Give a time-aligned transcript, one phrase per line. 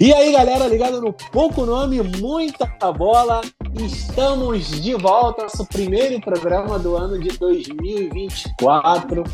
[0.00, 3.40] E aí, galera, ligado no pouco nome, muita bola.
[3.74, 9.24] Estamos de volta, nosso primeiro programa do ano de 2024.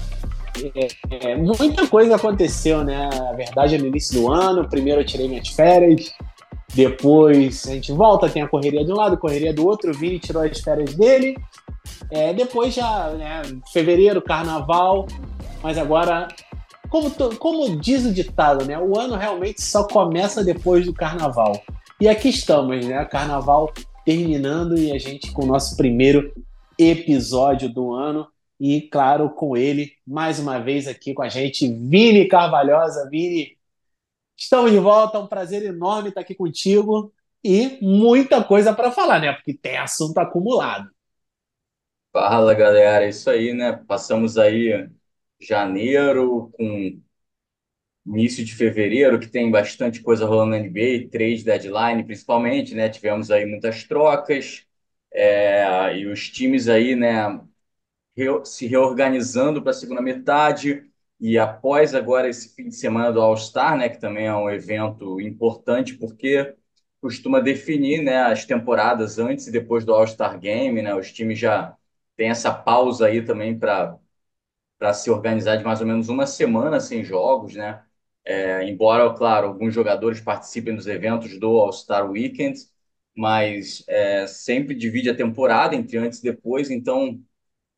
[0.74, 3.10] É, é, muita coisa aconteceu, né?
[3.12, 4.66] A verdade é no início do ano.
[4.66, 6.14] Primeiro eu tirei minhas férias,
[6.74, 9.90] depois a gente volta, tem a correria de um lado, correria do outro.
[9.90, 11.36] O Vini tirou as férias dele.
[12.10, 13.42] É, depois já, né?
[13.70, 15.06] Fevereiro, carnaval.
[15.62, 16.26] Mas agora
[16.94, 18.78] como, como diz o ditado, né?
[18.78, 21.60] O ano realmente só começa depois do carnaval.
[22.00, 23.04] E aqui estamos, né?
[23.06, 23.72] Carnaval
[24.04, 26.32] terminando e a gente com o nosso primeiro
[26.78, 28.28] episódio do ano.
[28.60, 33.08] E, claro, com ele, mais uma vez aqui com a gente, Vini Carvalhosa.
[33.10, 33.58] Vini,
[34.36, 39.32] estamos de volta, um prazer enorme estar aqui contigo e muita coisa para falar, né?
[39.32, 40.88] Porque tem assunto acumulado.
[42.12, 43.72] Fala, galera, é isso aí, né?
[43.88, 44.88] Passamos aí
[45.46, 47.00] janeiro, com
[48.06, 52.88] início de fevereiro, que tem bastante coisa rolando na NBA, trade deadline principalmente, né?
[52.88, 54.66] Tivemos aí muitas trocas,
[55.12, 57.40] é, e os times aí, né,
[58.44, 60.84] se reorganizando para a segunda metade.
[61.20, 65.20] E após agora esse fim de semana do All-Star, né, que também é um evento
[65.20, 66.54] importante, porque
[67.00, 70.94] costuma definir né, as temporadas antes e depois do All-Star Game, né?
[70.94, 71.76] Os times já
[72.16, 73.98] têm essa pausa aí também para
[74.84, 77.82] para se organizar de mais ou menos uma semana sem jogos, né?
[78.24, 82.58] É, embora, claro, alguns jogadores participem dos eventos do All-Star Weekend,
[83.16, 87.18] mas é, sempre divide a temporada entre antes e depois, então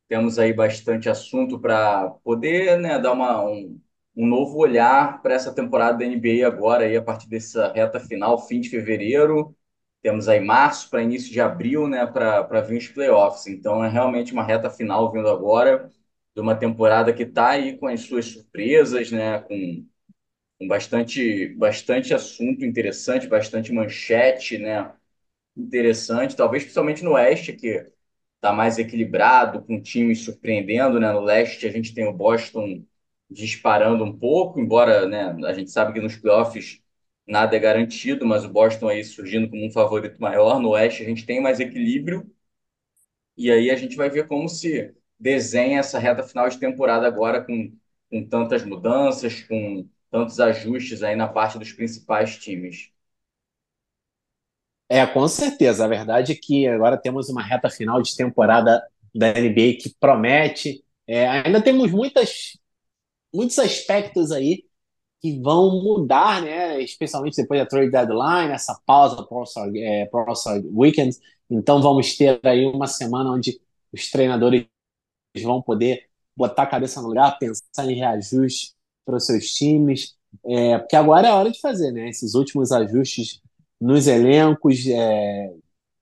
[0.07, 3.79] temos aí bastante assunto para poder né, dar uma, um,
[4.15, 8.37] um novo olhar para essa temporada da NBA agora, aí, a partir dessa reta final,
[8.47, 9.55] fim de fevereiro.
[10.01, 13.47] Temos aí março para início de abril, né, para vir os playoffs.
[13.47, 15.91] Então é realmente uma reta final vindo agora
[16.37, 19.39] de uma temporada que está aí com as suas surpresas, né?
[19.41, 19.87] Com,
[20.59, 24.93] com bastante, bastante assunto interessante, bastante manchete, né?
[25.57, 27.87] Interessante, talvez principalmente no Oeste, que
[28.35, 31.11] está mais equilibrado, com times surpreendendo, né?
[31.13, 32.85] No Leste a gente tem o Boston
[33.29, 36.81] disparando um pouco, embora né, a gente sabe que nos playoffs
[37.27, 40.59] nada é garantido, mas o Boston aí surgindo como um favorito maior.
[40.61, 42.29] No Oeste a gente tem mais equilíbrio,
[43.37, 47.43] e aí a gente vai ver como se desenha essa reta final de temporada agora
[47.43, 47.71] com,
[48.09, 52.91] com tantas mudanças, com tantos ajustes aí na parte dos principais times.
[54.89, 55.85] É, com certeza.
[55.85, 58.81] A verdade é que agora temos uma reta final de temporada
[59.13, 60.83] da NBA que promete.
[61.05, 62.57] É, ainda temos muitas,
[63.33, 64.63] muitos aspectos aí
[65.21, 66.81] que vão mudar, né?
[66.81, 70.09] Especialmente depois da trade deadline, essa pausa pro All-Star é,
[70.73, 71.17] Weekend.
[71.49, 73.59] Então vamos ter aí uma semana onde
[73.91, 74.65] os treinadores
[75.35, 78.73] vão poder botar a cabeça no lugar, pensar em reajustes
[79.05, 80.15] para os seus times,
[80.45, 82.09] é, porque agora é hora de fazer, né?
[82.09, 83.41] Esses últimos ajustes
[83.79, 85.53] nos elencos, é,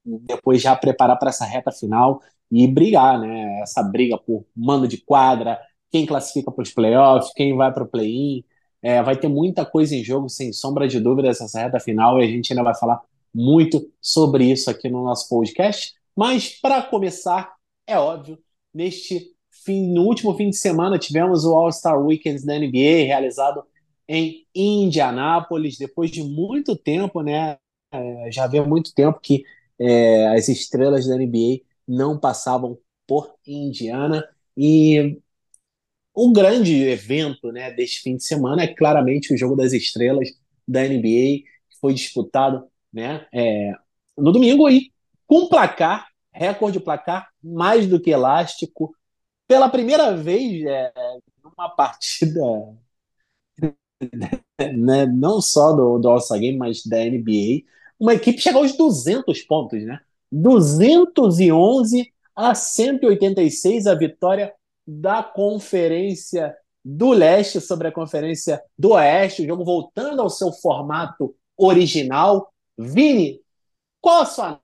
[0.04, 2.22] depois já preparar para essa reta final
[2.52, 3.62] e brigar, né?
[3.62, 5.60] Essa briga por mando de quadra,
[5.92, 8.44] quem classifica para os playoffs, quem vai para o play-in.
[8.82, 12.26] É, vai ter muita coisa em jogo, sem sombra de dúvida, essa reta final, e
[12.26, 13.02] a gente ainda vai falar
[13.34, 15.94] muito sobre isso aqui no nosso podcast.
[16.16, 17.56] Mas, para começar,
[17.88, 18.38] é óbvio,
[18.76, 23.64] neste fim, no último fim de semana tivemos o All-Star Weekend da NBA realizado
[24.08, 27.58] em Indianápolis, depois de muito tempo, né?
[27.92, 29.44] É, já havia muito tempo que
[29.80, 32.78] é, as estrelas da NBA não passavam
[33.08, 34.28] por Indiana
[34.58, 35.20] e
[36.16, 40.30] um grande evento né, deste fim de semana é claramente o Jogo das Estrelas
[40.68, 43.72] da NBA, que foi disputado né, é,
[44.18, 44.92] no domingo e
[45.28, 48.96] com placar recorde placar mais do que elástico.
[49.48, 50.92] Pela primeira vez é,
[51.44, 52.42] numa partida,
[54.76, 57.64] né, não só do, do All-Star Game, mas da NBA,
[58.00, 60.00] uma equipe chegou aos 200 pontos, né?
[60.32, 64.54] 211 a 186 a vitória
[64.86, 71.36] da Conferência do Leste sobre a Conferência do Oeste, o jogo voltando ao seu formato
[71.58, 72.54] original.
[72.78, 73.40] Vini,
[74.02, 74.60] qual a sua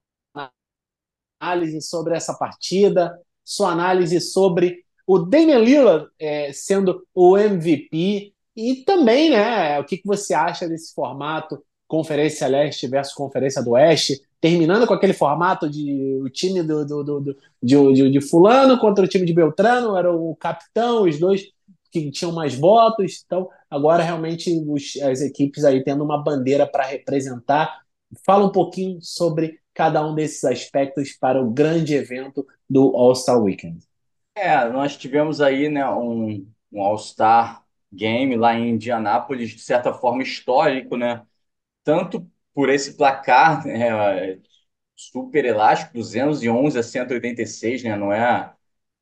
[1.41, 8.75] análise sobre essa partida, sua análise sobre o Damian Lillard é, sendo o MVP e
[8.85, 14.21] também, né, o que, que você acha desse formato Conferência Leste versus Conferência do Oeste,
[14.39, 18.79] terminando com aquele formato de o time do, do, do, do de, de, de, fulano
[18.79, 21.49] contra o time de Beltrano, era o capitão, os dois
[21.91, 26.85] que tinham mais votos, então agora realmente os, as equipes aí tendo uma bandeira para
[26.85, 27.81] representar.
[28.25, 33.83] Fala um pouquinho sobre cada um desses aspectos para o grande evento do All-Star Weekend.
[34.35, 40.21] É, nós tivemos aí né, um, um All-Star Game lá em Indianápolis, de certa forma
[40.21, 41.25] histórico, né?
[41.83, 44.39] tanto por esse placar, né,
[44.95, 48.53] super elástico, 211 a 186, né, não é,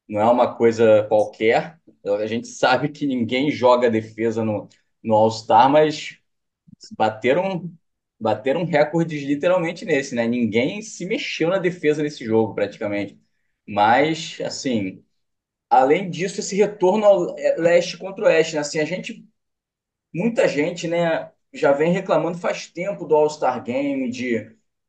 [0.07, 1.77] não é uma coisa qualquer.
[2.05, 4.69] A gente sabe que ninguém joga defesa no,
[5.03, 6.17] no All-Star, mas
[6.97, 7.69] bateram,
[8.19, 10.27] bateram recordes literalmente nesse, né?
[10.27, 13.19] Ninguém se mexeu na defesa nesse jogo, praticamente.
[13.67, 15.03] Mas, assim,
[15.69, 18.61] além disso, esse retorno ao leste contra o oeste, né?
[18.61, 19.27] Assim, a gente,
[20.13, 24.39] muita gente, né, já vem reclamando faz tempo do All-Star Game, de,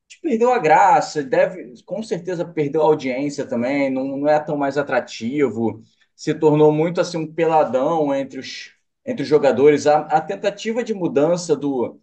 [0.09, 4.57] de perdeu a graça, deve, com certeza perdeu a audiência também, não, não é tão
[4.57, 5.81] mais atrativo,
[6.15, 8.73] se tornou muito assim um peladão entre os,
[9.05, 9.87] entre os jogadores.
[9.87, 12.01] A, a tentativa de mudança do,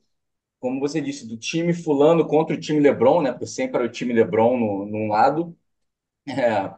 [0.59, 3.31] como você disse, do time fulano contra o time LeBron, né?
[3.31, 5.55] Porque sempre era o time LeBron no, num lado.
[6.27, 6.73] É,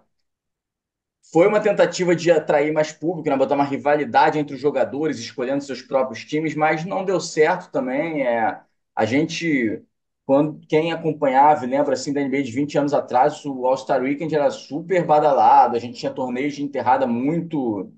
[1.32, 3.38] foi uma tentativa de atrair mais público, né?
[3.38, 8.24] botar uma rivalidade entre os jogadores, escolhendo seus próprios times, mas não deu certo também.
[8.26, 8.60] É,
[8.96, 9.82] a gente,
[10.26, 14.50] quando quem acompanhava, lembra assim da NBA de 20 anos atrás, o All-Star Weekend era
[14.50, 17.92] super badalado, a gente tinha torneios de enterrada muito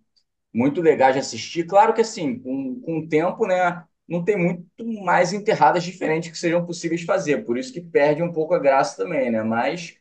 [0.54, 1.66] muito legais de assistir.
[1.66, 4.66] Claro que assim, com, com o tempo, né, não tem muito
[5.04, 8.98] mais enterradas diferentes que seriam possíveis fazer, por isso que perde um pouco a graça
[9.04, 9.44] também, né?
[9.44, 9.98] Mas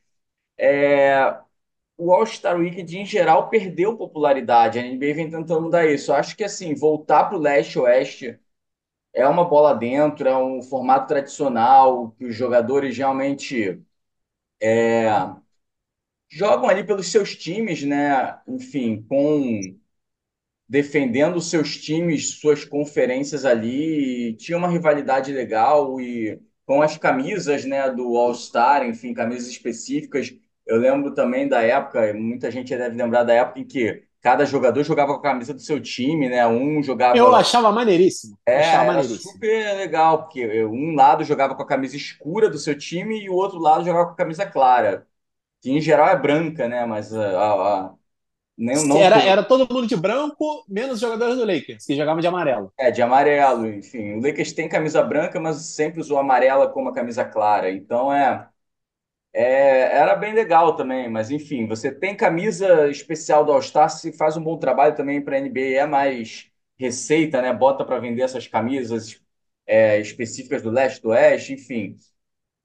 [0.58, 1.38] é,
[1.98, 4.78] o All-Star Weekend, em geral, perdeu popularidade.
[4.78, 6.10] A NBA vem tentando mudar isso.
[6.12, 8.38] Eu acho que, assim, voltar para o leste-oeste
[9.14, 13.82] é uma bola dentro, é um formato tradicional, que os jogadores realmente
[14.60, 15.08] é,
[16.28, 18.38] jogam ali pelos seus times, né?
[18.48, 19.60] Enfim, com
[20.70, 27.90] defendendo seus times, suas conferências ali, tinha uma rivalidade legal e com as camisas, né,
[27.90, 30.32] do All-Star, enfim, camisas específicas
[30.66, 34.84] eu lembro também da época, muita gente deve lembrar da época em que cada jogador
[34.84, 36.46] jogava com a camisa do seu time, né?
[36.46, 36.80] Um
[37.12, 37.34] Eu jogava.
[37.34, 38.38] achava maneiríssimo.
[38.46, 39.32] É, Achava maneiríssimo.
[39.32, 43.34] super legal, porque um lado jogava com a camisa escura do seu time e o
[43.34, 45.06] outro lado jogava com a camisa clara,
[45.62, 46.86] que em geral é branca, né?
[46.86, 47.94] Mas a, a- a-
[48.60, 49.24] nem, não Era, todo.
[49.24, 52.72] era todo mundo de branco, menos os jogadores do Lakers, que jogavam de amarelo.
[52.78, 54.14] É, de amarelo, enfim.
[54.14, 57.70] O Lakers tem camisa branca, mas sempre usou amarela como a camisa clara.
[57.70, 58.48] Então é.
[59.32, 64.36] É, era bem legal também, mas enfim, você tem camisa especial do All-Star, se faz
[64.36, 67.52] um bom trabalho também para a NBA, é mais receita, né?
[67.52, 69.22] Bota para vender essas camisas
[69.66, 71.96] é, específicas do leste, do oeste, enfim.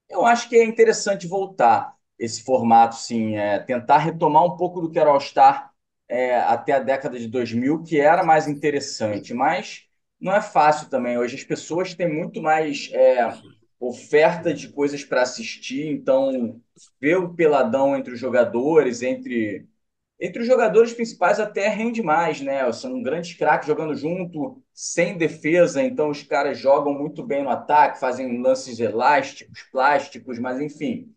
[0.08, 4.90] Eu acho que é interessante voltar esse formato, sim, é, tentar retomar um pouco do
[4.90, 5.72] que era All-Star
[6.08, 9.84] é, até a década de 2000, que era mais interessante, mas
[10.20, 11.18] não é fácil também.
[11.18, 13.36] Hoje as pessoas têm muito mais é,
[13.80, 16.60] oferta de coisas para assistir, então
[17.00, 19.66] ver o peladão entre os jogadores, entre
[20.20, 22.70] entre os jogadores principais até rende mais, né?
[22.72, 28.00] São grandes craques jogando junto, sem defesa, então os caras jogam muito bem no ataque,
[28.00, 31.14] fazem lances elásticos, plásticos, mas enfim.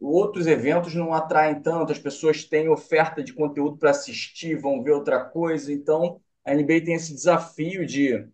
[0.00, 4.92] Outros eventos não atraem tanto, as pessoas têm oferta de conteúdo para assistir, vão ver
[4.92, 8.26] outra coisa, então a NBA tem esse desafio de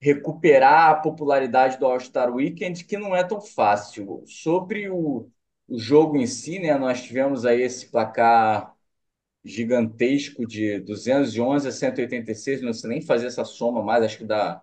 [0.00, 4.22] recuperar a popularidade do All-Star Weekend, que não é tão fácil.
[4.26, 5.28] Sobre o,
[5.68, 8.74] o jogo em si, né, nós tivemos aí esse placar
[9.44, 14.62] gigantesco de 211 a 186, não sei nem fazer essa soma mais, acho que dá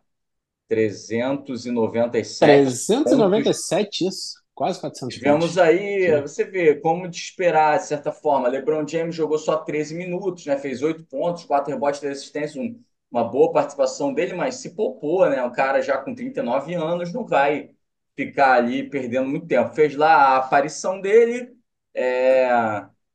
[0.69, 3.55] 397 trezentos e e noventa e pontos.
[3.55, 4.44] sete isso.
[4.55, 6.21] Quase 400 Tivemos aí, Sim.
[6.21, 8.47] você vê, como de esperar, de certa forma.
[8.49, 10.57] LeBron James jogou só 13 minutos, né?
[10.57, 12.81] Fez 8 pontos, 4 rebotes de assistência, um-
[13.11, 15.43] uma boa participação dele, mas se poupou, né?
[15.43, 17.71] O cara já com 39 anos não vai
[18.15, 19.73] ficar ali perdendo muito tempo.
[19.75, 21.55] Fez lá a aparição dele,
[21.93, 22.49] é,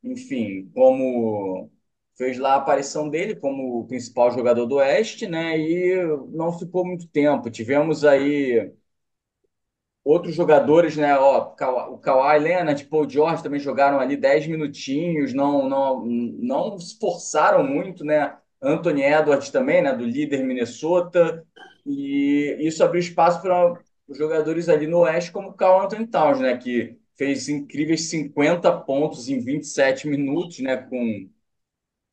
[0.03, 1.71] enfim, como
[2.17, 5.59] fez lá a aparição dele como o principal jogador do Oeste, né?
[5.59, 5.97] E
[6.29, 7.51] não ficou muito tempo.
[7.51, 8.73] Tivemos aí
[10.05, 11.17] outros jogadores, né?
[11.19, 11.55] Ó,
[11.93, 17.65] o Kawhi Leonard, Paul George também jogaram ali 10 minutinhos, não, não, não se forçaram
[17.65, 18.37] muito, né?
[18.63, 19.93] Anthony Edwards também, né?
[19.95, 21.45] Do líder Minnesota.
[21.87, 23.79] E isso abriu espaço para
[24.09, 26.57] os jogadores ali no Oeste, como o Karl Anthony Towns, né?
[26.57, 30.77] Que fez incríveis 50 pontos em 27 minutos, né?
[30.77, 31.29] Com,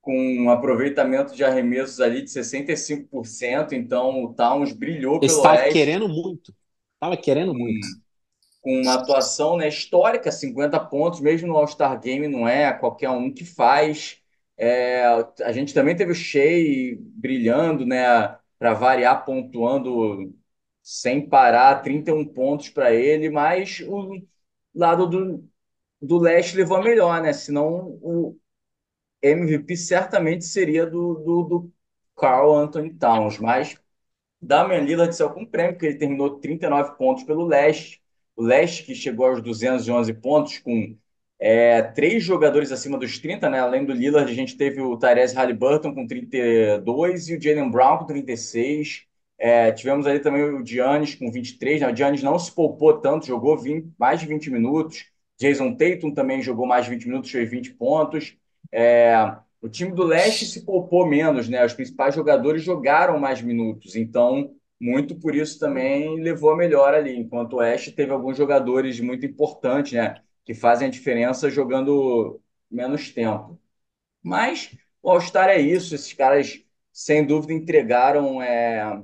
[0.01, 3.73] com um aproveitamento de arremessos ali de 65%.
[3.73, 6.53] Então, o Towns brilhou Ele pelo estava Oeste querendo muito.
[6.97, 7.87] Estava querendo muito.
[8.61, 13.33] com uma atuação, né, histórica, 50 pontos, mesmo no All-Star Game, não é qualquer um
[13.33, 14.21] que faz.
[14.57, 15.03] É,
[15.43, 18.03] a gente também teve o Shea brilhando, né,
[18.59, 20.33] para variar, pontuando
[20.83, 24.21] sem parar, 31 pontos para ele, mas o
[24.75, 25.49] lado do,
[26.01, 27.33] do leste levou a melhor, né?
[27.33, 28.37] Senão o
[29.21, 31.73] MVP certamente seria do, do, do
[32.15, 33.79] Karl Anthony Towns, mas
[34.41, 38.01] Damian Lillard saiu com prêmio, porque ele terminou 39 pontos pelo leste.
[38.35, 40.95] O leste que chegou aos 211 pontos com
[41.39, 43.59] é, três jogadores acima dos 30, né?
[43.59, 47.99] Além do Lillard, a gente teve o Tyrese Halliburton com 32 e o Jalen Brown
[47.99, 49.05] com 36.
[49.39, 51.81] É, tivemos ali também o Giannis com 23.
[51.81, 51.91] Né?
[51.91, 55.05] O Giannis não se poupou tanto, jogou 20, mais de 20 minutos.
[55.39, 58.35] Jason Tatum também jogou mais de 20 minutos, fez 20 pontos.
[58.71, 59.13] É,
[59.61, 61.65] o time do leste se poupou menos, né?
[61.65, 67.15] Os principais jogadores jogaram mais minutos, então muito por isso também levou a melhor ali.
[67.17, 70.21] Enquanto o oeste teve alguns jogadores muito importantes, né?
[70.45, 73.59] Que fazem a diferença jogando menos tempo.
[74.23, 79.01] Mas o All-Star é isso, esses caras sem dúvida entregaram é,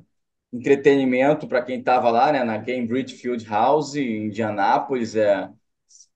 [0.51, 2.43] entretenimento para quem estava lá, né?
[2.43, 5.49] Na Cambridge Field House, em Indianápolis, é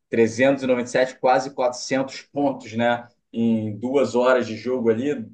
[0.09, 3.07] 397, quase 400 pontos, né?
[3.33, 5.25] Em duas horas de jogo ali,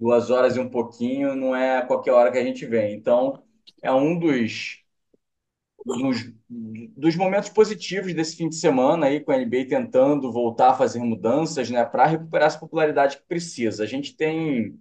[0.00, 2.94] duas horas e um pouquinho, não é qualquer hora que a gente vê.
[2.94, 3.42] Então,
[3.82, 4.82] é um dos,
[5.84, 6.32] dos,
[6.96, 10.98] dos momentos positivos desse fim de semana aí, com a NBA tentando voltar a fazer
[11.00, 13.84] mudanças, né, para recuperar essa popularidade que precisa.
[13.84, 14.78] A gente tem.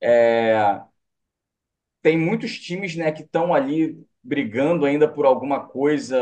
[0.00, 0.80] É,
[2.02, 6.16] tem muitos times né, que estão ali brigando ainda por alguma coisa,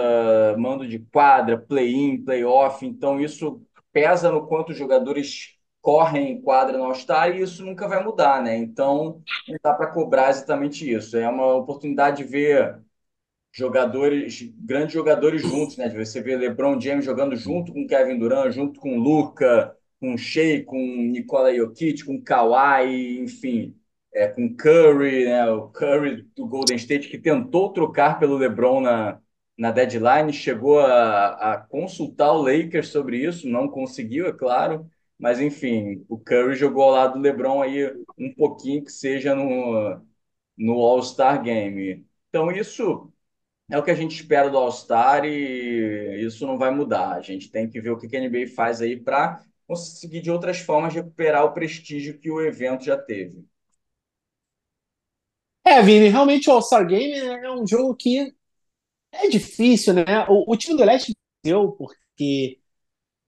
[0.59, 5.54] mando de quadra, play-in, play-off, então isso pesa no quanto os jogadores
[5.85, 8.57] correm em quadra no All-Star e isso nunca vai mudar, né?
[8.57, 11.15] Então, não dá para cobrar exatamente isso.
[11.19, 12.81] É uma oportunidade de ver
[13.53, 15.89] jogadores, grandes jogadores juntos, né?
[15.89, 20.65] De você ver LeBron James jogando junto com Kevin Durant, junto com Luca, com Shea,
[20.65, 23.77] com Nikola Jokic, com Kawhi, enfim,
[24.15, 25.51] é, com Curry, né?
[25.51, 29.21] O Curry do Golden State que tentou trocar pelo LeBron na,
[29.59, 34.91] na deadline, chegou a, a consultar o Lakers sobre isso, não conseguiu, é claro.
[35.19, 37.87] Mas, enfim, o Curry jogou ao lado do LeBron aí
[38.19, 40.01] um pouquinho que seja no,
[40.57, 42.07] no All-Star Game.
[42.29, 43.13] Então, isso
[43.71, 47.13] é o que a gente espera do All-Star e isso não vai mudar.
[47.15, 50.59] A gente tem que ver o que a NBA faz aí para conseguir, de outras
[50.59, 53.45] formas, recuperar o prestígio que o evento já teve.
[55.67, 58.35] É, Vini, realmente o All-Star Game é um jogo que
[59.13, 60.27] é difícil, né?
[60.29, 62.61] O, o time do Leste deu porque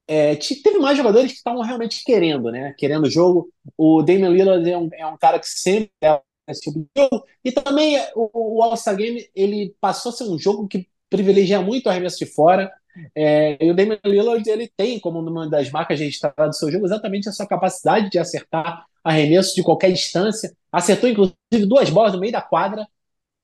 [0.08, 2.74] é, teve mais jogadores que estavam realmente querendo, né?
[2.78, 3.50] Querendo o jogo.
[3.76, 7.24] O Damian Lillard é um, é um cara que sempre é esse tipo de jogo.
[7.44, 11.86] E também o, o All-Star Game ele passou a ser um jogo que privilegia muito
[11.86, 12.70] o arremesso de fora.
[13.14, 16.86] É, e o Damian Lillard ele tem como uma das marcas registradas do seu jogo
[16.86, 20.56] exatamente essa capacidade de acertar arremesso de qualquer distância.
[20.70, 22.86] Acertou inclusive duas bolas no meio da quadra.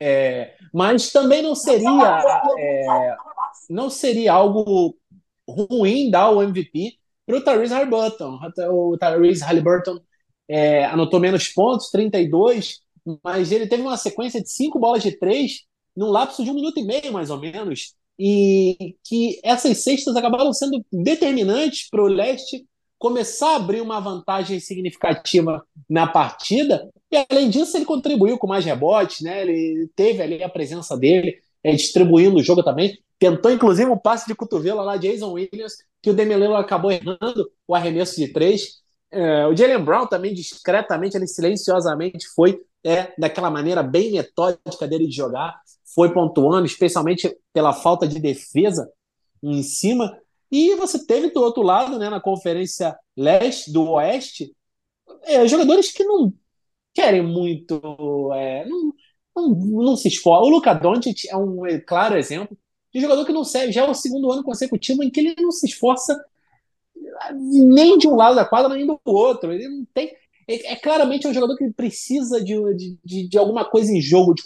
[0.01, 2.25] É, mas também não seria
[2.59, 3.17] é,
[3.71, 4.97] não seria algo
[5.53, 6.95] ruim dar o MVP
[7.27, 8.39] para o Tyrese Halliburton.
[8.71, 10.01] O Tyrese Halliburton
[10.49, 12.81] é, anotou menos pontos, 32,
[13.23, 15.63] mas ele teve uma sequência de cinco bolas de três
[15.97, 20.53] num lapso de um minuto e meio, mais ou menos, e que essas cestas acabaram
[20.53, 22.65] sendo determinantes para o Leste
[22.99, 26.89] começar a abrir uma vantagem significativa na partida.
[27.11, 29.43] E além disso, ele contribuiu com mais rebotes, né?
[29.43, 32.97] Ele teve ali a presença dele, é, distribuindo o jogo também.
[33.23, 37.73] Tentou, inclusive, um passe de cotovelo lá, Jason Williams, que o Demelelo acabou errando o
[37.73, 38.81] arremesso de três.
[39.13, 45.07] É, o Jalen Brown também, discretamente, ele silenciosamente foi é, daquela maneira bem metódica dele
[45.07, 45.55] de jogar,
[45.95, 48.91] foi pontuando, especialmente pela falta de defesa
[49.41, 50.19] em cima.
[50.51, 54.53] E você teve do outro lado, né, na Conferência Leste, do Oeste,
[55.27, 56.35] é, jogadores que não
[56.93, 58.93] querem muito, é, não,
[59.37, 59.49] não,
[59.85, 60.45] não, se esforçam.
[60.45, 62.59] O Luca Doncic é um é, claro exemplo
[62.93, 63.73] de jogador que não serve.
[63.73, 66.19] Já é o segundo ano consecutivo em que ele não se esforça
[67.35, 69.53] nem de um lado da quadra, nem do outro.
[69.53, 70.13] Ele não tem.
[70.49, 72.55] É, é claramente um jogador que precisa de,
[73.05, 74.43] de, de alguma coisa em jogo de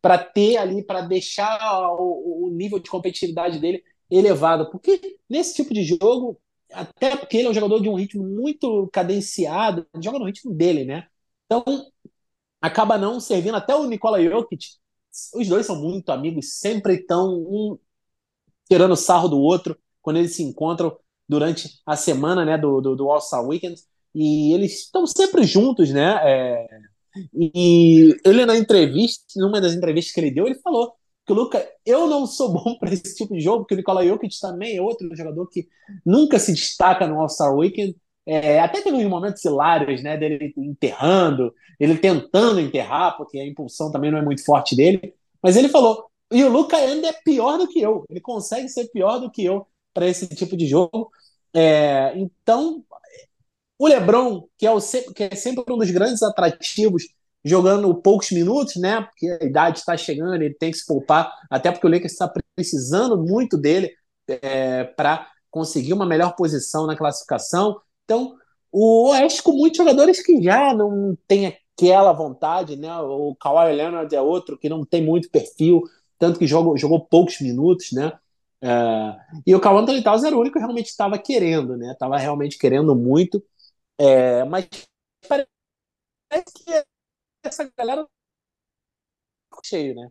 [0.00, 4.70] para ter ali, para deixar o, o, nível de competitividade dele elevado.
[4.70, 6.40] Porque nesse tipo de jogo,
[6.72, 10.84] até porque ele é um jogador de um ritmo muito cadenciado, joga no ritmo dele,
[10.84, 11.06] né?
[11.44, 11.64] Então,
[12.60, 13.56] acaba não servindo.
[13.56, 14.79] Até o Nikola Jokic,
[15.34, 17.78] os dois são muito amigos, sempre estão um
[18.68, 20.96] tirando sarro do outro quando eles se encontram
[21.28, 23.80] durante a semana né, do, do, do All-Star Weekend.
[24.14, 26.18] E eles estão sempre juntos, né?
[26.24, 26.66] É,
[27.34, 30.92] e ele, na entrevista, numa das entrevistas que ele deu, ele falou
[31.26, 34.06] que o Luca, eu não sou bom para esse tipo de jogo, porque o Nikola
[34.06, 35.68] Jokic também é outro jogador que
[36.04, 37.96] nunca se destaca no All-Star Weekend.
[38.32, 43.90] É, até teve uns momentos hilários, né, dele enterrando, ele tentando enterrar, porque a impulsão
[43.90, 45.12] também não é muito forte dele.
[45.42, 48.86] Mas ele falou: e o Luca ainda é pior do que eu, ele consegue ser
[48.90, 51.10] pior do que eu para esse tipo de jogo.
[51.52, 52.84] É, então,
[53.76, 57.08] o LeBron, que é, o, que é sempre um dos grandes atrativos
[57.44, 59.00] jogando poucos minutos, né?
[59.00, 62.32] Porque a idade está chegando, ele tem que se poupar, até porque o Lakers está
[62.54, 63.90] precisando muito dele
[64.28, 67.80] é, para conseguir uma melhor posição na classificação.
[68.10, 68.36] Então,
[68.72, 72.92] o Oeste com muitos jogadores que já não tem aquela vontade, né?
[72.98, 75.82] O Kawhi Leonard é outro que não tem muito perfil,
[76.18, 78.18] tanto que jogou, jogou poucos minutos, né?
[78.60, 81.92] É, e o Kawhi Anthony Towns era o único que realmente estava querendo, né?
[81.92, 83.40] Estava realmente querendo muito,
[83.96, 84.68] é, mas
[85.28, 86.84] parece que
[87.44, 88.08] essa galera
[89.64, 90.08] cheio, né?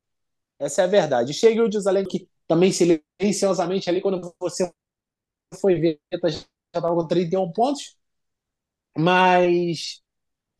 [0.59, 1.33] Essa é a verdade.
[1.33, 4.71] Chega o Jerusalém que também silenciosamente ali quando você
[5.59, 5.99] foi ver,
[6.73, 7.95] já estava com 31 pontos,
[8.97, 10.01] mas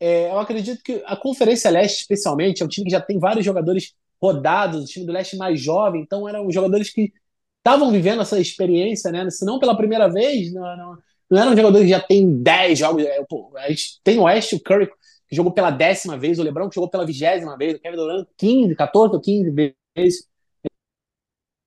[0.00, 3.44] é, eu acredito que a Conferência Leste, especialmente, é um time que já tem vários
[3.44, 7.12] jogadores rodados, o time do Leste mais jovem, então eram jogadores que
[7.58, 9.28] estavam vivendo essa experiência, né?
[9.30, 10.98] Se não pela primeira vez, não, não,
[11.30, 13.04] não eram jogadores que já tem 10 jogos.
[13.04, 14.88] É, pô, a gente tem o Oeste, o Curry,
[15.28, 18.28] que jogou pela décima vez, o LeBron que jogou pela vigésima vez, o Kevin Durant
[18.36, 20.28] 15, 14 ou 15 vezes.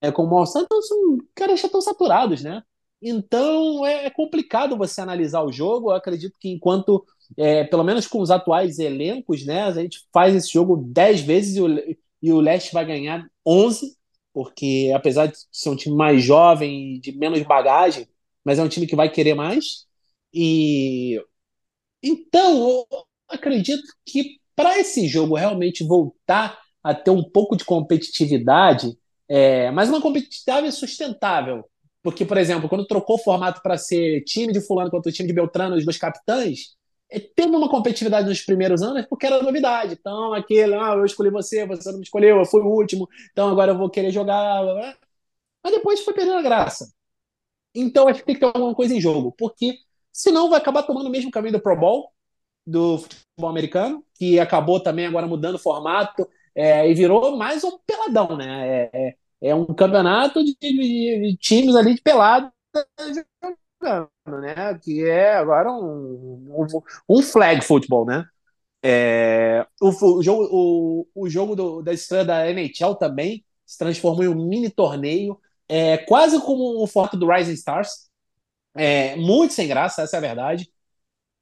[0.01, 2.61] É, como o All então são caras já estão saturados, né?
[3.03, 5.91] Então é, é complicado você analisar o jogo.
[5.91, 7.05] Eu acredito que enquanto,
[7.37, 11.57] é, pelo menos com os atuais elencos, né, a gente faz esse jogo 10 vezes
[11.57, 11.67] e o,
[12.21, 13.97] e o Leste vai ganhar 11,
[14.33, 18.07] porque apesar de ser um time mais jovem e de menos bagagem,
[18.43, 19.85] mas é um time que vai querer mais.
[20.33, 21.21] E
[22.01, 28.97] então, eu acredito que para esse jogo realmente voltar a ter um pouco de competitividade,
[29.27, 31.65] é, mas uma competitividade sustentável,
[32.03, 35.27] porque, por exemplo, quando trocou o formato para ser time de fulano contra o time
[35.27, 36.75] de Beltrano, os dois capitães,
[37.09, 39.93] é, teve uma competitividade nos primeiros anos porque era novidade.
[39.99, 43.49] Então, aquele, ah, eu escolhi você, você não me escolheu, eu fui o último, então
[43.49, 44.63] agora eu vou querer jogar.
[45.63, 46.91] Mas depois foi perdendo a graça.
[47.75, 49.77] Então, acho que tem que ter alguma coisa em jogo, porque
[50.11, 52.11] senão vai acabar tomando o mesmo caminho do Pro Bowl,
[52.65, 57.79] do futebol americano, que acabou também agora mudando o formato é, e virou mais um
[57.85, 58.89] peladão, né?
[58.93, 62.51] É, é é um campeonato de, de, de times ali de pelado
[63.81, 64.09] jogando,
[64.41, 64.79] né?
[64.81, 66.67] Que é agora um, um,
[67.09, 68.25] um flag futebol, né?
[68.81, 74.23] É, o, o, jogo, o, o jogo do, da estreia da NHL também se transformou
[74.23, 78.09] em um mini torneio, é, quase como o forte do Rising Stars.
[78.75, 80.69] É, muito sem graça, essa é a verdade.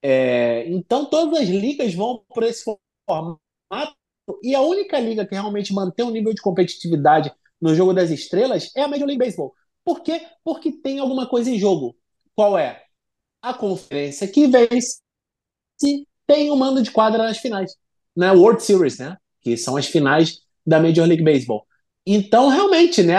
[0.01, 2.63] É, então todas as ligas vão por esse
[3.07, 3.95] formato
[4.43, 8.71] e a única liga que realmente mantém um nível de competitividade no jogo das estrelas
[8.75, 9.53] é a Major League Baseball.
[9.83, 10.21] Por quê?
[10.43, 11.95] Porque tem alguma coisa em jogo.
[12.35, 12.83] Qual é?
[13.41, 14.99] A conferência que vence
[16.27, 17.75] tem o um mando de quadra nas finais.
[18.15, 18.31] Né?
[18.31, 19.17] World Series, né?
[19.41, 21.65] Que são as finais da Major League Baseball.
[22.05, 23.15] Então, realmente, né,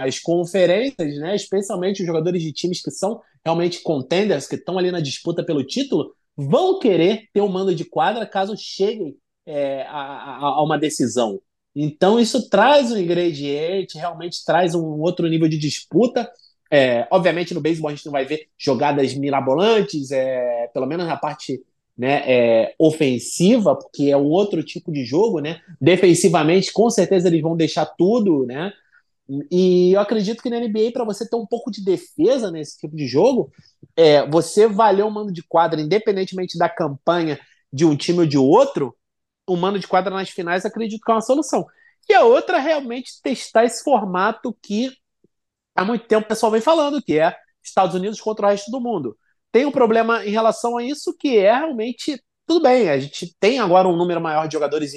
[0.00, 4.90] as conferências, né, especialmente os jogadores de times que são realmente contenders, que estão ali
[4.90, 9.82] na disputa pelo título, vão querer ter o um mando de quadra caso cheguem é,
[9.82, 11.40] a, a, a, uma decisão.
[11.74, 16.30] Então, isso traz um ingrediente, realmente traz um outro nível de disputa.
[16.70, 21.16] É, obviamente, no beisebol a gente não vai ver jogadas mirabolantes, é, pelo menos na
[21.16, 21.60] parte
[21.96, 25.60] né, é, ofensiva, porque é um outro tipo de jogo, né?
[25.80, 28.72] Defensivamente, com certeza eles vão deixar tudo, né?
[29.50, 32.94] E eu acredito que na NBA, para você ter um pouco de defesa nesse tipo
[32.94, 33.50] de jogo,
[33.96, 37.38] é, você valer um mando de quadra, independentemente da campanha
[37.72, 38.94] de um time ou de outro,
[39.46, 41.66] o mano de quadra nas finais, acredito que é uma solução.
[42.08, 44.90] E a outra é realmente testar esse formato que
[45.74, 48.80] há muito tempo o pessoal vem falando, que é Estados Unidos contra o resto do
[48.80, 49.16] mundo.
[49.50, 52.88] Tem um problema em relação a isso que é realmente tudo bem.
[52.90, 54.92] A gente tem agora um número maior de jogadores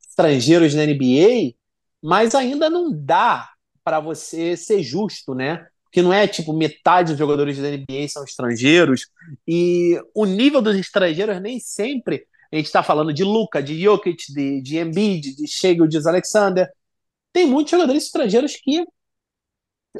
[0.00, 1.54] estrangeiros na NBA,
[2.02, 3.48] mas ainda não dá
[3.84, 5.66] para você ser justo, né?
[5.92, 9.06] Que não é tipo metade dos jogadores da NBA são estrangeiros
[9.46, 14.32] e o nível dos estrangeiros nem sempre a gente está falando de Luca, de Jokic,
[14.32, 16.68] de, de Embiid, de Shea de Alexander.
[17.32, 18.84] Tem muitos jogadores estrangeiros que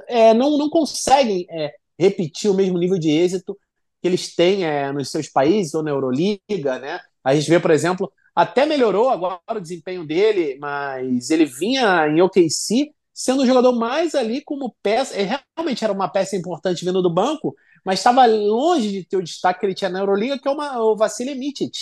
[0.09, 3.57] é, não, não conseguem é, repetir o mesmo nível de êxito
[4.03, 7.01] que eles têm é, nos seus países ou na Euroliga, né?
[7.23, 12.21] A gente vê, por exemplo, até melhorou agora o desempenho dele, mas ele vinha em
[12.23, 15.17] OKC sendo o jogador mais ali como peça.
[15.17, 19.23] Ele realmente era uma peça importante vindo do banco, mas estava longe de ter o
[19.23, 21.75] destaque que ele tinha na Euroliga, que é uma, o Vassili Mitic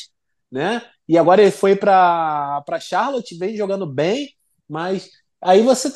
[0.51, 0.83] né?
[1.09, 4.35] E agora ele foi para Charlotte, vem jogando bem,
[4.69, 5.93] mas aí você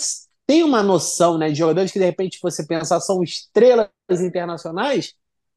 [0.47, 5.15] tem uma noção, né, de jogadores que de repente você pensar são estrelas internacionais,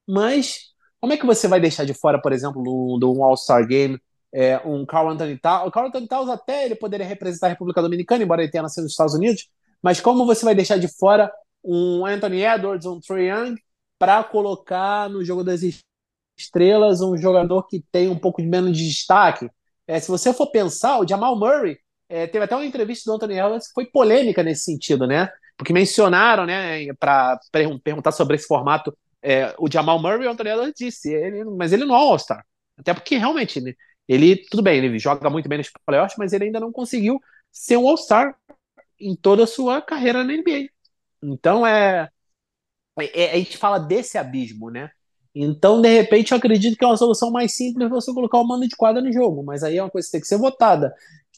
[0.07, 3.99] mas como é que você vai deixar de fora, por exemplo, do, do All-Star Game,
[4.33, 5.67] é, um Carl Anthony Towns?
[5.67, 8.83] O Carl Anthony Towns até ele poderia representar a República Dominicana, embora ele tenha nascido
[8.83, 9.49] nos Estados Unidos,
[9.81, 11.31] mas como você vai deixar de fora
[11.63, 13.55] um Anthony Edwards, um Trae Young,
[13.97, 15.61] para colocar no jogo das
[16.37, 19.49] estrelas, um jogador que tem um pouco de menos de destaque.
[19.87, 21.77] É, se você for pensar, o Jamal Murray
[22.09, 25.29] é, teve até uma entrevista do Anthony Edwards que foi polêmica nesse sentido, né?
[25.57, 30.73] Porque mencionaram, né, para perguntar sobre esse formato, é, o Jamal Murray, o Anthony Edwards
[30.77, 32.45] disse, ele, mas ele não é All-Star.
[32.77, 36.45] Até porque realmente ele, ele, tudo bem, ele joga muito bem nos playoffs, mas ele
[36.45, 37.19] ainda não conseguiu
[37.51, 38.35] ser um All-Star
[38.99, 40.67] em toda a sua carreira na NBA.
[41.23, 42.09] Então é,
[43.13, 44.91] é, a gente fala desse abismo, né?
[45.35, 48.65] Então, de repente, eu acredito que é uma solução mais simples você colocar o mando
[48.67, 50.93] de quadra no jogo, mas aí é uma coisa que tem que ser votada.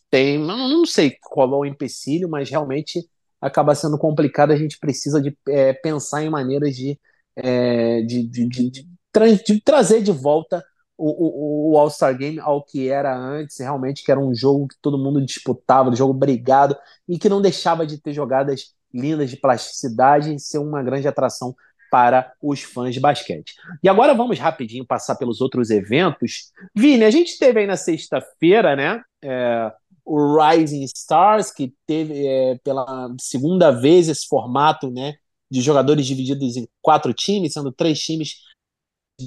[0.09, 3.09] Tem, não sei qual é o empecilho, mas realmente
[3.41, 4.51] acaba sendo complicado.
[4.51, 6.99] A gente precisa de é, pensar em maneiras de,
[7.35, 10.63] é, de, de, de, de, tra de trazer de volta
[10.95, 14.75] o, o, o All-Star Game ao que era antes, realmente, que era um jogo que
[14.81, 16.75] todo mundo disputava, um jogo brigado,
[17.07, 21.55] e que não deixava de ter jogadas lindas de plasticidade e ser uma grande atração
[21.89, 23.53] para os fãs de basquete.
[23.83, 26.51] E agora vamos rapidinho passar pelos outros eventos.
[26.75, 29.01] Vini, a gente teve aí na sexta-feira, né?
[29.23, 29.71] É,
[30.05, 35.15] o Rising Stars, que teve é, pela segunda vez esse formato, né?
[35.49, 38.35] De jogadores divididos em quatro times, sendo três times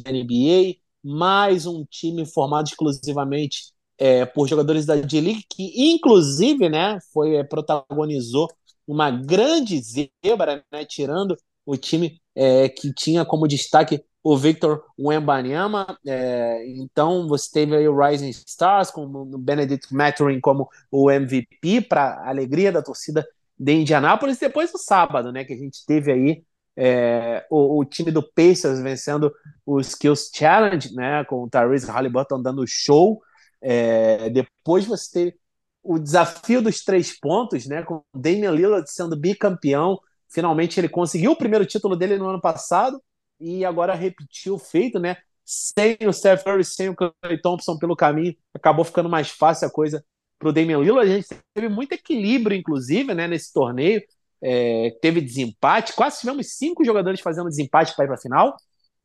[0.05, 6.99] da NBA, mais um time formado exclusivamente é, por jogadores da D-League, que inclusive, né,
[7.13, 8.49] foi é, protagonizou
[8.87, 15.99] uma grande zebra, né, tirando o time é, que tinha como destaque o Victor Wembanyama.
[16.07, 21.83] É, então você teve aí o Rising Stars com o Benedict Mathurin como o MVP
[21.83, 24.39] para alegria da torcida de Indianápolis.
[24.39, 26.43] Depois do sábado, né, que a gente teve aí
[26.75, 29.31] é, o, o, time do Pacers vencendo
[29.67, 33.21] o Skills Challenge, né, com o Tyrese Halliburton dando show.
[33.61, 35.37] É, depois você teve
[35.83, 40.01] o desafio dos três pontos, né, com o Damian Lillard sendo bicampeão
[40.31, 43.03] Finalmente ele conseguiu o primeiro título dele no ano passado
[43.39, 45.17] e agora repetiu o feito, né?
[45.45, 49.71] Sem o Steph Curry, sem o Clay Thompson pelo caminho, acabou ficando mais fácil a
[49.71, 50.05] coisa
[50.39, 51.11] para o Damian Lillard.
[51.11, 54.03] A gente teve muito equilíbrio, inclusive, né, nesse torneio.
[54.43, 58.57] É, teve desempate, quase tivemos cinco jogadores fazendo desempate para ir para a final.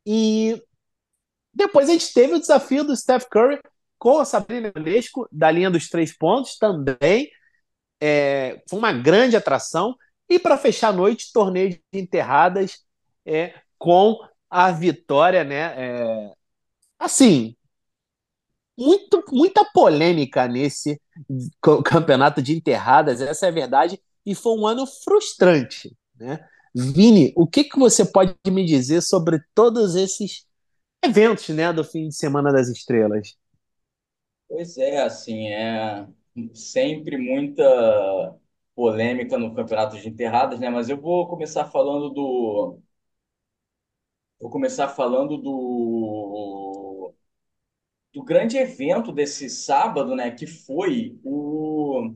[0.06, 0.62] E
[1.54, 3.60] depois a gente teve o desafio do Steph Curry
[3.98, 7.30] com a Sabrina Lesco, da linha dos três pontos também.
[8.02, 9.96] É, foi uma grande atração.
[10.30, 12.80] E para fechar a noite, torneio de enterradas
[13.26, 14.18] é, com
[14.50, 15.74] a vitória, né?
[15.78, 16.34] É,
[17.00, 17.56] assim,
[18.78, 21.00] muito, muita polêmica nesse
[21.84, 26.46] campeonato de enterradas, essa é a verdade, e foi um ano frustrante, né?
[26.76, 30.46] Vini, o que, que você pode me dizer sobre todos esses
[31.02, 33.38] eventos, né, do fim de semana das estrelas?
[34.48, 36.06] Pois é, assim, é
[36.54, 37.64] sempre muita
[38.76, 40.70] polêmica no campeonato de enterradas, né?
[40.70, 42.80] Mas eu vou começar falando do.
[44.40, 47.14] Vou começar falando do
[48.14, 50.32] do grande evento desse sábado, né?
[50.32, 52.14] Que foi o,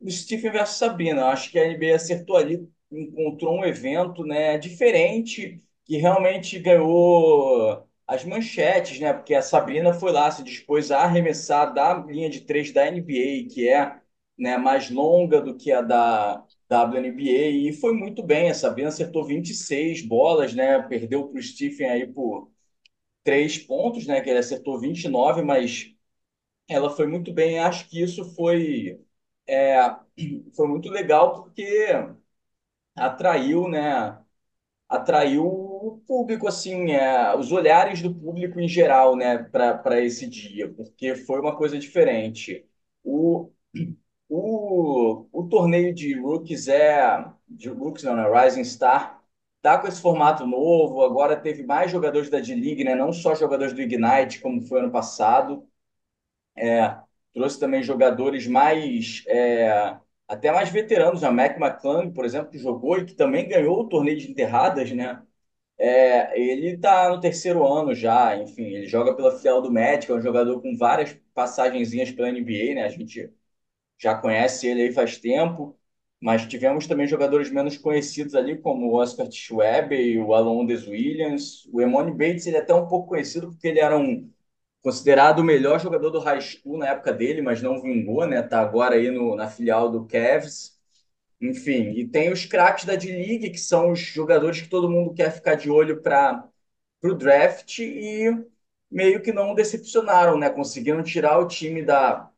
[0.00, 1.22] o Stephen versus Sabina.
[1.22, 4.58] Eu acho que a NBA acertou ali, encontrou um evento, né?
[4.58, 9.12] Diferente que realmente ganhou as manchetes, né?
[9.14, 13.54] Porque a Sabrina foi lá, se dispôs a arremessar da linha de três da NBA,
[13.54, 14.00] que é
[14.38, 18.50] né, mais longa do que a da WNBA e foi muito bem.
[18.50, 20.80] A Sabrina acertou 26 bolas, né?
[20.88, 22.50] Perdeu para o Stephen aí por
[23.24, 24.20] três pontos, né?
[24.20, 25.92] Que ele acertou 29, mas
[26.68, 27.58] ela foi muito bem.
[27.60, 29.00] Acho que isso foi
[29.48, 29.76] é,
[30.56, 31.88] foi muito legal porque
[32.96, 34.18] atraiu, né?
[34.88, 39.38] Atraiu o público, assim, é, os olhares do público em geral, né?
[39.38, 42.66] Para esse dia, porque foi uma coisa diferente.
[43.04, 43.50] O
[44.36, 47.24] o, o torneio de rookies é.
[47.48, 48.24] De rookies, não, né?
[48.44, 49.22] Rising Star.
[49.62, 51.02] Tá com esse formato novo.
[51.04, 52.94] Agora teve mais jogadores da D-League, né?
[52.94, 55.66] Não só jogadores do Ignite, como foi ano passado.
[56.56, 56.96] É,
[57.32, 59.24] trouxe também jogadores mais.
[59.26, 59.96] É,
[60.28, 61.24] até mais veteranos.
[61.24, 64.90] A Mac McClung, por exemplo, que jogou e que também ganhou o torneio de enterradas,
[64.92, 65.22] né?
[65.78, 70.14] É, ele está no terceiro ano já, enfim, ele joga pela filial do Magic, é
[70.14, 72.84] um jogador com várias passagenzinhas pela NBA, né?
[72.84, 73.32] A gente
[73.98, 75.78] já conhece ele aí faz tempo,
[76.20, 81.68] mas tivemos também jogadores menos conhecidos ali, como o Oscar Schwebe o Alondes Williams.
[81.72, 84.30] O Emone Bates ele é até um pouco conhecido porque ele era um
[84.82, 88.42] considerado o melhor jogador do high school na época dele, mas não vingou, né?
[88.42, 90.78] Tá agora aí no, na filial do Cavs.
[91.40, 95.30] Enfim, e tem os craques da D-League, que são os jogadores que todo mundo quer
[95.32, 96.48] ficar de olho para
[97.04, 98.30] o draft e
[98.90, 100.50] meio que não decepcionaram, né?
[100.50, 102.30] Conseguiram tirar o time da,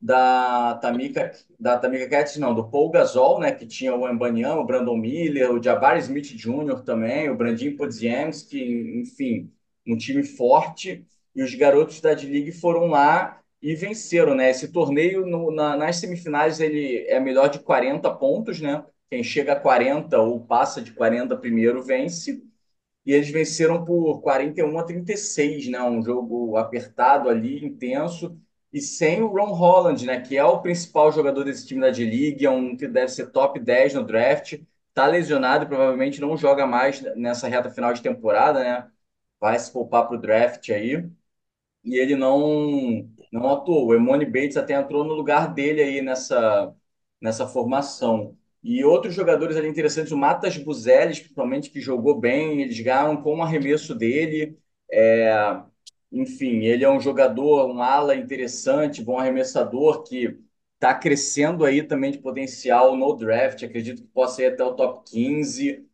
[0.00, 4.64] da Tamika, da Tamika Catz, não, do Paul Gasol, né, que tinha o Embanyama, o
[4.64, 6.82] Brandon Miller, o Jabari Smith Jr.
[6.82, 8.58] também, o Brandin Podziemski,
[9.00, 9.52] enfim,
[9.86, 11.06] um time forte.
[11.34, 14.50] E os garotos da D-League foram lá e venceram, né?
[14.50, 18.84] Esse torneio, no, na, nas semifinais, ele é melhor de 40 pontos, né?
[19.10, 22.42] Quem chega a 40 ou passa de 40 primeiro vence.
[23.06, 25.82] E eles venceram por 41 a 36, né?
[25.82, 28.38] Um jogo apertado ali, intenso.
[28.72, 30.20] E sem o Ron Holland, né?
[30.20, 33.58] Que é o principal jogador desse time da D-League, é um que deve ser top
[33.60, 34.60] 10 no draft.
[34.94, 38.90] Tá lesionado e provavelmente não joga mais nessa reta final de temporada, né?
[39.40, 41.08] Vai se poupar para o draft aí.
[41.84, 43.88] E ele não não atuou.
[43.88, 46.74] O Emone Bates até entrou no lugar dele aí nessa,
[47.20, 48.36] nessa formação.
[48.62, 53.38] E outros jogadores ali interessantes, o Matas Buzeles, principalmente, que jogou bem, eles ganharam com
[53.38, 54.58] o arremesso dele.
[54.90, 55.32] É,
[56.12, 60.38] enfim, ele é um jogador, um ala interessante, bom arremessador, que
[60.74, 63.62] está crescendo aí também de potencial no draft.
[63.62, 65.86] Acredito que possa ir até o top 15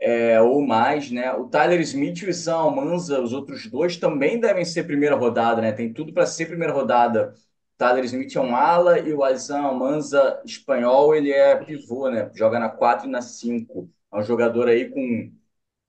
[0.00, 1.32] é, ou mais, né?
[1.34, 5.60] O Tyler Smith e o Sam Almanza, os outros dois, também devem ser primeira rodada,
[5.62, 5.72] né?
[5.72, 7.34] Tem tudo para ser primeira rodada.
[7.76, 12.30] Tyler Smith é um ala e o Alisson Almanza, espanhol, ele é pivô, né?
[12.34, 13.90] Joga na 4 e na 5.
[14.12, 15.32] É um jogador aí com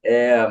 [0.04, 0.48] é,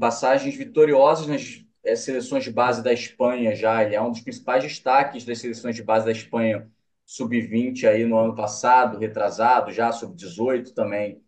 [0.00, 3.82] passagens vitoriosas nas é, seleções de base da Espanha já.
[3.84, 6.70] Ele é um dos principais destaques das seleções de base da Espanha
[7.04, 11.22] sub-20 aí no ano passado, retrasado, já sub-18 também.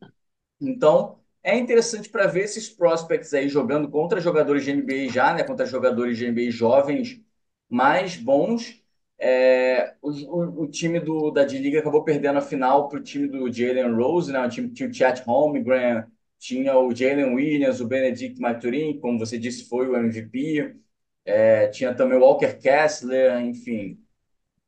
[0.61, 5.45] Então, é interessante para ver esses prospects aí jogando contra jogadores de NBA já, né?
[5.45, 7.21] Contra jogadores de NBA jovens
[7.69, 8.83] mais bons.
[9.19, 13.29] É, o, o, o, time do, da D-League acabou perdendo a final para o time
[13.29, 14.45] do Jalen Rose, né?
[14.45, 16.05] O time que tinha o Chat Holmgren,
[16.45, 20.77] tinha o Jalen Williams, o Benedict Maturin, como você disse, foi o MVP.
[21.25, 23.99] É, tinha também o Walker Kessler, enfim,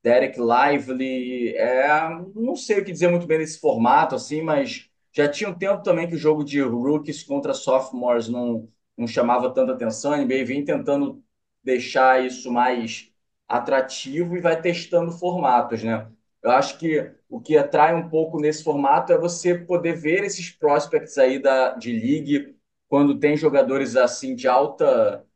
[0.02, 1.54] Derek Lively.
[1.56, 1.98] É,
[2.34, 5.82] não sei o que dizer muito bem desse formato, assim, mas já tinha um tempo
[5.82, 10.12] também que o jogo de rookies contra sophomores não, não chamava tanta atenção.
[10.12, 11.22] A NBA vem tentando
[11.62, 13.12] deixar isso mais
[13.48, 16.10] atrativo e vai testando formatos, né?
[16.46, 20.50] Eu acho que o que atrai um pouco nesse formato é você poder ver esses
[20.50, 22.56] prospects aí da, de league
[22.88, 25.26] quando tem jogadores assim de alta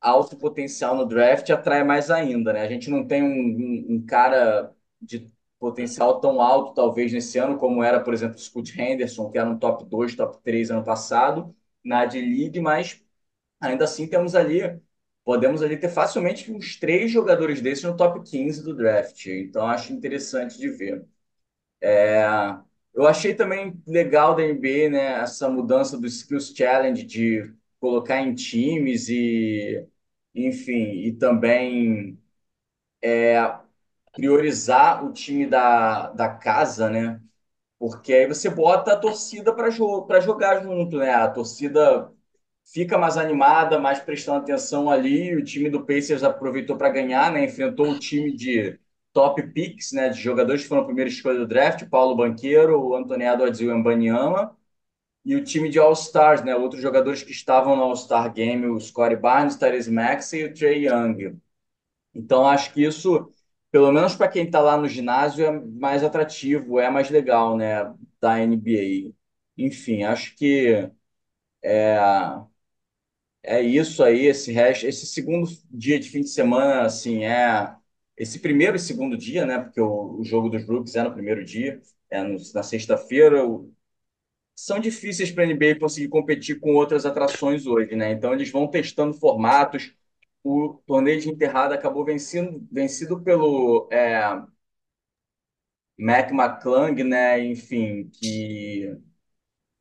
[0.00, 2.62] alto potencial no draft, atrai mais ainda, né?
[2.62, 7.56] A gente não tem um, um, um cara de potencial tão alto, talvez, nesse ano,
[7.58, 10.84] como era, por exemplo, o Scott Henderson, que era um top 2, top 3 ano
[10.84, 11.54] passado,
[11.84, 13.00] na D-League, mas
[13.60, 14.80] ainda assim temos ali,
[15.24, 19.26] podemos ali ter facilmente uns três jogadores desses no top 15 do draft.
[19.26, 21.04] Então, acho interessante de ver.
[21.80, 22.24] É,
[22.94, 28.34] eu achei também legal da NBA, né, essa mudança do Skills Challenge de colocar em
[28.34, 29.86] times e,
[30.34, 30.74] enfim,
[31.06, 32.18] e também
[33.02, 33.58] é,
[34.12, 37.20] priorizar o time da, da casa, né?
[37.78, 41.12] Porque aí você bota a torcida para jo jogar junto, né?
[41.14, 42.12] A torcida
[42.64, 45.34] fica mais animada, mais prestando atenção ali.
[45.36, 47.44] O time do Pacers aproveitou para ganhar, né?
[47.44, 48.78] Enfrentou o time de
[49.12, 50.08] top picks, né?
[50.08, 54.56] De jogadores que foram a primeira escolha do draft, Paulo Banqueiro, o Antoniado Adil Mbanyama.
[55.24, 56.54] E o time de All-Stars, né?
[56.56, 60.86] Outros jogadores que estavam no All-Star Game, o Scottie Barnes, Tyrese Maxey e o Trey
[60.88, 61.38] Young.
[62.14, 63.32] Então, acho que isso
[63.70, 67.92] pelo menos para quem está lá no ginásio, é mais atrativo, é mais legal, né,
[68.20, 69.62] da NBA.
[69.62, 70.90] Enfim, acho que
[71.62, 71.98] é,
[73.42, 77.74] é isso aí, esse resto, esse segundo dia de fim de semana, assim, é
[78.16, 81.44] esse primeiro e segundo dia, né, porque o, o jogo dos Brooks é no primeiro
[81.44, 83.38] dia, é no, na sexta-feira,
[84.54, 88.12] são difíceis para a NBA conseguir competir com outras atrações hoje, né?
[88.12, 89.94] Então eles vão testando formatos,
[90.44, 94.20] o torneio de enterrada acabou vencido, vencido pelo é,
[95.98, 97.44] Mac McClung, né?
[97.44, 98.96] Enfim, que,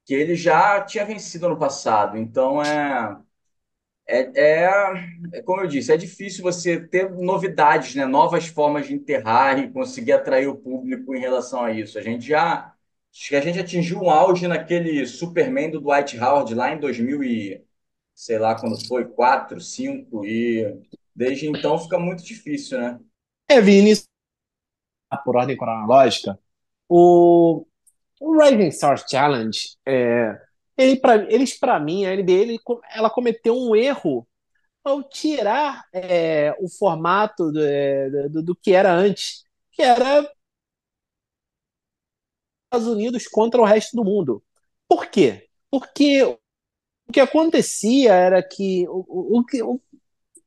[0.05, 2.17] que ele já tinha vencido no passado.
[2.17, 3.17] Então é,
[4.11, 4.69] é, é,
[5.33, 8.05] é como eu disse, é difícil você ter novidades, né?
[8.05, 11.97] Novas formas de enterrar e conseguir atrair o público em relação a isso.
[11.97, 12.73] A gente já
[13.11, 17.61] que a gente atingiu um auge naquele Superman do Dwight Howard lá em 2000 e
[18.13, 20.79] sei lá quando foi, quatro, cinco, e
[21.15, 22.99] desde então fica muito difícil, né?
[23.49, 23.93] É, Vini,
[25.25, 26.39] por ordem cronológica,
[26.87, 27.65] o,
[28.19, 30.39] o Rising Stars Challenge, é,
[30.81, 32.59] ele eles, para mim, a NBA, ele,
[32.93, 34.27] ela cometeu um erro
[34.83, 40.27] ao tirar é, o formato do, é, do, do, que era antes, que era
[42.65, 44.43] Estados Unidos contra o resto do mundo.
[44.87, 45.47] Por quê?
[45.69, 46.37] Porque o
[47.13, 49.81] que acontecia era que o, o, o,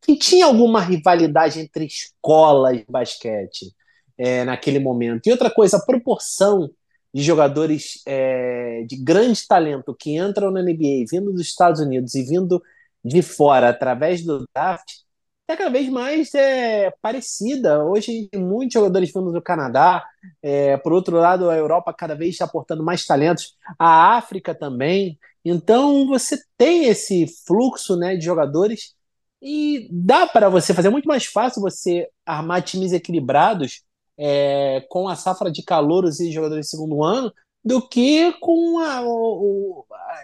[0.02, 3.74] que tinha alguma rivalidade entre escolas de basquete
[4.18, 5.26] é, naquele momento.
[5.26, 6.70] E outra coisa, a proporção
[7.14, 12.24] de jogadores é, de grande talento que entram na NBA, vindo dos Estados Unidos e
[12.24, 12.60] vindo
[13.04, 15.04] de fora através do draft,
[15.46, 17.84] é cada vez mais é, parecida.
[17.84, 20.04] Hoje tem muitos jogadores vindo do Canadá.
[20.42, 23.54] É, por outro lado, a Europa cada vez está aportando mais talentos.
[23.78, 25.18] A África também.
[25.44, 28.94] Então você tem esse fluxo né, de jogadores
[29.40, 33.83] e dá para você fazer é muito mais fácil você armar times equilibrados
[34.18, 37.32] é, com a safra de calouros e jogadores de segundo ano
[37.64, 40.22] do que com a, o, a,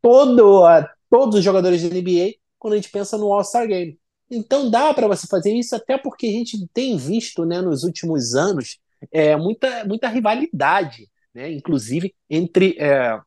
[0.00, 3.98] todo, a, todos os jogadores da NBA quando a gente pensa no All-Star Game.
[4.30, 8.34] Então dá para você fazer isso, até porque a gente tem visto né, nos últimos
[8.34, 8.78] anos
[9.10, 13.18] é, muita, muita rivalidade, né, inclusive entre, é,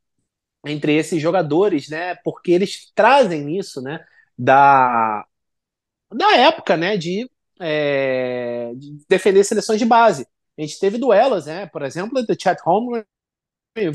[0.66, 4.04] entre esses jogadores, né, porque eles trazem isso né,
[4.38, 5.26] da,
[6.14, 7.30] da época né, de,
[7.62, 10.28] é, de defender seleções de base.
[10.58, 13.06] A gente teve duelos, né, por exemplo, do Chat Holmgren
[13.78, 13.93] e o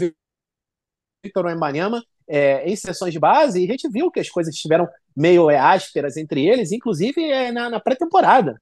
[1.24, 4.88] Victor Wembanyama, é, em sessões de base, e a gente viu que as coisas estiveram
[5.14, 8.60] meio é, ásperas entre eles, inclusive é, na, na pré-temporada.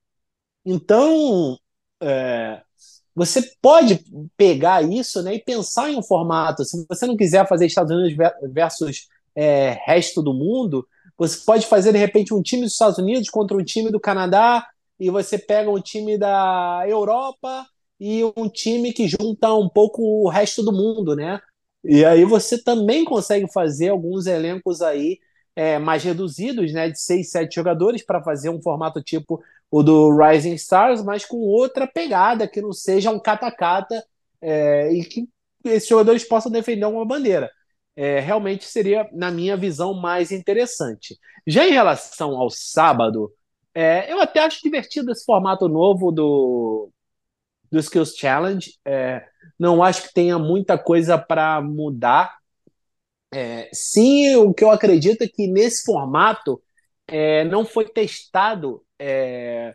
[0.65, 1.59] Então,
[2.03, 2.63] é,
[3.15, 4.05] você pode
[4.37, 6.65] pegar isso né, e pensar em um formato.
[6.65, 8.17] Se você não quiser fazer Estados Unidos
[8.53, 10.87] versus é, resto do mundo,
[11.17, 14.67] você pode fazer, de repente, um time dos Estados Unidos contra um time do Canadá,
[14.99, 17.67] e você pega um time da Europa
[17.99, 21.41] e um time que junta um pouco o resto do mundo, né?
[21.85, 25.19] E aí você também consegue fazer alguns elencos aí
[25.57, 30.17] é, mais reduzidos, né, de seis, sete jogadores, para fazer um formato tipo o do
[30.17, 34.05] Rising Stars, mas com outra pegada, que não seja um cata-cata
[34.41, 35.29] é, e que
[35.65, 37.51] esses jogadores possam defender uma bandeira.
[37.97, 41.17] É, realmente seria, na minha visão, mais interessante.
[41.47, 43.33] Já em relação ao sábado,
[43.75, 46.91] é, eu até acho divertido esse formato novo do,
[47.71, 48.75] do Skills Challenge.
[48.85, 49.25] É,
[49.59, 52.39] não acho que tenha muita coisa para mudar.
[53.33, 56.63] É, sim, o que eu acredito é que nesse formato
[57.09, 59.75] é, não foi testado é,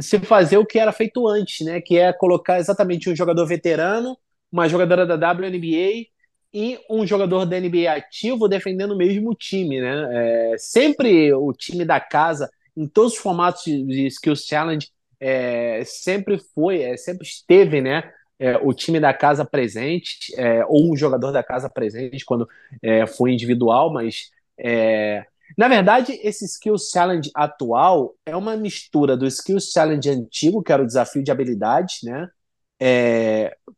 [0.00, 1.80] se fazer o que era feito antes, né?
[1.80, 4.16] Que é colocar exatamente um jogador veterano,
[4.50, 6.06] uma jogadora da WNBA
[6.52, 10.52] e um jogador da NBA ativo defendendo o mesmo time, né?
[10.52, 16.38] É, sempre o time da casa, em todos os formatos de Skills Challenge, é, sempre
[16.54, 18.12] foi, é, sempre esteve, né?
[18.38, 22.46] É, o time da casa presente, é, ou um jogador da casa presente quando
[22.82, 25.24] é, foi individual, mas é,
[25.56, 30.82] na verdade, esse Skills Challenge atual é uma mistura do Skills Challenge antigo, que era
[30.82, 32.28] o desafio de habilidade, né?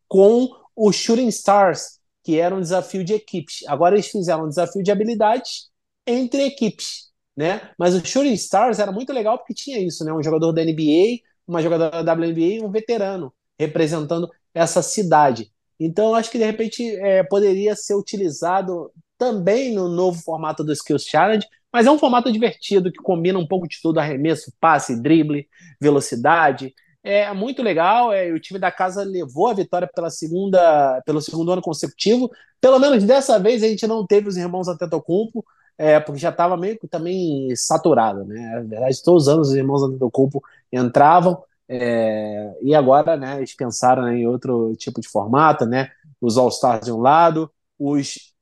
[0.08, 3.66] Com o Shooting Stars, que era um desafio de equipes.
[3.66, 5.70] Agora eles fizeram um desafio de habilidades
[6.06, 7.07] entre equipes,
[7.38, 7.70] né?
[7.78, 10.12] Mas o Shooting Stars era muito legal porque tinha isso, né?
[10.12, 15.50] Um jogador da NBA uma jogadora da WNBA e um veterano representando essa cidade.
[15.80, 21.06] Então, acho que de repente é, poderia ser utilizado também no novo formato do Skills
[21.08, 25.48] Challenge, mas é um formato divertido que combina um pouco de tudo: arremesso, passe, drible,
[25.80, 26.74] velocidade.
[27.02, 28.12] É muito legal.
[28.12, 32.30] É, o time da casa levou a vitória pela segunda, pelo segundo ano consecutivo.
[32.60, 35.44] Pelo menos dessa vez a gente não teve os irmãos Antetokounmpo,
[35.78, 38.40] é, porque já estava meio que também saturado, né?
[38.56, 44.04] Na verdade, todos os anos os irmãos Antetokounmpo entravam, é, e agora, né, eles pensaram
[44.04, 45.90] né, em outro tipo de formato, né?
[46.20, 48.34] Os All-Stars de um lado, os,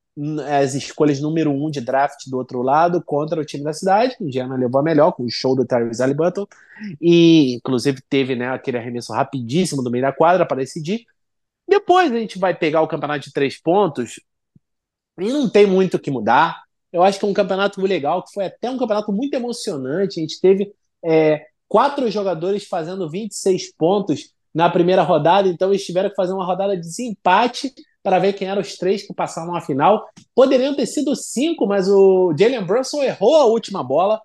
[0.49, 4.17] as escolhas número um de draft do outro lado contra o time da cidade.
[4.21, 6.47] Indiana levou a melhor com o show do Tyrese Halliburton
[7.01, 11.05] e, inclusive, teve né, aquele arremesso rapidíssimo do meio da quadra para decidir.
[11.69, 14.21] Depois a gente vai pegar o campeonato de três pontos
[15.19, 16.66] e não tem muito o que mudar.
[16.97, 20.19] Eu acho que é um campeonato legal, que foi até um campeonato muito emocionante.
[20.19, 20.73] A gente teve
[21.05, 26.47] é, quatro jogadores fazendo 26 pontos na primeira rodada, então eles tiveram que fazer uma
[26.47, 27.71] rodada de desempate
[28.03, 30.09] para ver quem eram os três que passaram a final.
[30.35, 34.19] Poderiam ter sido cinco, mas o Jalen Brunson errou a última bola,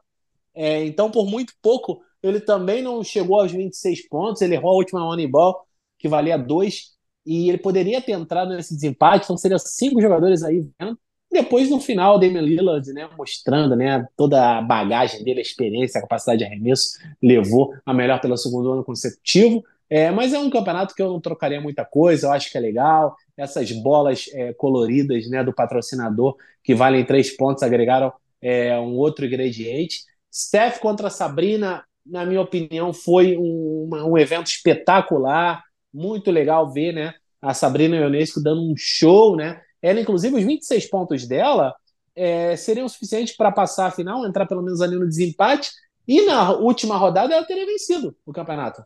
[0.55, 4.75] é, então por muito pouco ele também não chegou aos 26 pontos, ele errou a
[4.75, 5.67] última Moneyball,
[5.99, 6.91] que valia dois,
[7.25, 10.97] e ele poderia ter entrado nesse desempate, então seriam cinco jogadores aí vendo.
[11.31, 15.97] Depois, no final, o Damian Lillard, né, mostrando né, toda a bagagem dele, a experiência,
[15.97, 19.63] a capacidade de arremesso, levou a melhor pelo segundo ano consecutivo.
[19.89, 22.61] É, mas é um campeonato que eu não trocaria muita coisa, eu acho que é
[22.61, 23.15] legal.
[23.37, 28.11] Essas bolas é, coloridas né, do patrocinador, que valem três pontos, agregaram
[28.41, 29.99] é, um outro ingrediente.
[30.33, 35.63] Steph contra Sabrina, na minha opinião, foi um, um evento espetacular,
[35.93, 39.61] muito legal ver né, a Sabrina Ionesco dando um show, né?
[39.81, 41.73] Ela, inclusive, os 26 pontos dela
[42.15, 45.71] é, seriam suficientes para passar a final, entrar pelo menos ali no desempate,
[46.07, 48.83] e na última rodada ela teria vencido o campeonato.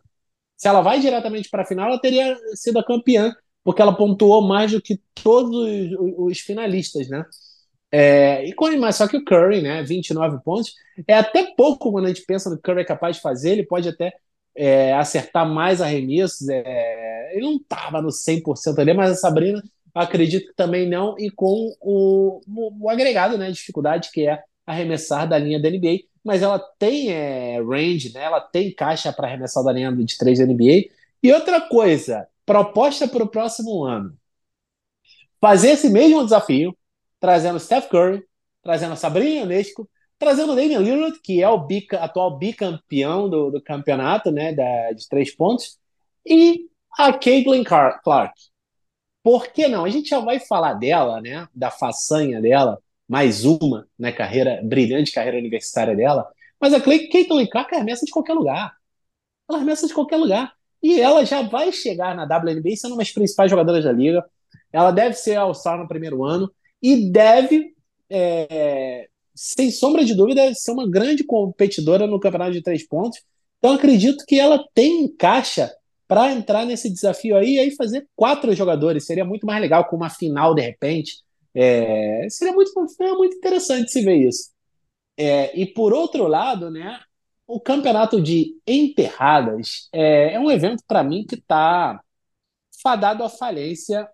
[0.55, 3.33] Se ela vai diretamente para a final, ela teria sido a campeã,
[3.63, 7.25] porque ela pontuou mais do que todos os, os finalistas, né?
[7.91, 10.73] É, e com, mas só que o Curry, né, 29 pontos,
[11.07, 13.51] é até pouco quando a gente pensa no que o Curry é capaz de fazer,
[13.51, 14.13] ele pode até
[14.55, 19.63] é, acertar mais arremessos, é, ele não estava no 100% ali, mas a Sabrina
[19.95, 25.27] acredito que também não, e com o, o, o, agregado, né, dificuldade que é arremessar
[25.27, 29.63] da linha da NBA, mas ela tem é, range, né, ela tem caixa para arremessar
[29.63, 30.89] da linha de 3 da NBA.
[31.23, 34.17] E outra coisa, proposta para o próximo ano,
[35.39, 36.77] fazer esse mesmo desafio,
[37.19, 38.23] trazendo Steph Curry,
[38.61, 39.89] trazendo Sabrina Ionesco,
[40.19, 45.07] trazendo Damian Lillard, que é o bica, atual bicampeão do, do campeonato, né, da, de
[45.07, 45.77] três pontos,
[46.25, 46.67] e
[46.97, 48.33] a Caitlin Clark.
[49.25, 49.83] Por que não?
[49.83, 55.11] A gente já vai falar dela, né, da façanha dela, mais uma na carreira, brilhante
[55.11, 58.75] carreira universitária dela, mas a Caitlin Clark arremessa de qualquer lugar.
[59.49, 60.53] Ela arremessa de qualquer lugar.
[60.81, 64.23] E ela já vai chegar na WNBA sendo uma das principais jogadoras da liga.
[64.71, 67.73] Ela deve ser All-Star no primeiro ano e deve,
[68.07, 73.23] é, sem sombra de dúvida, ser uma grande competidora no campeonato de três pontos.
[73.57, 75.75] Então acredito que ela tem caixa
[76.07, 79.05] para entrar nesse desafio aí e aí fazer quatro jogadores.
[79.05, 81.17] Seria muito mais legal com uma final de repente.
[81.53, 82.71] É, seria muito,
[83.17, 84.49] muito interessante se ver isso.
[85.17, 86.99] É, e por outro lado, né,
[87.47, 92.01] o campeonato de enterradas é, é um evento para mim que está
[92.81, 94.07] fadado à falência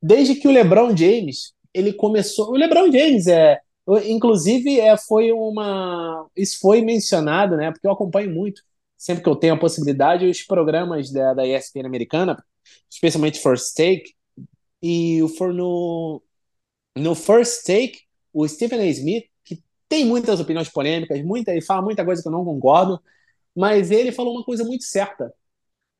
[0.00, 2.50] desde que o LeBron James ele começou.
[2.50, 3.60] O LeBron James é,
[4.06, 7.70] inclusive, é, foi uma, isso foi mencionado, né?
[7.70, 8.62] Porque eu acompanho muito,
[8.96, 12.42] sempre que eu tenho a possibilidade, os programas da, da ESPN americana,
[12.90, 14.14] especialmente First Take,
[14.82, 16.22] e for no
[16.96, 18.00] no First Take,
[18.32, 18.86] o Stephen A.
[18.86, 19.26] Smith
[19.88, 23.00] tem muitas opiniões polêmicas, muita, ele fala muita coisa que eu não concordo,
[23.54, 25.32] mas ele falou uma coisa muito certa.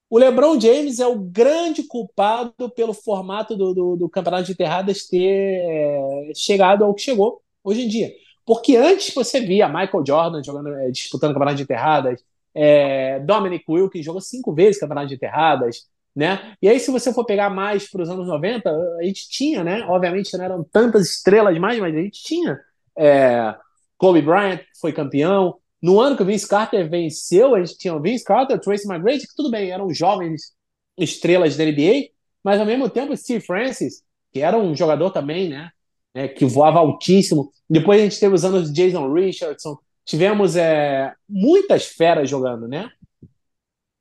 [0.09, 5.07] O LeBron James é o grande culpado pelo formato do, do, do campeonato de enterradas
[5.07, 8.13] ter é, chegado ao que chegou hoje em dia.
[8.45, 12.23] Porque antes você via Michael Jordan jogando, é, disputando campeonato de enterradas,
[12.57, 15.83] é, Dominic Wilkins jogou cinco vezes campeonato de enterradas,
[16.15, 16.55] né?
[16.63, 19.85] E aí, se você for pegar mais para os anos 90, a gente tinha, né?
[19.87, 22.59] Obviamente não eram tantas estrelas mais, mas a gente tinha
[22.97, 23.55] é,
[23.99, 25.57] Kobe Bryant foi campeão.
[25.83, 29.27] No ano que o Vince Carter venceu, a gente tinha o Vince Carter, Tracy McGrady,
[29.27, 30.55] que tudo bem, eram jovens
[30.97, 32.09] estrelas da NBA,
[32.43, 34.03] mas ao mesmo tempo Steve Francis,
[34.33, 35.71] que era um jogador também, né,
[36.15, 37.53] né que voava altíssimo.
[37.69, 42.91] Depois a gente teve os anos de Jason Richardson, tivemos é, muitas feras jogando, né?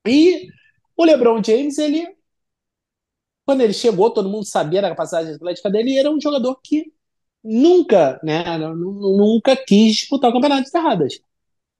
[0.08, 0.48] E
[0.96, 2.16] o LeBron James, ele
[3.46, 6.92] quando ele chegou, todo mundo sabia da capacidade atlética dele, e era um jogador que
[7.44, 11.20] nunca, né, nunca quis disputar o campeonato de enterradas.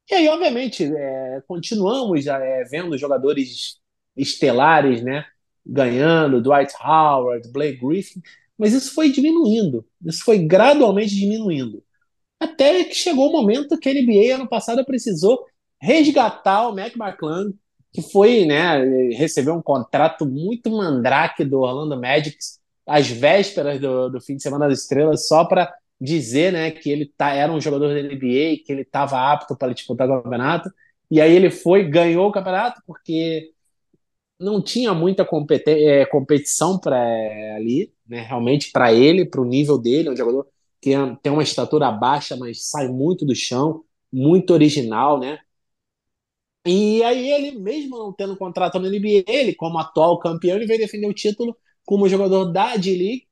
[0.10, 3.80] E aí, obviamente, é, continuamos é, vendo jogadores
[4.16, 5.26] estelares, né,
[5.66, 8.22] ganhando, Dwight Howard, Blake Griffin,
[8.58, 11.84] mas isso foi diminuindo, isso foi gradualmente diminuindo.
[12.46, 15.46] Até que chegou o momento que a NBA ano passado precisou
[15.82, 17.54] resgatar o Mac McClung,
[17.92, 18.78] que foi, né,
[19.14, 22.38] recebeu um contrato muito mandrake do Orlando Magic,
[22.86, 27.06] às vésperas do, do fim de semana das estrelas só para dizer né, que ele
[27.18, 30.70] tá, era um jogador da NBA, que ele estava apto para disputar o campeonato.
[31.10, 33.52] E aí ele foi, ganhou o campeonato, porque
[34.40, 35.28] não tinha muita
[35.68, 36.98] é, competição para
[37.56, 40.48] ali, né, realmente para ele, para o nível dele, é um jogador
[41.22, 45.40] tem uma estatura baixa, mas sai muito do chão, muito original, né?
[46.68, 50.80] E aí ele, mesmo não tendo contrato na NBA, ele, como atual campeão, ele veio
[50.80, 51.56] defender o título
[51.86, 53.28] como jogador da D-League.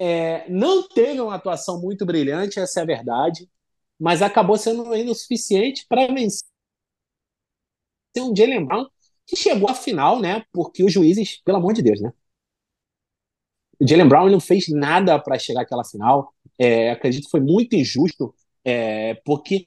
[0.00, 3.48] É, não teve uma atuação muito brilhante, essa é a verdade,
[4.00, 6.42] mas acabou sendo ainda o suficiente para vencer
[8.18, 8.86] um Jalen Brown
[9.26, 10.44] que chegou à final, né?
[10.52, 12.12] Porque os juízes, pelo amor de Deus, né?
[13.80, 16.32] O Jalen Brown não fez nada para chegar àquela final.
[16.58, 18.34] É, acredito que foi muito injusto,
[18.64, 19.66] é, porque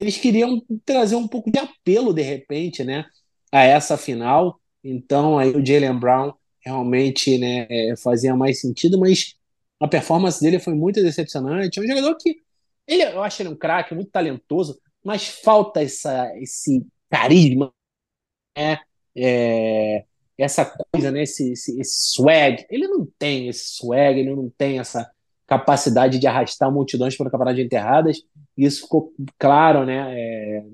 [0.00, 3.04] eles queriam trazer um pouco de apelo, de repente, né?
[3.52, 4.60] A essa final.
[4.82, 6.32] Então aí o Jalen Brown
[6.64, 9.34] realmente né, é, fazia mais sentido, mas
[9.80, 11.78] a performance dele foi muito decepcionante.
[11.78, 12.36] É um jogador que
[12.86, 17.72] ele, eu acho ele um craque, muito talentoso, mas falta essa, esse carisma,
[18.56, 18.78] né?
[19.16, 20.04] É,
[20.38, 21.22] essa coisa, né?
[21.22, 22.64] Esse, esse, esse, swag.
[22.70, 25.10] Ele não tem esse swag, ele não tem essa
[25.46, 28.22] capacidade de arrastar multidões para o campeonato de enterradas.
[28.56, 30.64] Isso ficou claro né, é,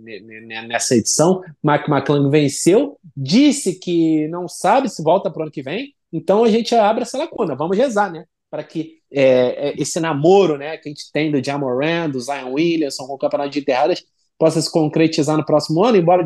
[0.66, 1.42] nessa edição.
[1.62, 6.44] Mac McClung venceu, disse que não sabe se volta para o ano que vem, então
[6.44, 7.54] a gente abre essa lacuna.
[7.54, 8.24] Vamos rezar, né?
[8.50, 12.52] Para que é, é, esse namoro né, que a gente tem do Jamoran, do Zion
[12.52, 14.04] Williamson com o campeonato de enterradas
[14.38, 16.24] possa se concretizar no próximo ano, embora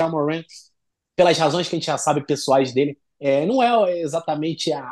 [0.00, 0.42] Jamoran,
[1.18, 4.88] pelas razões que a gente já sabe pessoais dele, é, não é exatamente a,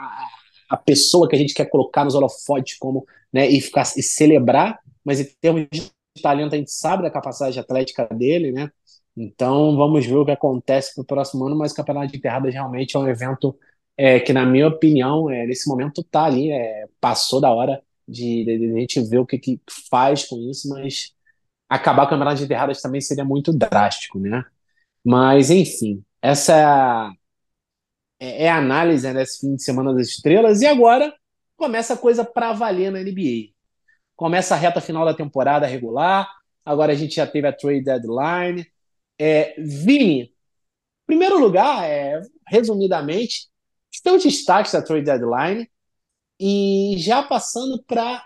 [0.68, 4.81] a pessoa que a gente quer colocar nos holofotes como, né, e ficar e celebrar,
[5.05, 5.89] mas em termos de
[6.20, 8.68] talento a gente sabe da capacidade atlética dele, né?
[9.16, 12.97] Então vamos ver o que acontece no próximo ano, mas o Campeonato de Enterradas realmente
[12.97, 13.57] é um evento
[13.97, 18.45] é, que, na minha opinião, é, nesse momento está ali, é, passou da hora de,
[18.45, 21.14] de, de, a gente ver o que, que faz com isso, mas
[21.68, 24.45] acabar o Campeonato de Enterradas também seria muito drástico, né?
[25.05, 27.12] Mas, enfim, essa é a,
[28.19, 30.61] é, é análise né, desse fim de semana das estrelas.
[30.62, 31.14] E agora
[31.57, 33.53] começa a coisa para valer na NBA.
[34.14, 36.29] Começa a reta final da temporada regular.
[36.64, 38.67] Agora a gente já teve a trade deadline.
[39.19, 40.33] É, Vini,
[41.07, 43.49] primeiro lugar, é, resumidamente,
[44.03, 45.71] teus destaques da trade deadline
[46.39, 48.25] e já passando para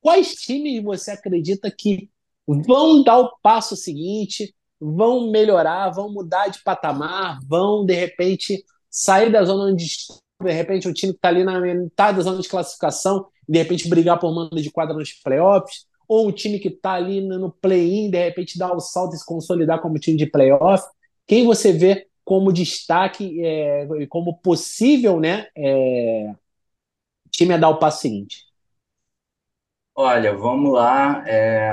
[0.00, 2.10] quais times você acredita que
[2.46, 9.30] vão dar o passo seguinte, vão melhorar, vão mudar de patamar, vão de repente sair
[9.30, 9.86] da zona onde
[10.42, 13.88] de repente o time que está ali na metade da zona de classificação de repente
[13.88, 18.08] brigar por mando de quadra nos playoffs, ou um time que está ali no play-in,
[18.08, 20.84] de repente dar o salto e se consolidar como time de playoff.
[21.26, 26.32] Quem você vê como destaque é, como possível né, é,
[27.30, 28.44] time a dar o passo seguinte?
[29.96, 31.24] Olha, vamos lá.
[31.28, 31.72] É,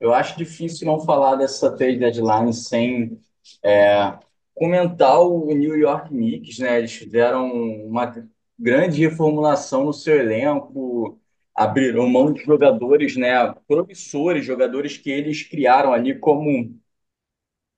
[0.00, 3.20] eu acho difícil não falar dessa trade deadline sem
[3.64, 4.18] é,
[4.54, 6.78] comentar o New York Knicks, né?
[6.78, 8.12] Eles fizeram uma
[8.58, 11.18] grande reformulação no seu elenco,
[11.54, 16.74] abriram mão de jogadores, né, promissores, jogadores que eles criaram ali como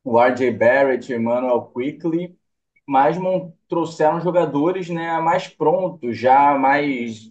[0.04, 2.36] o RJ Barrett, Emmanuel Quickly,
[2.86, 3.16] mas
[3.68, 7.30] trouxeram jogadores, né, mais prontos, já mais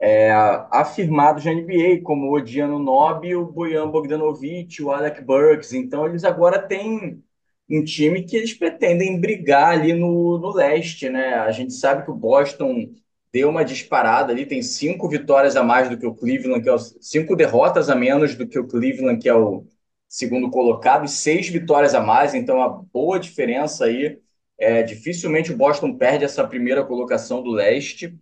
[0.00, 0.30] é,
[0.70, 5.72] afirmados na NBA, como o Odiano Nobi, o Bojan Bogdanovic, o Alec Burks.
[5.72, 7.22] Então, eles agora têm
[7.70, 11.34] um time que eles pretendem brigar ali no, no leste, né?
[11.34, 12.90] A gente sabe que o Boston
[13.32, 16.72] deu uma disparada ali, tem cinco vitórias a mais do que o Cleveland, que é
[16.72, 19.66] o, cinco derrotas a menos do que o Cleveland, que é o
[20.08, 24.18] segundo colocado, e seis vitórias a mais, então uma boa diferença aí.
[24.58, 28.18] É, dificilmente o Boston perde essa primeira colocação do leste.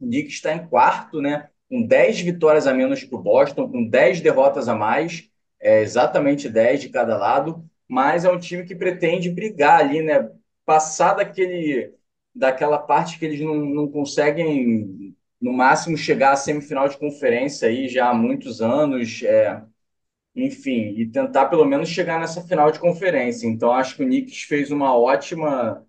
[0.00, 1.48] O Knicks está em quarto, né?
[1.68, 5.28] Com 10 vitórias a menos que o Boston, com 10 derrotas a mais,
[5.60, 10.30] é, exatamente 10 de cada lado mas é um time que pretende brigar ali, né?
[10.64, 11.92] Passar daquele,
[12.32, 17.88] daquela parte que eles não, não conseguem, no máximo, chegar à semifinal de conferência aí
[17.88, 19.60] já há muitos anos, é,
[20.36, 23.46] enfim, e tentar pelo menos chegar nessa final de conferência.
[23.48, 25.86] Então, acho que o Knicks fez uma ótima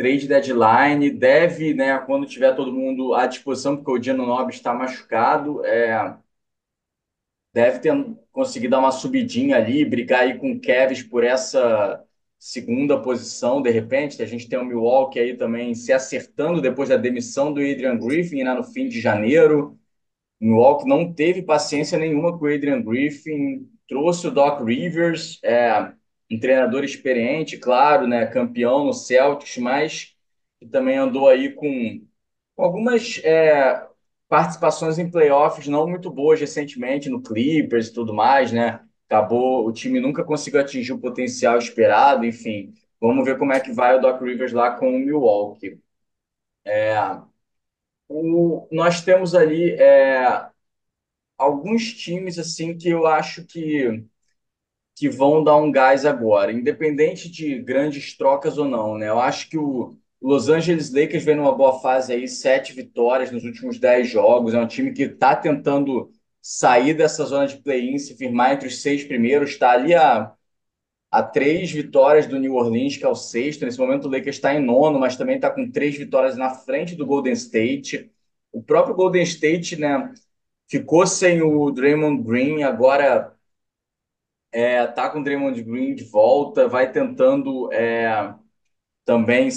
[0.00, 4.72] trade deadline, deve, né, quando tiver todo mundo à disposição, porque o Diano Nobre está
[4.72, 6.16] machucado, é,
[7.52, 7.92] deve ter
[8.32, 12.02] conseguir dar uma subidinha ali, brigar aí com o Kevs por essa
[12.38, 14.22] segunda posição, de repente.
[14.22, 18.42] A gente tem o Milwaukee aí também se acertando depois da demissão do Adrian Griffin
[18.42, 19.78] né, no fim de janeiro.
[20.40, 25.92] O Milwaukee não teve paciência nenhuma com o Adrian Griffin, trouxe o Doc Rivers, é,
[26.30, 30.16] um treinador experiente, claro, né, campeão no Celtics, mas
[30.60, 32.06] que também andou aí com,
[32.56, 33.86] algumas é,
[34.28, 38.80] participações em playoffs não muito boas recentemente no Clippers e tudo mais, né?
[39.08, 42.72] Acabou, o time nunca conseguiu atingir o potencial esperado, enfim.
[43.00, 45.80] Vamos ver como é que vai o Doc Rivers lá com o Milwaukee.
[46.64, 46.94] É,
[48.08, 50.48] o, nós temos ali é,
[51.38, 54.04] alguns times assim que eu acho que
[55.00, 59.08] que vão dar um gás agora, independente de grandes trocas ou não, né?
[59.08, 63.42] Eu acho que o, Los Angeles Lakers vem numa boa fase aí, sete vitórias nos
[63.42, 64.52] últimos dez jogos.
[64.52, 66.10] É um time que está tentando
[66.42, 69.52] sair dessa zona de play-in, se firmar entre os seis primeiros.
[69.52, 70.34] Está ali a,
[71.10, 73.64] a três vitórias do New Orleans, que é o sexto.
[73.64, 76.94] Nesse momento o Lakers está em nono, mas também está com três vitórias na frente
[76.94, 78.10] do Golden State.
[78.52, 80.12] O próprio Golden State, né,
[80.68, 83.34] ficou sem o Draymond Green, agora
[84.52, 88.34] é, tá com o Draymond Green de volta, vai tentando é,
[89.04, 89.48] também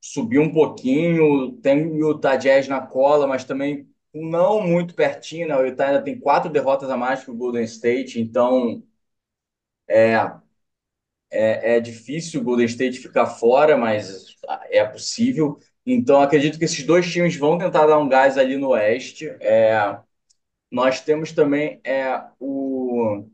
[0.00, 5.56] subiu um pouquinho, tem o Utah Jazz na cola, mas também não muito pertinho, né?
[5.56, 8.82] O Utah ainda tem quatro derrotas a mais que o Golden State, então
[9.88, 10.34] é,
[11.30, 14.36] é, é difícil o Golden State ficar fora, mas
[14.70, 15.58] é possível.
[15.86, 19.28] Então acredito que esses dois times vão tentar dar um gás ali no Oeste.
[19.40, 19.98] É,
[20.70, 23.26] nós temos também é, o,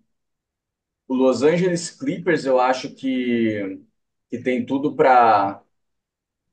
[1.10, 3.80] o Los Angeles Clippers, eu acho que,
[4.30, 5.60] que tem tudo para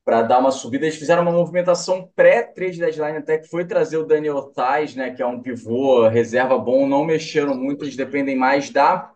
[0.04, 0.86] para dar uma subida.
[0.86, 5.22] Eles fizeram uma movimentação pré-trade deadline até que foi trazer o Daniel Tais, né, que
[5.22, 6.88] é um pivô reserva bom.
[6.88, 9.12] Não mexeram muito, eles dependem mais da,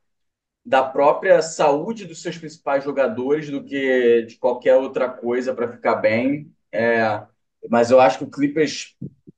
[0.65, 5.95] da própria saúde dos seus principais jogadores do que de qualquer outra coisa para ficar
[5.95, 6.51] bem.
[6.71, 7.23] É,
[7.69, 8.95] mas eu acho que o Clippers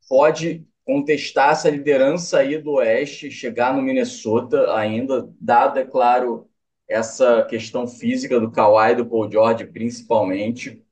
[0.10, 6.50] pode contestar essa liderança aí do Oeste, chegar no Minnesota ainda, dada, é claro,
[6.88, 10.84] essa questão física do Kawhi e do Paul George, principalmente.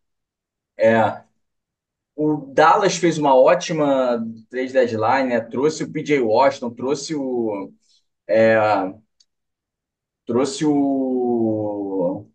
[0.77, 1.23] É,
[2.15, 5.39] o Dallas fez uma ótima trade deadline, né?
[5.41, 7.71] trouxe o PJ Washington, trouxe o.
[8.27, 8.57] É,
[10.25, 12.25] trouxe o,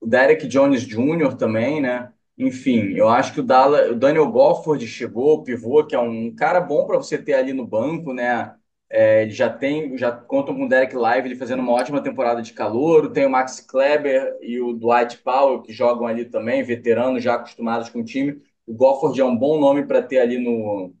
[0.00, 1.36] o Derek Jones Jr.
[1.36, 2.12] também, né?
[2.36, 6.60] Enfim, eu acho que o, Dallas, o Daniel Gofford chegou, pivô, que é um cara
[6.60, 8.56] bom para você ter ali no banco, né?
[8.90, 12.42] É, ele já tem, já contam com o Derek Live, ele fazendo uma ótima temporada
[12.42, 13.12] de calor.
[13.12, 17.88] Tem o Max Kleber e o Dwight Powell, que jogam ali também, veteranos já acostumados
[17.88, 18.42] com o time.
[18.66, 20.92] O Gofford é um bom nome para ter ali no,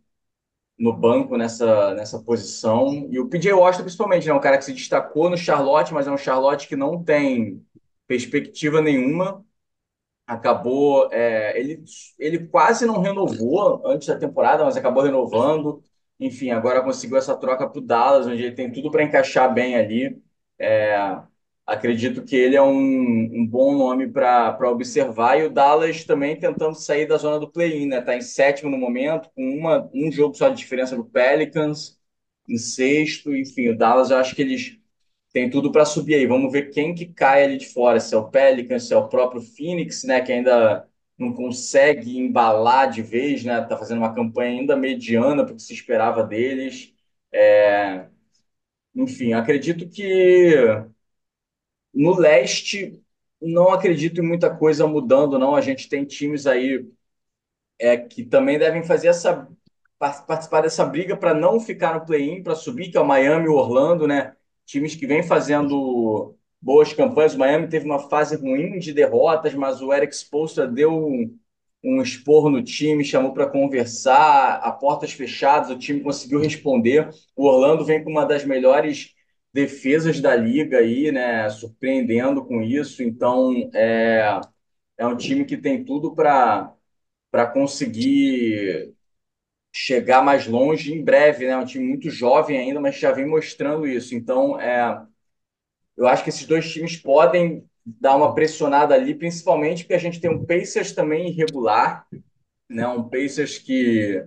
[0.78, 3.08] no banco nessa, nessa posição.
[3.10, 4.38] E o PJ Washington, principalmente, é né?
[4.38, 7.64] um cara que se destacou no Charlotte, mas é um Charlotte que não tem
[8.06, 9.44] perspectiva nenhuma
[10.26, 11.08] acabou.
[11.12, 11.84] É, ele,
[12.18, 15.82] ele quase não renovou antes da temporada, mas acabou renovando.
[16.18, 19.76] Enfim, agora conseguiu essa troca para o Dallas, onde ele tem tudo para encaixar bem
[19.76, 20.22] ali.
[20.58, 20.96] É,
[21.66, 25.38] acredito que ele é um, um bom nome para observar.
[25.38, 27.98] E o Dallas também tentando sair da zona do play-in, né?
[27.98, 31.98] Está em sétimo no momento, com uma, um jogo só de diferença do Pelicans,
[32.48, 33.34] em sexto.
[33.34, 34.78] Enfim, o Dallas eu acho que eles
[35.34, 36.26] tem tudo para subir aí.
[36.28, 39.08] Vamos ver quem que cai ali de fora, se é o Pelicans, se é o
[39.08, 43.60] próprio Phoenix, né, que ainda não consegue embalar de vez, né?
[43.62, 46.94] Tá fazendo uma campanha ainda mediana porque se esperava deles.
[47.32, 48.08] É...
[48.94, 50.54] Enfim, acredito que
[51.92, 53.02] no leste
[53.40, 55.54] não acredito em muita coisa mudando, não.
[55.54, 56.86] A gente tem times aí
[57.78, 59.48] é, que também devem fazer essa
[59.98, 63.54] participar dessa briga para não ficar no play-in, para subir, que é o Miami o
[63.54, 64.36] Orlando, né?
[64.66, 67.34] Times que vêm fazendo boas campanhas.
[67.34, 71.38] O Miami teve uma fase ruim de derrotas, mas o Eric Spoelstra deu um,
[71.82, 77.10] um esporro no time, chamou para conversar, a portas fechadas, o time conseguiu responder.
[77.36, 79.14] O Orlando vem com uma das melhores
[79.52, 83.02] defesas da liga aí, né, surpreendendo com isso.
[83.02, 84.40] Então, é,
[84.98, 86.72] é um time que tem tudo para
[87.30, 88.93] para conseguir
[89.74, 91.52] chegar mais longe em breve, né?
[91.52, 94.14] É um time muito jovem ainda, mas já vem mostrando isso.
[94.14, 95.02] Então, é,
[95.96, 100.20] eu acho que esses dois times podem dar uma pressionada ali, principalmente porque a gente
[100.20, 102.06] tem um Pacers também irregular,
[102.70, 102.86] né?
[102.86, 104.24] Um Pacers que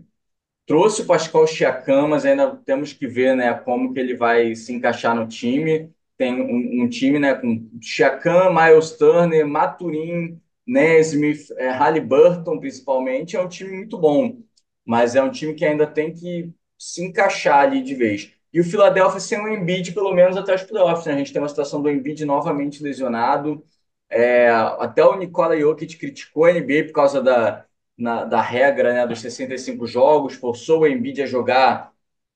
[0.65, 4.73] trouxe o Pascal Siakam, mas ainda temos que ver, né, como que ele vai se
[4.73, 5.89] encaixar no time.
[6.17, 13.41] Tem um, um time, né, com Siakam, Miles Turner, Maturin, Nesmith, é, Halliburton, principalmente, é
[13.41, 14.45] um time muito bom
[14.87, 18.33] mas é um time que ainda tem que se encaixar ali de vez.
[18.53, 21.05] E o Philadelphia sem o Embiid, pelo menos até os playoffs.
[21.05, 21.13] Né?
[21.13, 23.63] A gente tem uma situação do Embiid novamente lesionado.
[24.09, 27.65] É, até o Nikola Jokic criticou a NBA por causa da,
[27.97, 31.93] na, da regra né, dos 65 jogos, forçou o Embiid a jogar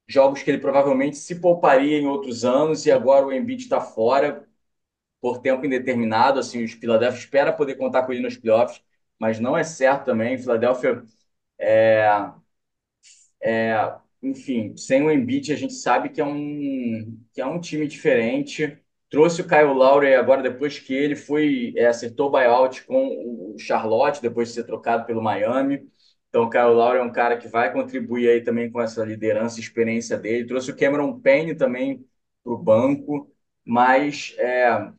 [0.07, 4.45] jogos que ele provavelmente se pouparia em outros anos, e agora o Embiid está fora
[5.21, 6.39] por tempo indeterminado.
[6.39, 8.81] Assim, os Philadelphia espera poder contar com ele nos playoffs,
[9.19, 10.37] mas não é certo também.
[10.37, 11.03] Philadelphia
[11.59, 12.31] é,
[13.43, 17.87] é, enfim, sem o Embiid, a gente sabe que é um, que é um time
[17.87, 18.77] diferente.
[19.09, 23.57] Trouxe o Kyle Lowry agora, depois que ele foi, é, acertou o buyout com o
[23.59, 25.89] Charlotte, depois de ser trocado pelo Miami.
[26.29, 29.59] Então, o Kyle Lowry é um cara que vai contribuir aí também com essa liderança
[29.59, 30.45] e experiência dele.
[30.47, 32.05] Trouxe o Cameron Payne também
[32.43, 33.29] para o banco,
[33.65, 34.91] mas é,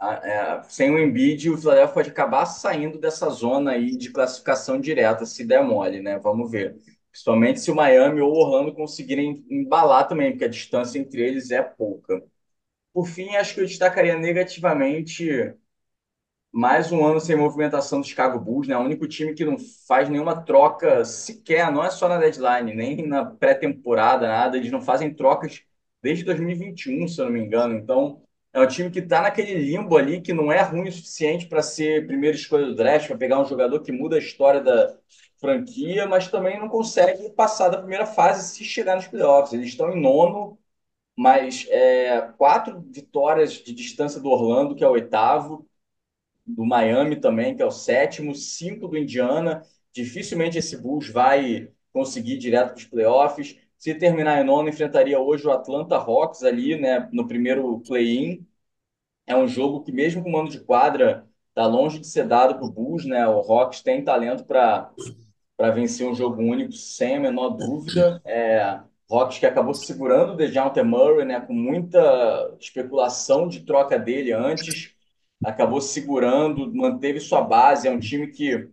[0.00, 5.26] é, sem o Embiid, o Philadelphia pode acabar saindo dessa zona aí de classificação direta,
[5.26, 6.18] se der mole, né?
[6.18, 6.76] Vamos ver.
[7.18, 11.50] Principalmente se o Miami ou o Orlando conseguirem embalar também, porque a distância entre eles
[11.50, 12.22] é pouca.
[12.92, 15.54] Por fim, acho que eu destacaria negativamente
[16.52, 18.76] mais um ano sem movimentação do Chicago Bulls, né?
[18.76, 19.56] O único time que não
[19.86, 24.56] faz nenhuma troca sequer, não é só na deadline, nem na pré-temporada, nada.
[24.56, 25.62] Eles não fazem trocas
[26.02, 27.74] desde 2021, se eu não me engano.
[27.76, 31.46] Então, é um time que está naquele limbo ali, que não é ruim o suficiente
[31.46, 34.96] para ser primeira escolha do draft, para pegar um jogador que muda a história da
[35.40, 39.52] franquia, mas também não consegue passar da primeira fase se chegar nos playoffs.
[39.52, 40.58] Eles estão em nono,
[41.16, 45.66] mas é, quatro vitórias de distância do Orlando, que é o oitavo,
[46.46, 49.62] do Miami também, que é o sétimo, cinco do Indiana.
[49.92, 53.58] Dificilmente esse Bulls vai conseguir direto para os playoffs.
[53.78, 58.46] Se terminar em nono, enfrentaria hoje o Atlanta Hawks ali, né, no primeiro play-in.
[59.26, 62.54] É um jogo que, mesmo com o mando de quadra, está longe de ser dado
[62.54, 63.26] para o Bulls, né?
[63.28, 64.90] O Hawks tem talento para
[65.58, 68.22] para vencer um jogo único, sem a menor dúvida.
[68.24, 68.78] É,
[69.10, 74.94] Hawks que acabou segurando o DeJounte Murray, né, com muita especulação de troca dele antes,
[75.44, 77.88] acabou segurando, manteve sua base.
[77.88, 78.70] É um time que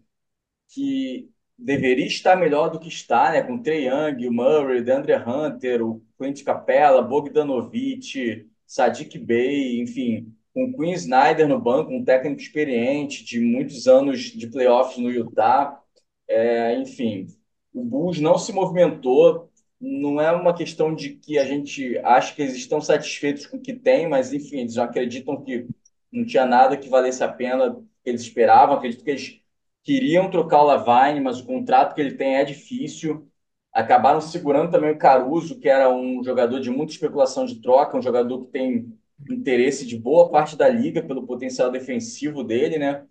[0.68, 3.42] que deveria estar melhor do que está, né?
[3.42, 10.74] Com Trey Young, o Murray, DeAndre Hunter, o Clint Capella, Bogdanovic, Sadiq Bey, enfim, com
[10.74, 15.82] Quinn Snyder no banco, um técnico experiente de muitos anos de playoffs no Utah.
[16.28, 17.28] É, enfim,
[17.74, 19.50] o Bulls não se movimentou.
[19.80, 23.62] Não é uma questão de que a gente acha que eles estão satisfeitos com o
[23.62, 25.68] que tem, mas enfim, eles acreditam que
[26.12, 28.76] não tinha nada que valesse a pena que eles esperavam.
[28.76, 29.42] Acredito que eles
[29.84, 33.30] queriam trocar o Lavine, mas o contrato que ele tem é difícil.
[33.74, 38.02] Acabaram segurando também o Caruso, que era um jogador de muita especulação de troca, um
[38.02, 38.98] jogador que tem
[39.30, 43.06] interesse de boa parte da liga pelo potencial defensivo dele, né?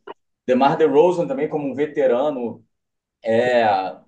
[0.47, 2.65] DeMar DeRozan também como um veterano
[3.25, 3.99] é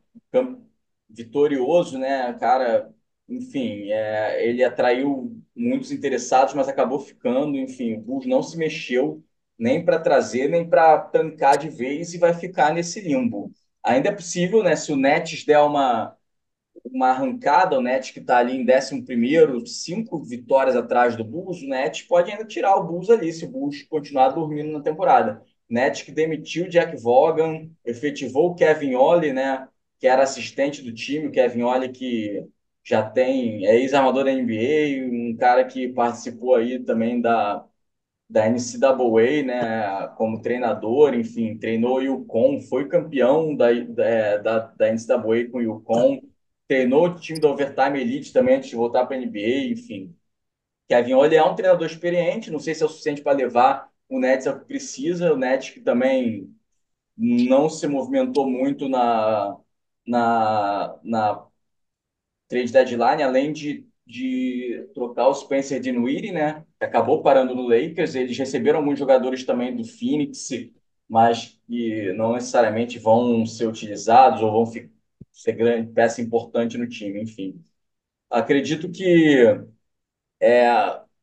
[1.08, 2.32] vitorioso, né?
[2.34, 2.92] Cara,
[3.28, 7.56] enfim, é, ele atraiu muitos interessados, mas acabou ficando.
[7.56, 9.22] Enfim, o Bulls não se mexeu
[9.58, 13.52] nem para trazer, nem para tancar de vez e vai ficar nesse limbo.
[13.82, 14.76] Ainda é possível, né?
[14.76, 16.16] Se o Nets der uma,
[16.84, 21.68] uma arrancada, o Nets que está ali em 11, cinco vitórias atrás do Bulls, o
[21.68, 25.42] Nets pode ainda tirar o Bulls ali, se o Bulls continuar dormindo na temporada.
[25.68, 29.68] Nets que demitiu Jack Vaughan, efetivou o Kevin Ollie, né?
[29.98, 32.46] Que era assistente do time, o Kevin Ollie que
[32.84, 37.66] já tem, é ex-armador da NBA, um cara que participou aí também da,
[38.28, 43.72] da NCAA, né, como treinador, enfim, treinou o Yukon, foi campeão da,
[44.38, 46.20] da, da, NCAA com o Yukon,
[46.68, 50.14] treinou o time da Overtime Elite também antes de voltar para a NBA, enfim.
[50.88, 54.18] Kevin Ollie é um treinador experiente, não sei se é o suficiente para levar o
[54.20, 56.54] Nets ao que precisa, o Nets que também
[57.16, 59.56] não se movimentou muito na,
[60.06, 61.46] na, na
[62.48, 66.64] trade deadline, além de de trocar o Spencer Dinwiddie, né?
[66.78, 68.14] Acabou parando no Lakers.
[68.14, 70.48] Eles receberam alguns jogadores também do Phoenix,
[71.08, 74.64] mas que não necessariamente vão ser utilizados ou vão
[75.32, 77.20] ser grande peça importante no time.
[77.20, 77.60] Enfim,
[78.30, 79.44] acredito que
[80.40, 80.66] é,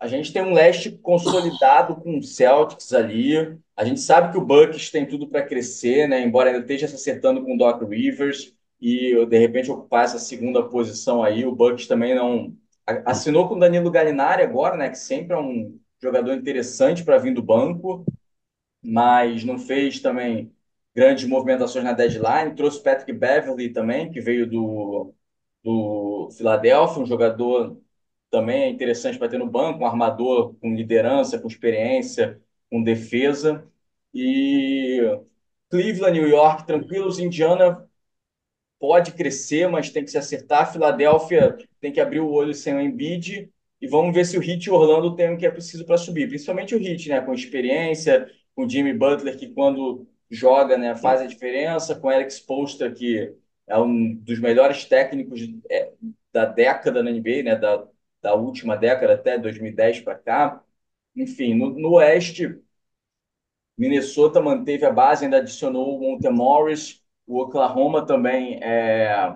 [0.03, 3.57] a gente tem um leste consolidado com o Celtics ali.
[3.75, 6.21] A gente sabe que o Bucks tem tudo para crescer, né?
[6.21, 10.61] Embora ainda esteja se acertando com o Doc Rivers e de repente ocupar essa segunda
[10.63, 12.53] posição aí, o Bucks também não
[13.05, 14.89] Assinou com o Danilo Gallinari agora, né?
[14.89, 18.05] Que sempre é um jogador interessante para vir do banco,
[18.83, 20.51] mas não fez também
[20.95, 22.55] grandes movimentações na deadline.
[22.55, 25.13] Trouxe Patrick Beverly também, que veio do,
[25.63, 27.77] do Philadelphia, um jogador
[28.33, 33.63] também interessante para ter no banco, um armador com liderança, com experiência, com defesa.
[34.11, 34.99] E
[35.69, 37.19] Cleveland, New York, tranquilos.
[37.19, 37.87] Indiana
[38.79, 40.73] pode crescer, mas tem que se acertar.
[40.73, 44.65] Filadélfia tem que abrir o olho sem o Embiid e vamos ver se o Heat
[44.65, 46.27] e o Orlando têm o que é preciso para subir.
[46.27, 47.21] Principalmente o Heat, né?
[47.21, 52.91] Com experiência, com Jimmy Butler, que quando joga, né, faz a diferença, com Alex Postra,
[52.91, 53.31] que
[53.67, 55.91] é um dos melhores técnicos é,
[56.33, 57.55] da década na NBA, né?
[57.55, 57.87] Da,
[58.23, 60.63] da última década até 2010 para cá.
[61.15, 62.61] Enfim, no, no Oeste,
[63.77, 69.35] Minnesota manteve a base, ainda adicionou o Monte Morris, o Oklahoma também é,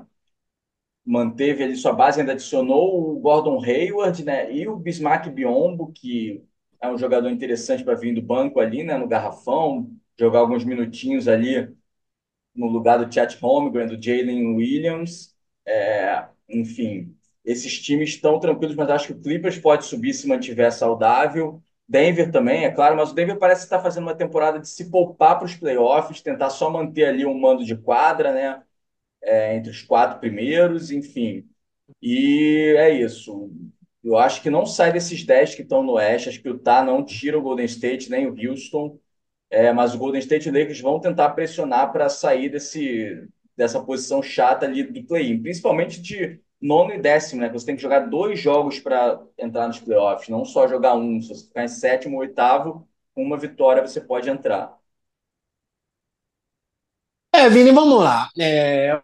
[1.06, 4.52] manteve ali sua base, ainda adicionou o Gordon Hayward, né?
[4.54, 6.44] E o Bismarck Biombo, que
[6.82, 8.98] é um jogador interessante para vir do banco ali, né?
[8.98, 11.74] No garrafão, jogar alguns minutinhos ali
[12.56, 15.36] no lugar do Chet Holmgren, do Jalen Williams.
[15.68, 17.17] É, enfim,
[17.48, 21.64] esses times estão tranquilos, mas acho que o Clippers pode subir se mantiver saudável.
[21.88, 25.38] Denver também, é claro, mas o Denver parece estar fazendo uma temporada de se poupar
[25.38, 28.62] para os playoffs, tentar só manter ali um mando de quadra, né?
[29.22, 31.48] É, entre os quatro primeiros, enfim.
[32.02, 33.52] E é isso.
[34.04, 36.30] Eu acho que não sai desses dez que estão no Oeste.
[36.30, 39.00] Acho que o Utah não tira o Golden State, nem o Houston.
[39.50, 44.22] É, mas o Golden State e Lakers vão tentar pressionar para sair desse, dessa posição
[44.22, 47.50] chata ali do play-in, principalmente de nono e décimo, né?
[47.50, 51.22] Você tem que jogar dois jogos para entrar nos playoffs, não só jogar um.
[51.22, 54.78] Se você ficar em sétimo ou oitavo, com uma vitória você pode entrar.
[57.34, 58.30] É, Vini, vamos lá.
[58.40, 59.02] É...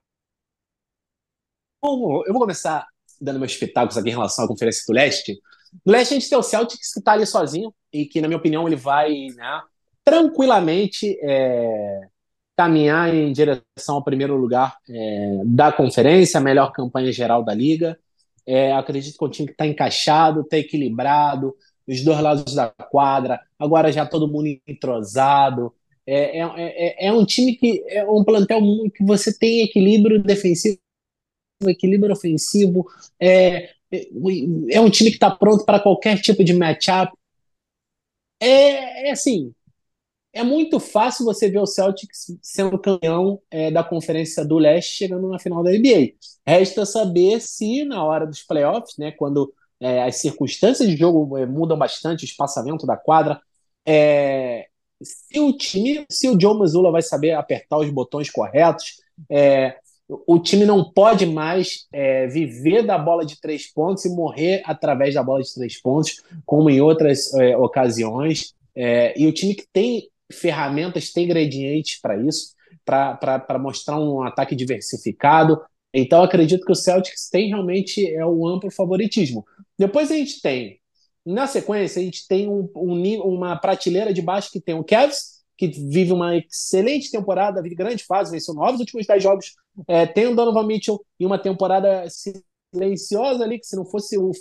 [1.83, 2.87] Eu vou começar
[3.19, 5.39] dando meus pitacos aqui em relação à Conferência do Leste.
[5.85, 8.37] No Leste a gente tem o Celtics que está ali sozinho e que, na minha
[8.37, 9.61] opinião, ele vai né,
[10.03, 12.09] tranquilamente é,
[12.55, 17.97] caminhar em direção ao primeiro lugar é, da conferência, melhor campanha geral da liga.
[18.45, 21.55] É, acredito que o time está encaixado, está equilibrado,
[21.87, 25.73] os dois lados da quadra, agora já todo mundo entrosado.
[26.05, 28.59] É, é, é, é um time que é um plantel
[28.93, 30.79] que você tem equilíbrio defensivo,
[31.65, 32.85] equilíbrio ofensivo.
[33.19, 33.69] É,
[34.69, 37.13] é um time que está pronto para qualquer tipo de matchup.
[38.41, 39.53] É, é assim,
[40.33, 45.29] é muito fácil você ver o Celtics sendo campeão é, da Conferência do Leste chegando
[45.29, 46.13] na final da NBA.
[46.45, 51.45] Resta saber se na hora dos playoffs, né, quando é, as circunstâncias de jogo é,
[51.45, 53.39] mudam bastante, o espaçamento da quadra,
[53.85, 54.65] é,
[55.03, 59.77] se o time, se o Joe Mazzulla vai saber apertar os botões corretos, é,
[60.07, 65.13] o time não pode mais é, viver da bola de três pontos e morrer através
[65.13, 68.53] da bola de três pontos, como em outras é, ocasiões.
[68.75, 72.53] É, e o time que tem ferramentas, tem ingredientes para isso,
[72.85, 75.61] para mostrar um ataque diversificado.
[75.93, 79.45] Então, acredito que o Celtics tem realmente é um amplo favoritismo.
[79.77, 80.79] Depois a gente tem,
[81.25, 85.43] na sequência, a gente tem um, um, uma prateleira de baixo que tem o Cavs,
[85.57, 89.53] que vive uma excelente temporada, vive grande fase, venceu nove últimos dez jogos,
[89.87, 92.05] é, tem o Donovan Mitchell em uma temporada
[92.73, 94.31] silenciosa ali, que se não fosse o,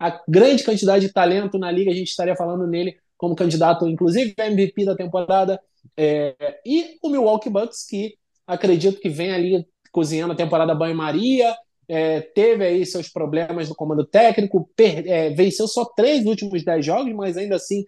[0.00, 4.34] a grande quantidade de talento na liga, a gente estaria falando nele como candidato, inclusive,
[4.36, 5.60] MVP da temporada.
[5.96, 6.34] É,
[6.64, 8.14] e o Milwaukee Bucks, que
[8.46, 11.54] acredito que vem ali cozinhando a temporada banho-maria,
[11.88, 16.84] é, teve aí seus problemas no comando técnico, per, é, venceu só três últimos dez
[16.84, 17.84] jogos, mas ainda assim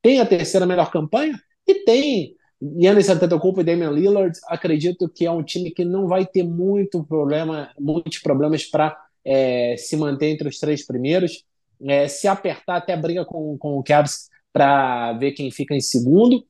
[0.00, 4.38] tem a terceira melhor campanha e tem Yannis Antetokounmpo e Damian Lillard.
[4.46, 9.76] Acredito que é um time que não vai ter muito problema, muitos problemas para é,
[9.76, 11.44] se manter entre os três primeiros.
[11.82, 16.44] É, se apertar até briga com, com o Cavs para ver quem fica em segundo.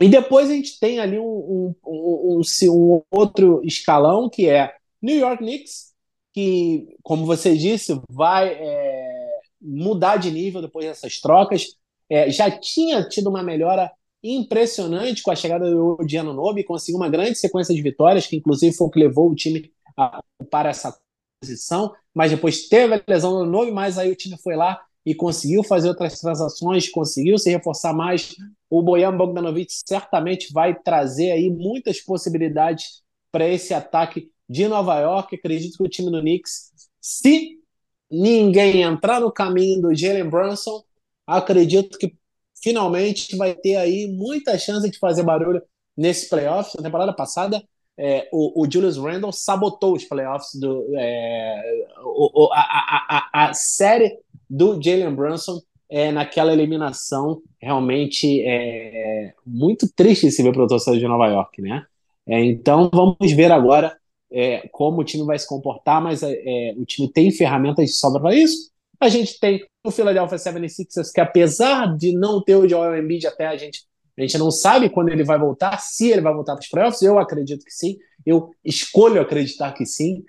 [0.00, 2.40] E depois a gente tem ali um, um, um,
[2.70, 5.94] um, outro escalão, que é New York Knicks,
[6.34, 11.76] que, como você disse, vai é, mudar de nível depois dessas trocas.
[12.10, 13.90] É, já tinha tido uma melhora
[14.22, 18.76] impressionante com a chegada do Diano Nobi, conseguiu uma grande sequência de vitórias, que inclusive
[18.76, 20.20] foi o que levou o time a,
[20.50, 20.96] para essa
[21.40, 25.14] posição, mas depois teve a lesão do Nobi, mas aí o time foi lá e
[25.14, 28.34] conseguiu fazer outras transações, conseguiu se reforçar mais.
[28.68, 35.36] O Bojan Bogdanovic certamente vai trazer aí muitas possibilidades para esse ataque de Nova York.
[35.36, 37.60] Acredito que o time do Knicks, se
[38.10, 40.82] ninguém entrar no caminho do Jalen Brunson,
[41.24, 42.12] acredito que
[42.60, 45.62] finalmente vai ter aí muita chance de fazer barulho
[45.96, 46.74] nesse playoffs.
[46.74, 47.62] Na temporada passada,
[47.98, 53.54] é, o, o, Julius Randle sabotou os playoffs do é, o, a, a, a, a,
[53.54, 54.18] série
[54.48, 60.98] do Jalen Brunson é, naquela eliminação realmente é, muito triste se ver para o torcedor
[60.98, 61.84] de Nova York, né?
[62.26, 63.96] É, então vamos ver agora
[64.30, 68.20] é, como o time vai se comportar, mas é, o time tem ferramentas de sobra
[68.20, 68.70] para isso.
[68.98, 73.46] A gente tem o Philadelphia 76ers, que apesar de não ter o Joel Embiid até
[73.46, 73.86] a gente
[74.18, 77.02] a gente não sabe quando ele vai voltar, se ele vai voltar para os playoffs.
[77.02, 77.98] Eu acredito que sim.
[78.24, 80.24] Eu escolho acreditar que sim.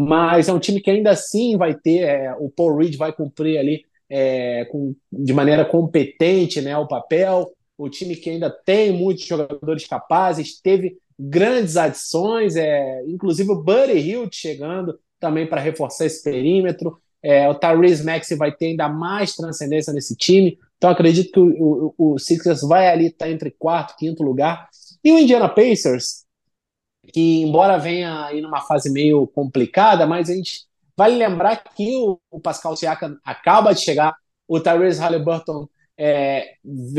[0.00, 2.04] Mas é um time que ainda assim vai ter.
[2.04, 7.50] É, o Paul Reed vai cumprir ali é, com, de maneira competente né, o papel.
[7.76, 13.98] O time que ainda tem muitos jogadores capazes, teve grandes adições, é, inclusive o Buddy
[13.98, 16.96] Hill chegando também para reforçar esse perímetro.
[17.20, 20.56] É, o Tyrese Maxey vai ter ainda mais transcendência nesse time.
[20.76, 24.22] Então acredito que o, o, o Sixers vai ali estar tá entre quarto e quinto
[24.22, 24.68] lugar.
[25.02, 26.24] E o Indiana Pacers,
[27.12, 32.18] que embora venha aí numa fase meio complicada, mas a gente vale lembrar que o,
[32.30, 34.14] o Pascal Siakam acaba de chegar,
[34.46, 36.54] o Tyrese Halliburton é,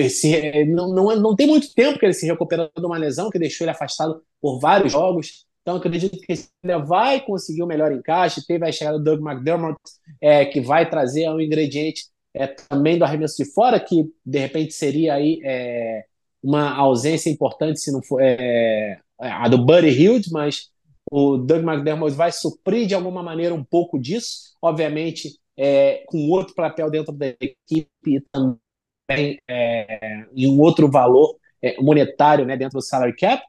[0.09, 3.39] se, não, não, não tem muito tempo que ele se recuperou de uma lesão que
[3.39, 5.45] deixou ele afastado por vários jogos.
[5.61, 8.45] Então, acredito que ele vai conseguir o melhor encaixe.
[8.45, 9.77] Teve a chegada do Doug McDermott,
[10.19, 14.73] é, que vai trazer um ingrediente é, também do arremesso de fora, que de repente
[14.73, 16.05] seria aí é,
[16.41, 20.69] uma ausência importante se não for é, a do Buddy Hield, mas
[21.11, 26.53] o Doug McDermott vai suprir de alguma maneira um pouco disso, obviamente é, com outro
[26.55, 32.79] papel dentro da equipe e também é, em um outro valor é, monetário né, dentro
[32.79, 33.43] do salary cap.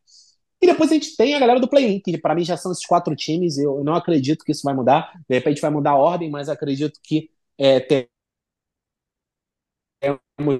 [0.60, 2.84] E depois a gente tem a galera do play-in, que para mim já são esses
[2.84, 3.56] quatro times.
[3.56, 5.12] Eu não acredito que isso vai mudar.
[5.28, 8.08] De repente vai mudar a ordem, mas acredito que é, temos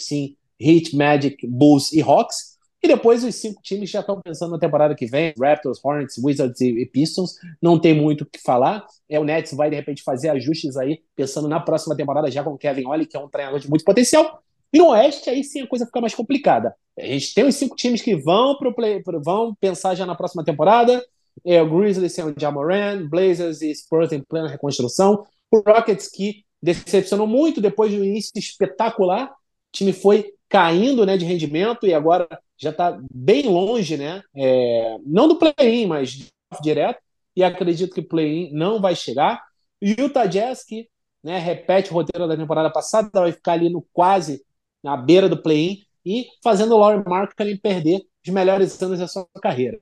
[0.05, 2.51] sim Heat, Magic, Bulls e Hawks.
[2.83, 6.61] E depois os cinco times já estão pensando na temporada que vem: Raptors, Hornets, Wizards
[6.61, 7.35] e Pistons.
[7.61, 8.87] Não tem muito o que falar.
[9.09, 12.51] É, o Nets vai de repente fazer ajustes aí, pensando na próxima temporada já com
[12.51, 14.43] o Kevin Ollie, que é um treinador de muito potencial.
[14.73, 16.75] E no Oeste, aí sim a coisa fica mais complicada.
[16.99, 20.45] A gente tem os cinco times que vão pro play, vão pensar já na próxima
[20.45, 21.05] temporada.
[21.45, 25.27] É, o Grizzlies sem o Jamoran, Blazers e Spurs em plena reconstrução.
[25.51, 29.35] O Rockets que decepcionou muito depois do início espetacular
[29.71, 32.29] o time foi caindo né, de rendimento e agora
[32.59, 34.23] já está bem longe, né?
[34.37, 36.29] É, não do play-in, mas
[36.61, 37.01] direto.
[37.35, 39.43] E acredito que o play-in não vai chegar.
[39.81, 40.89] E o Utah Jazz, que
[41.23, 44.45] né, repete o roteiro da temporada passada, vai ficar ali no quase
[44.83, 45.79] na beira do play-in.
[46.05, 49.79] e fazendo o Laurie Markkinen perder os melhores anos da sua carreira.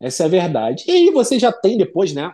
[0.00, 0.84] Essa é a verdade.
[0.86, 2.32] E aí você já tem depois, né,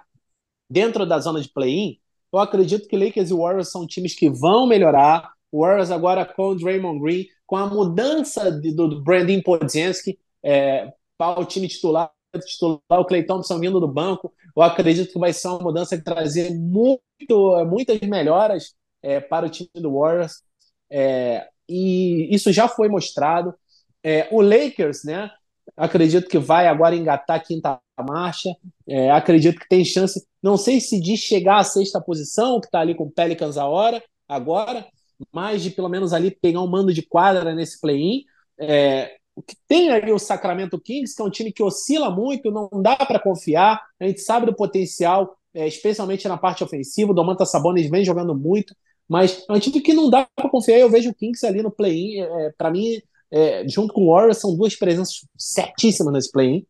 [0.68, 1.98] dentro da zona de play-in,
[2.32, 5.32] eu acredito que Lakers e Warriors são times que vão melhorar.
[5.50, 10.92] O Warriors agora com o Draymond Green, com a mudança de, do Brandon Podziemski é,
[11.18, 12.08] para o time titular,
[12.46, 16.04] titular, o Clay Thompson vindo do banco, eu acredito que vai ser uma mudança que
[16.04, 20.44] trazer muito, muitas melhoras é, para o time do Warriors.
[20.88, 23.52] É, e isso já foi mostrado.
[24.00, 25.28] É, o Lakers, né?
[25.76, 28.54] Acredito que vai agora engatar a quinta marcha.
[28.86, 32.78] É, acredito que tem chance, não sei se de chegar à sexta posição, que está
[32.78, 34.86] ali com o Pelicans a hora, agora,
[35.32, 38.24] mas de pelo menos ali pegar um mando de quadra nesse play-in.
[38.58, 42.50] É, o que tem ali o Sacramento Kings, que é um time que oscila muito,
[42.50, 43.80] não dá para confiar.
[43.98, 47.12] A gente sabe do potencial, é, especialmente na parte ofensiva.
[47.12, 48.74] O Domantas Sabonis vem jogando muito,
[49.08, 50.78] mas é um time que não dá para confiar.
[50.78, 52.20] Eu vejo o Kings ali no play-in.
[52.20, 53.00] É, para mim,
[53.30, 56.66] é, junto com o Warriors, são duas presenças certíssimas nesse play-in.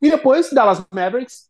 [0.00, 1.48] E depois, Dallas Mavericks,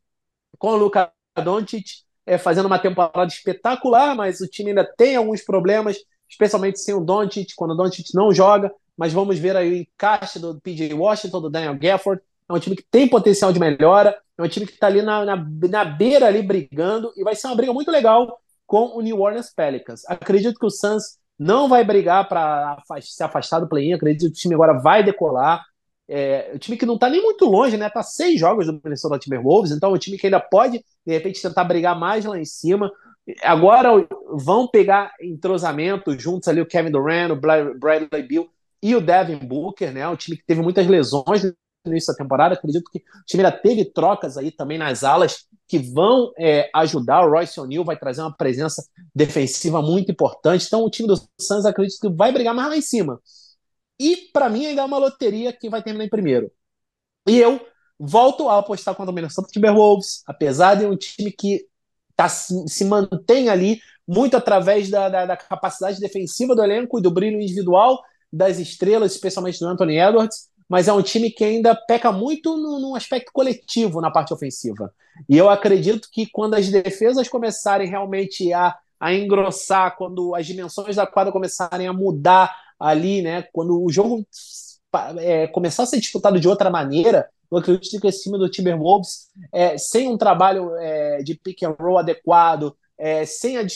[0.59, 1.13] com o Luca
[1.43, 5.97] Doncic é, fazendo uma temporada espetacular, mas o time ainda tem alguns problemas,
[6.29, 8.73] especialmente sem o Doncic, quando o Doncic não joga.
[8.97, 12.23] Mas vamos ver aí o encaixe do PJ Washington, do Daniel Gafford.
[12.49, 15.25] É um time que tem potencial de melhora, é um time que está ali na,
[15.25, 19.21] na, na beira ali brigando, e vai ser uma briga muito legal com o New
[19.21, 20.03] Orleans Pelicans.
[20.07, 23.93] Acredito que o Suns não vai brigar para se afastar do play-in.
[23.93, 25.65] Acredito que o time agora vai decolar.
[26.09, 27.91] É, o time que não está nem muito longe, né?
[27.91, 31.43] Tá seis jogos do Minnesota Timberwolves, então é um time que ainda pode, de repente,
[31.43, 32.91] tentar brigar mais lá em cima.
[33.43, 33.91] Agora
[34.33, 38.49] vão pegar entrosamento juntos ali o Kevin Durant, o Bradley Bill
[38.83, 40.07] e o Devin Booker, né?
[40.09, 41.53] Um time que teve muitas lesões no
[41.87, 42.55] início da temporada.
[42.55, 47.25] Acredito que o time ainda teve trocas aí também nas alas que vão é, ajudar.
[47.25, 50.67] O Royce O'Neal vai trazer uma presença defensiva muito importante.
[50.67, 53.21] Então, o time do Suns acredito que vai brigar mais lá em cima.
[53.99, 56.51] E, para mim, ainda é uma loteria que vai terminar em primeiro.
[57.27, 57.61] E eu
[57.99, 61.67] volto a apostar contra o Minnesota Timberwolves, apesar de um time que
[62.17, 67.11] tá, se mantém ali muito através da, da, da capacidade defensiva do elenco e do
[67.11, 68.03] brilho individual
[68.33, 72.81] das estrelas, especialmente do Anthony Edwards, mas é um time que ainda peca muito no,
[72.81, 74.93] no, aspecto coletivo na parte ofensiva.
[75.29, 80.97] E eu acredito que quando as defesas começarem realmente a, a engrossar, quando as dimensões
[80.97, 84.27] da quadra começarem a mudar ali, né, quando o jogo
[85.19, 89.29] é, começar a ser disputado de outra maneira, eu acredito que esse time do Timberwolves,
[89.53, 93.67] é, sem um trabalho é, de pick and roll adequado, é, sem, a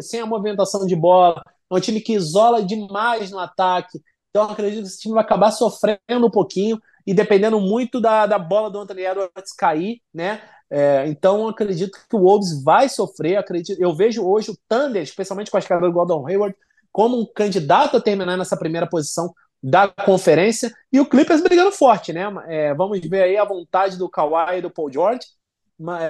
[0.00, 4.00] sem a movimentação de bola, é um time que isola demais no ataque.
[4.30, 8.38] Então, acredito que esse time vai acabar sofrendo um pouquinho e dependendo muito da, da
[8.38, 10.40] bola do Anthony Edwards cair, né?
[10.70, 13.36] É, então, acredito que o Wolves vai sofrer.
[13.36, 16.56] Acredito, eu vejo hoje o Thunder, especialmente com a chegada do Gordon Hayward,
[16.92, 22.12] como um candidato a terminar nessa primeira posição da conferência e o Clippers brigando forte,
[22.12, 22.22] né?
[22.48, 25.26] É, vamos ver aí a vontade do Kawhi e do Paul George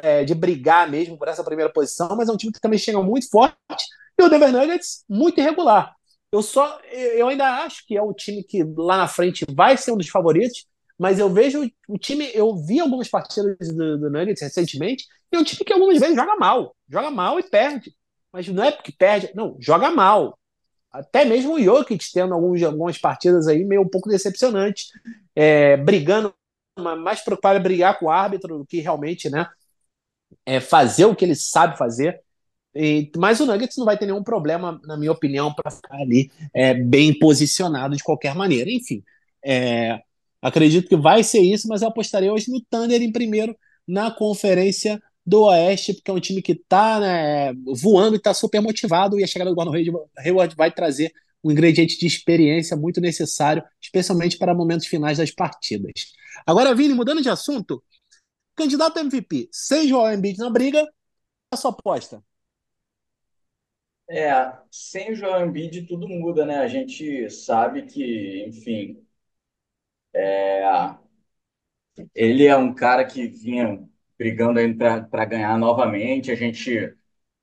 [0.02, 3.00] é, de brigar mesmo por essa primeira posição, mas é um time que também chega
[3.02, 3.56] muito forte
[4.18, 5.94] e o Denver Nuggets, muito irregular.
[6.32, 9.92] Eu só eu ainda acho que é um time que lá na frente vai ser
[9.92, 10.66] um dos favoritos,
[10.98, 15.38] mas eu vejo o time, eu vi algumas partidas do, do Nuggets recentemente, e é
[15.38, 17.94] um time que algumas vezes joga mal, joga mal e perde.
[18.32, 20.38] Mas não é porque perde, não, joga mal.
[20.92, 24.90] Até mesmo o Jokic tendo alguns, algumas partidas aí meio um pouco decepcionantes,
[25.34, 26.34] é, brigando,
[26.78, 29.46] mais preocupado em brigar com o árbitro do que realmente, né,
[30.44, 32.20] é, fazer o que ele sabe fazer.
[32.74, 36.30] E, mas o Nuggets não vai ter nenhum problema, na minha opinião, para ficar ali
[36.54, 38.70] é, bem posicionado de qualquer maneira.
[38.70, 39.02] Enfim,
[39.44, 40.00] é,
[40.40, 45.02] acredito que vai ser isso, mas eu apostaria hoje no Thunder em primeiro na conferência
[45.30, 49.22] do Oeste, porque é um time que está né, voando e está super motivado, e
[49.22, 49.72] a chegada do Gordon
[50.18, 51.12] Hayward vai trazer
[51.42, 56.12] um ingrediente de experiência muito necessário, especialmente para momentos finais das partidas.
[56.44, 57.80] Agora, Vini, mudando de assunto,
[58.56, 60.84] candidato MVP, sem Joel Embiid na briga,
[61.52, 62.22] a sua aposta?
[64.10, 66.58] É, sem o Joel Embiid tudo muda, né?
[66.58, 69.00] A gente sabe que, enfim,
[70.12, 70.64] é,
[72.14, 73.88] ele é um cara que vinha
[74.20, 74.60] brigando
[75.10, 76.30] para ganhar novamente.
[76.30, 76.94] A gente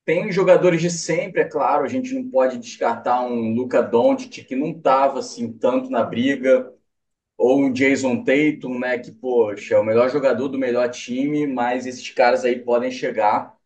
[0.06, 4.56] tem jogadores de sempre, é claro, a gente não pode descartar um Luca Doncic que
[4.56, 6.72] não estava assim tanto na briga,
[7.38, 11.86] ou um Jason Tatum, né, que poxa, é o melhor jogador do melhor time, mas
[11.88, 13.58] esses caras aí podem chegar.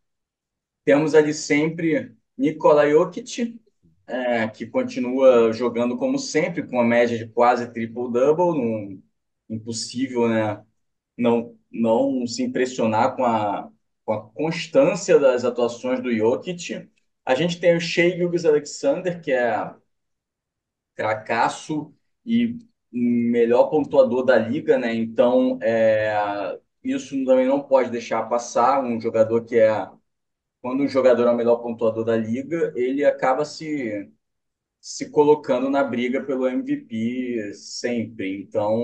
[0.86, 3.59] Temos ali sempre Nikola Jokic,
[4.07, 9.01] é, que continua jogando como sempre, com uma média de quase triple-double,
[9.49, 10.64] impossível, né?
[11.18, 13.72] Não, não se impressionar com a,
[14.05, 16.89] com a constância das atuações do Jokic.
[17.26, 19.74] A gente tem o Shea Gilgis Alexander, que é
[20.95, 21.93] cracaço
[22.26, 22.57] e
[22.91, 24.93] melhor pontuador da liga, né?
[24.93, 28.84] Então, é, isso também não pode deixar passar.
[28.84, 29.89] Um jogador que é.
[30.61, 34.11] Quando um jogador é o melhor pontuador da liga, ele acaba se,
[34.82, 38.41] se colocando na briga pelo MVP sempre.
[38.43, 38.84] Então,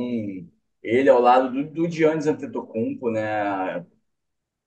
[0.90, 3.86] ele ao lado do, do Giannis Antetokounmpo, né?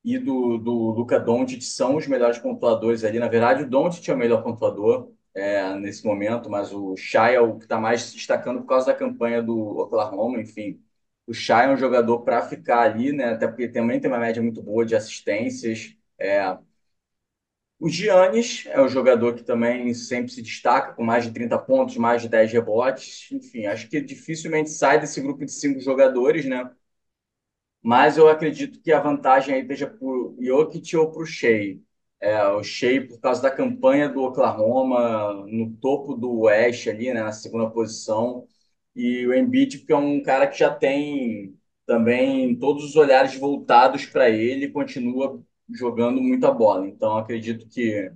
[0.04, 3.18] E do, do Luka Doncic são os melhores pontuadores ali.
[3.18, 7.40] Na verdade, o Doncic é o melhor pontuador é, nesse momento, mas o Shai é
[7.40, 10.82] o que está mais se destacando por causa da campanha do Oklahoma, enfim.
[11.26, 13.26] O Shai é um jogador para ficar ali, né?
[13.34, 15.94] Até porque também tem uma média muito boa de assistências.
[16.18, 16.58] É.
[17.80, 21.96] O Giannis é um jogador que também sempre se destaca, com mais de 30 pontos,
[21.96, 23.26] mais de 10 rebotes.
[23.32, 26.70] Enfim, acho que dificilmente sai desse grupo de cinco jogadores, né?
[27.82, 31.78] Mas eu acredito que a vantagem aí esteja para o Jokic ou para o Shea.
[32.20, 37.22] É, o Shea, por causa da campanha do Oklahoma, no topo do Oeste ali, né,
[37.22, 38.46] na segunda posição,
[38.94, 41.56] e o Embiid, que é um cara que já tem
[41.86, 45.42] também todos os olhares voltados para ele continua
[45.74, 46.86] jogando muita bola.
[46.86, 48.12] Então, acredito que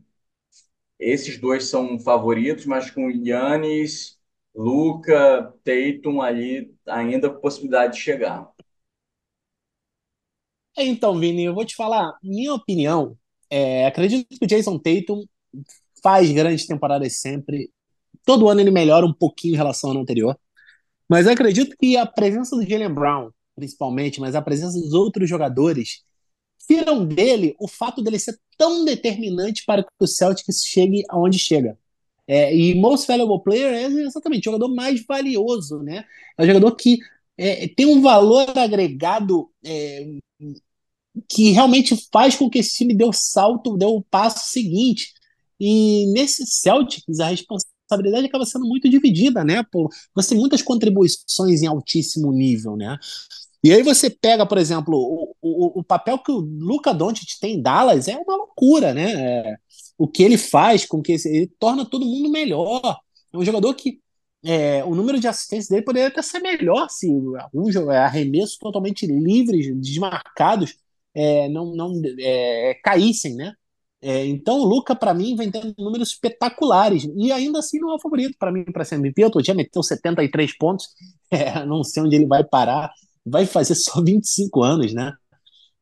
[0.98, 4.18] esses dois são favoritos, mas com Yannis,
[4.54, 8.50] Luca, Tatum ali ainda com possibilidade de chegar.
[10.76, 13.16] Então, Vini, eu vou te falar, minha opinião,
[13.48, 15.24] é, acredito que o Jason Tatum
[16.02, 17.70] faz grandes temporadas sempre.
[18.24, 20.38] Todo ano ele melhora um pouquinho em relação ao ano anterior.
[21.08, 26.02] Mas acredito que a presença do Jalen Brown, principalmente, mas a presença dos outros jogadores,
[26.66, 31.78] tiram dele o fato dele ser tão determinante para que o Celtics chegue aonde chega.
[32.26, 36.04] É, e Most Valuable Player é exatamente o jogador mais valioso, né?
[36.38, 36.98] É o jogador que
[37.36, 40.06] é, tem um valor agregado é,
[41.28, 45.12] que realmente faz com que esse time dê o salto, dê o passo seguinte.
[45.60, 49.62] E nesse Celtics, a responsabilidade acaba sendo muito dividida, né?
[49.70, 52.98] Por, você tem muitas contribuições em altíssimo nível, né?
[53.64, 57.54] E aí você pega, por exemplo, o, o, o papel que o Luca Doncic tem
[57.54, 59.12] em Dallas é uma loucura, né?
[59.14, 59.56] É,
[59.96, 62.98] o que ele faz com que ele torna todo mundo melhor.
[63.32, 64.00] É um jogador que
[64.44, 67.08] é, o número de assistências dele poderia até ser melhor se
[67.40, 70.76] alguns arremessos totalmente livres, desmarcados,
[71.14, 73.54] é, não, não é, caíssem, né?
[74.02, 77.08] É, então o Luca, para mim, vem tendo números espetaculares.
[77.16, 79.24] E ainda assim não é o favorito para mim para ser MVP.
[79.24, 80.88] Outro dia meteu 73 pontos.
[81.30, 82.92] É, não sei onde ele vai parar.
[83.24, 85.12] Vai fazer só 25 anos, né?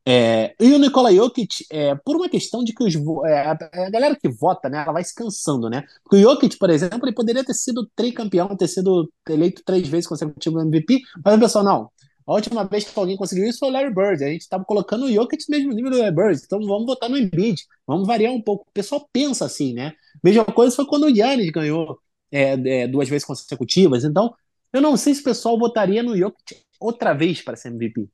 [0.05, 4.16] É, e o Nikola Jokic, é, por uma questão de que os, é, a galera
[4.16, 5.84] que vota, né, ela vai se cansando, né?
[6.03, 10.09] Porque o Jokic, por exemplo, ele poderia ter sido tricampeão, ter sido eleito três vezes
[10.09, 11.90] consecutivo MVP, mas o pessoal, não,
[12.26, 14.24] a última vez que alguém conseguiu isso foi o Larry Bird.
[14.24, 16.43] A gente estava colocando o Jokic no mesmo nível do Larry Bird.
[16.45, 17.64] Então vamos votar no Embiid.
[17.86, 18.64] Vamos variar um pouco.
[18.68, 19.93] O pessoal pensa assim, né?
[20.22, 21.99] Mesma coisa foi quando o Giannis ganhou
[22.30, 24.05] é, é, duas vezes consecutivas.
[24.05, 24.32] Então,
[24.72, 28.09] eu não sei se o pessoal votaria no Jokic outra vez para ser MVP.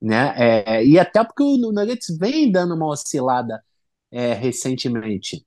[0.00, 0.34] Né?
[0.36, 3.62] É, e até porque o Nuggets vem dando uma oscilada
[4.10, 5.44] é, recentemente.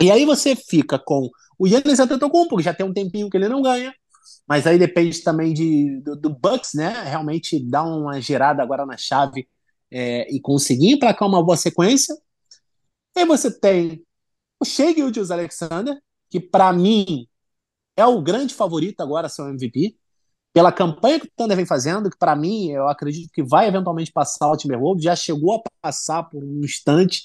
[0.00, 3.48] E aí você fica com o Giannis Antetokounmpo, que já tem um tempinho que ele
[3.48, 3.94] não ganha.
[4.46, 6.90] Mas aí depende também de, do, do Bucks, né?
[7.04, 9.48] Realmente dar uma girada agora na chave
[9.90, 12.14] é, e conseguir emplacar uma boa sequência.
[13.16, 14.04] E você tem
[14.60, 15.98] o Shea Gildius Alexander,
[16.28, 17.28] que para mim
[17.96, 19.96] é o grande favorito agora a ser o MVP,
[20.54, 24.12] pela campanha que o Thunder vem fazendo, que para mim eu acredito que vai eventualmente
[24.12, 27.24] passar o Timberwolves, já chegou a passar por um instante.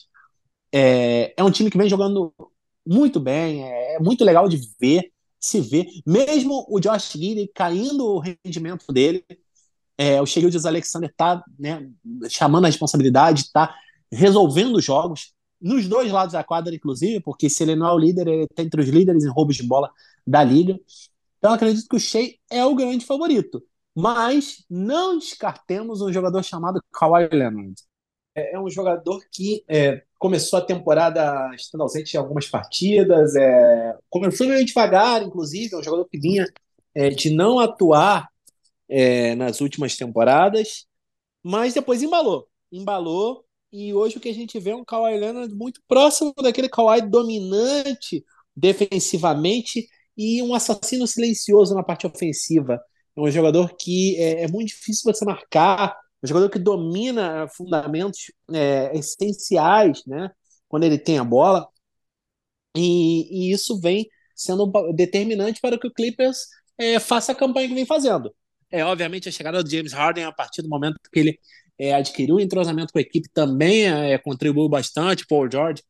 [0.73, 2.33] É, é um time que vem jogando
[2.85, 8.03] muito bem, é, é muito legal de ver se vê, mesmo o Josh Gidey caindo
[8.03, 9.23] o rendimento dele,
[9.97, 11.87] é, o Shegildes Alexander tá né,
[12.29, 13.75] chamando a responsabilidade, tá
[14.11, 17.97] resolvendo os jogos, nos dois lados da quadra, inclusive, porque se ele não é o
[17.97, 19.91] líder, ele está entre os líderes em roubos de bola
[20.25, 20.79] da liga.
[21.39, 23.63] Então, acredito que o Shea é o grande favorito.
[23.95, 27.75] Mas não descartemos um jogador chamado Kawhi Leonard.
[28.35, 33.95] É, é um jogador que é, começou a temporada estando ausente em algumas partidas, é,
[34.09, 36.45] começou meio devagar, inclusive, é um jogador que vinha
[36.93, 38.29] é, de não atuar
[38.87, 40.85] é, nas últimas temporadas,
[41.43, 45.53] mas depois embalou, embalou, e hoje o que a gente vê é um Kawhi Leonard
[45.53, 48.25] muito próximo daquele Kawhi dominante
[48.55, 49.87] defensivamente
[50.19, 52.81] e um assassino silencioso na parte ofensiva.
[53.15, 58.29] É um jogador que é, é muito difícil você marcar, um jogador que domina fundamentos
[58.51, 60.29] é, essenciais, né?
[60.67, 61.65] Quando ele tem a bola.
[62.75, 66.39] E, e, isso vem sendo determinante para que o Clippers
[66.77, 68.33] é, faça a campanha que vem fazendo.
[68.69, 71.39] É, obviamente, a chegada do James Harden, a partir do momento que ele
[71.77, 75.25] é, adquiriu um entrosamento com a equipe, também é, contribuiu bastante.
[75.25, 75.81] Paul George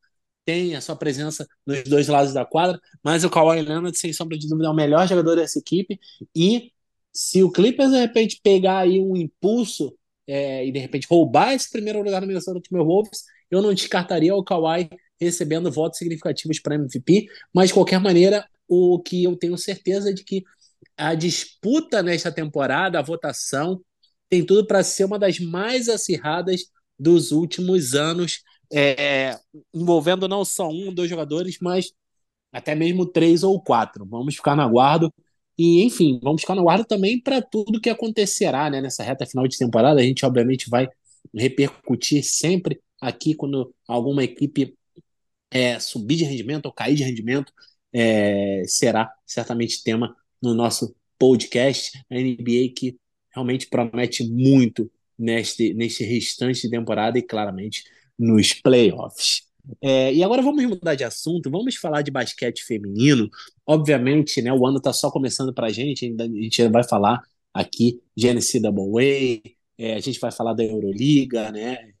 [0.44, 4.38] tem a sua presença nos dois lados da quadra, mas o Kawhi Leonard, sem sombra
[4.38, 5.98] de dúvida, é o melhor jogador dessa equipe.
[6.34, 6.72] E
[7.12, 9.96] Se o Clippers, de repente, pegar aí um impulso
[10.26, 14.44] é, e, de repente, roubar esse primeiro lugar no Minnesota Timberwolves, eu não descartaria o
[14.44, 14.88] Kawhi
[15.20, 20.12] recebendo votos significativos para MVP, mas, de qualquer maneira, o que eu tenho certeza é
[20.12, 20.44] de que
[20.96, 23.82] a disputa nesta temporada, a votação,
[24.28, 26.62] tem tudo para ser uma das mais acirradas
[26.98, 29.38] dos últimos anos, é,
[29.74, 31.92] envolvendo não só um, dois jogadores, mas
[32.52, 34.06] até mesmo três ou quatro.
[34.06, 35.12] Vamos ficar na guarda.
[35.58, 39.46] E, enfim, vamos ficar na guarda também para tudo que acontecerá né, nessa reta final
[39.46, 40.00] de temporada.
[40.00, 40.88] A gente, obviamente, vai
[41.34, 44.74] repercutir sempre aqui quando alguma equipe
[45.50, 47.52] é, subir de rendimento ou cair de rendimento.
[47.92, 51.98] É, será certamente tema no nosso podcast.
[52.10, 52.96] A NBA que
[53.34, 57.84] realmente promete muito neste, neste restante de temporada e claramente
[58.20, 59.42] nos playoffs.
[59.80, 63.30] É, e agora vamos mudar de assunto, vamos falar de basquete feminino.
[63.66, 67.22] Obviamente, né, o ano está só começando para a gente, a gente vai falar
[67.54, 69.40] aqui de NCAA,
[69.78, 71.92] é, a gente vai falar da Euroliga, né,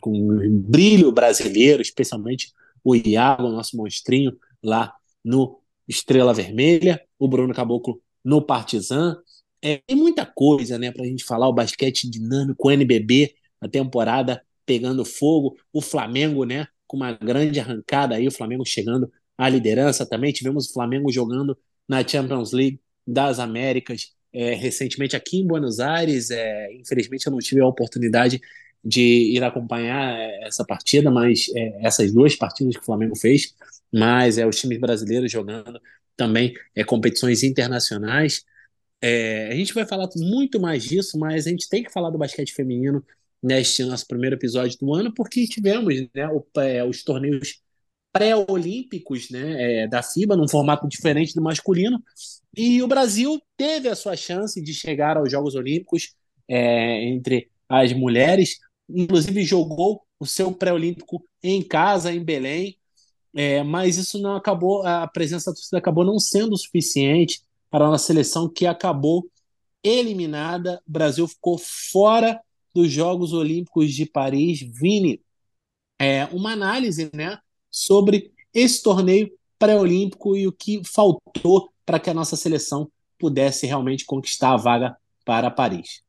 [0.00, 2.52] com um brilho brasileiro, especialmente
[2.84, 4.94] o Iago, nosso monstrinho, lá
[5.24, 5.58] no
[5.88, 9.16] Estrela Vermelha, o Bruno Caboclo no Partizan.
[9.62, 13.68] É, tem muita coisa né, para a gente falar, o basquete dinâmico, o NBB, a
[13.68, 19.48] temporada pegando fogo, o Flamengo, né, com uma grande arrancada aí, o Flamengo chegando à
[19.48, 20.32] liderança também.
[20.32, 26.30] Tivemos o Flamengo jogando na Champions League das Américas é, recentemente aqui em Buenos Aires.
[26.30, 28.40] É, infelizmente eu não tive a oportunidade
[28.84, 33.56] de ir acompanhar é, essa partida, mas é, essas duas partidas que o Flamengo fez,
[33.92, 35.80] mas é os times brasileiros jogando
[36.16, 38.44] também é, competições internacionais.
[39.02, 42.18] É, a gente vai falar muito mais disso, mas a gente tem que falar do
[42.18, 43.04] basquete feminino
[43.42, 47.60] neste nosso primeiro episódio do ano, porque tivemos né, o, é, os torneios
[48.12, 52.02] pré-olímpicos né, é, da FIBA, num formato diferente do masculino,
[52.56, 56.14] e o Brasil teve a sua chance de chegar aos Jogos Olímpicos
[56.48, 58.58] é, entre as mulheres,
[58.88, 62.76] inclusive jogou o seu pré-olímpico em casa, em Belém,
[63.34, 67.40] é, mas isso não acabou, a presença da torcida acabou não sendo suficiente
[67.70, 69.30] para a nossa seleção, que acabou
[69.82, 70.82] eliminada.
[70.86, 72.40] O Brasil ficou fora
[72.74, 75.22] dos Jogos Olímpicos de Paris, Vini,
[75.98, 77.38] é, uma análise né,
[77.70, 84.06] sobre esse torneio pré-olímpico e o que faltou para que a nossa seleção pudesse realmente
[84.06, 86.02] conquistar a vaga para Paris.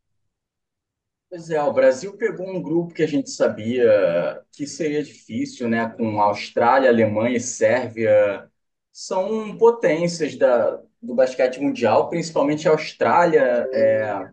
[1.30, 5.88] Pois é, o Brasil pegou um grupo que a gente sabia que seria difícil, né?
[5.90, 8.50] Com Austrália, Alemanha e Sérvia.
[8.92, 13.66] São potências da, do basquete mundial, principalmente a Austrália.
[13.72, 14.30] É,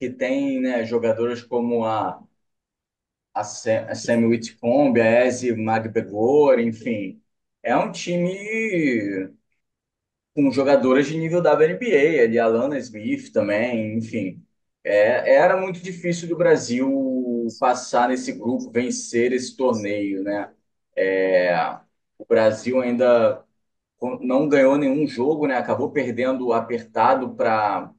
[0.00, 2.22] que tem né, jogadoras como a,
[3.34, 7.22] a, Sam, a Sam Whitcomb, a Ezzy Magbegor, enfim.
[7.62, 9.30] É um time
[10.34, 14.44] com jogadoras de nível WNBA, ali a Lana Smith também, enfim.
[14.84, 20.52] É, era muito difícil do Brasil passar nesse grupo, vencer esse torneio, né?
[20.94, 21.56] É,
[22.18, 23.44] o Brasil ainda
[24.22, 25.56] não ganhou nenhum jogo, né?
[25.58, 27.92] Acabou perdendo apertado para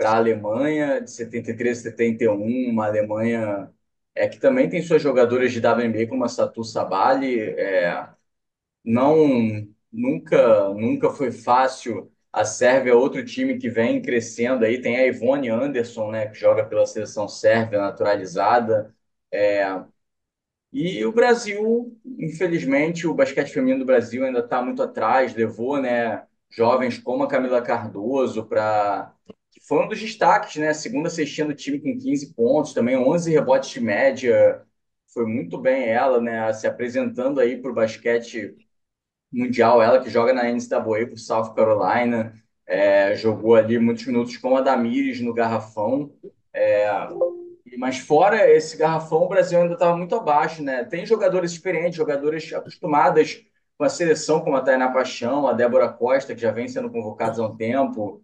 [0.00, 3.70] para a Alemanha de 73 a 71, uma Alemanha
[4.14, 8.08] é que também tem suas jogadoras de WNBA como a Satu Sabali, é,
[8.84, 12.10] não nunca nunca foi fácil.
[12.32, 16.36] A Sérvia é outro time que vem crescendo aí, tem a Ivone Anderson, né, que
[16.38, 18.94] joga pela seleção sérvia naturalizada.
[19.32, 19.64] É,
[20.72, 26.24] e o Brasil, infelizmente, o basquete feminino do Brasil ainda está muito atrás, levou, né,
[26.48, 29.12] jovens como a Camila Cardoso para
[29.70, 30.74] foi um dos destaques, né?
[30.74, 34.66] Segunda cestinha do time com 15 pontos, também 11 rebotes de média.
[35.14, 36.52] Foi muito bem ela, né?
[36.52, 38.56] Se apresentando aí para o basquete
[39.32, 39.80] mundial.
[39.80, 42.34] Ela que joga na NCAA por South Carolina.
[42.66, 46.12] É, jogou ali muitos minutos com a Damires no garrafão.
[46.52, 46.90] É,
[47.78, 50.82] mas fora esse garrafão, o Brasil ainda estava muito abaixo, né?
[50.82, 53.44] Tem jogadores experientes, jogadoras acostumadas
[53.78, 57.38] com a seleção, como a Tainá Paixão, a Débora Costa, que já vem sendo convocados
[57.38, 58.20] há um tempo,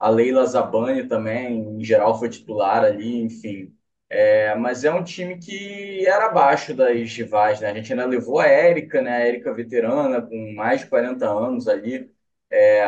[0.00, 3.74] a Leila Zabani também, em geral, foi titular ali, enfim.
[4.10, 7.70] É, mas é um time que era abaixo das rivais, né?
[7.70, 9.12] A gente ainda levou a Érica, né?
[9.16, 12.10] A Érica veterana, com mais de 40 anos ali,
[12.50, 12.82] é,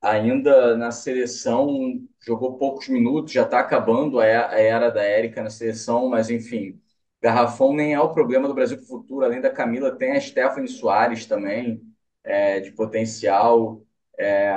[0.00, 1.68] ainda na seleção,
[2.20, 6.80] jogou poucos minutos, já está acabando a era da Érica na seleção, mas enfim,
[7.22, 10.20] Garrafão nem é o problema do Brasil para o futuro, além da Camila, tem a
[10.20, 11.82] Stephanie Soares também,
[12.22, 13.82] é, de potencial.
[14.18, 14.54] É,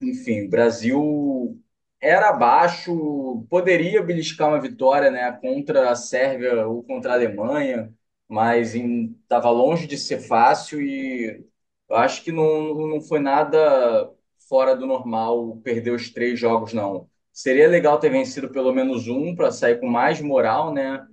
[0.00, 1.62] enfim, o Brasil
[2.00, 7.92] era abaixo, poderia beliscar uma vitória né, contra a Sérvia ou contra a Alemanha,
[8.28, 11.44] mas estava longe de ser fácil e
[11.88, 14.12] eu acho que não, não foi nada
[14.48, 17.08] fora do normal perder os três jogos, não.
[17.32, 21.06] Seria legal ter vencido pelo menos um para sair com mais moral, né?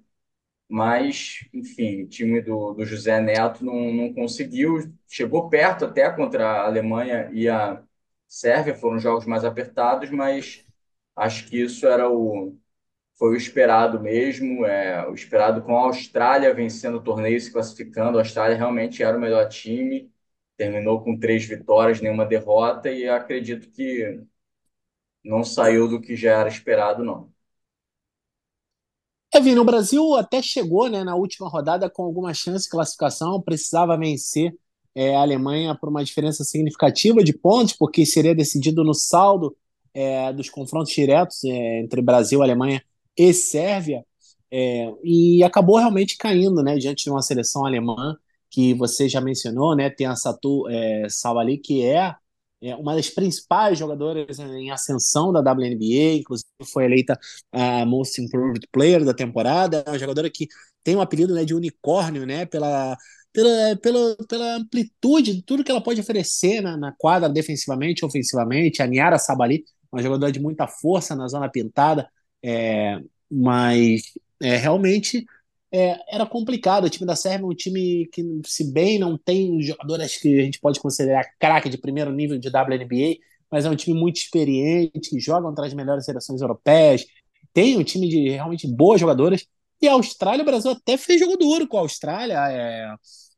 [0.69, 4.79] Mas, enfim, o time do, do José Neto não, não conseguiu.
[5.07, 7.83] Chegou perto até contra a Alemanha e a
[8.27, 10.65] Sérvia, foram jogos mais apertados, mas
[11.15, 12.57] acho que isso era o,
[13.17, 18.17] foi o esperado mesmo, é, o esperado com a Austrália vencendo o torneio, se classificando.
[18.17, 20.11] A Austrália realmente era o melhor time,
[20.57, 24.21] terminou com três vitórias, nenhuma derrota, e acredito que
[25.23, 27.31] não saiu do que já era esperado, não.
[29.33, 33.41] É, Vini, o Brasil até chegou né, na última rodada com alguma chance de classificação,
[33.41, 34.55] precisava vencer
[34.95, 39.55] é, a Alemanha por uma diferença significativa de pontos, porque seria decidido no saldo
[39.93, 42.83] é, dos confrontos diretos é, entre Brasil, Alemanha
[43.17, 44.05] e Sérvia,
[44.51, 48.17] é, e acabou realmente caindo né, diante de uma seleção alemã
[48.49, 51.07] que você já mencionou, né, tem a Satu é,
[51.63, 52.15] que é
[52.65, 57.19] é uma das principais jogadoras em ascensão da WNBA, inclusive foi eleita
[57.51, 60.47] a Most Improved Player da temporada, é uma jogadora que
[60.81, 62.97] tem o um apelido né, de unicórnio, né, pela,
[63.33, 68.81] pela, pela, pela amplitude de tudo que ela pode oferecer na, na quadra, defensivamente, ofensivamente.
[68.81, 72.07] A Niara Sabali, uma jogadora de muita força na zona pintada,
[72.43, 72.99] é,
[73.29, 74.03] mas
[74.41, 75.25] é, realmente
[75.71, 76.85] é, era complicado.
[76.85, 80.43] O time da Sérvia é um time que, se bem não tem jogadoras que a
[80.43, 83.17] gente pode considerar craque de primeiro nível de WNBA,
[83.49, 87.05] mas é um time muito experiente, que joga contra as melhores seleções europeias,
[87.53, 89.45] tem um time de realmente boas jogadoras.
[89.81, 92.37] E a Austrália, o Brasil até fez jogo duro com a Austrália.
[92.49, 92.95] É,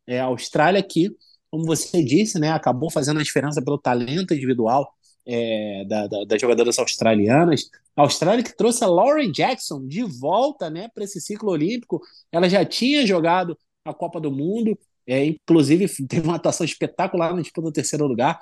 [0.08, 1.16] é a Austrália que,
[1.50, 4.92] como você disse, né, acabou fazendo a diferença pelo talento individual
[5.26, 7.70] é, da, da, das jogadoras australianas.
[7.96, 12.02] A Austrália que trouxe a Lauren Jackson de volta né, para esse ciclo olímpico.
[12.32, 14.78] Ela já tinha jogado a Copa do Mundo,
[15.08, 18.40] é, inclusive teve uma atuação espetacular na disputa do terceiro lugar,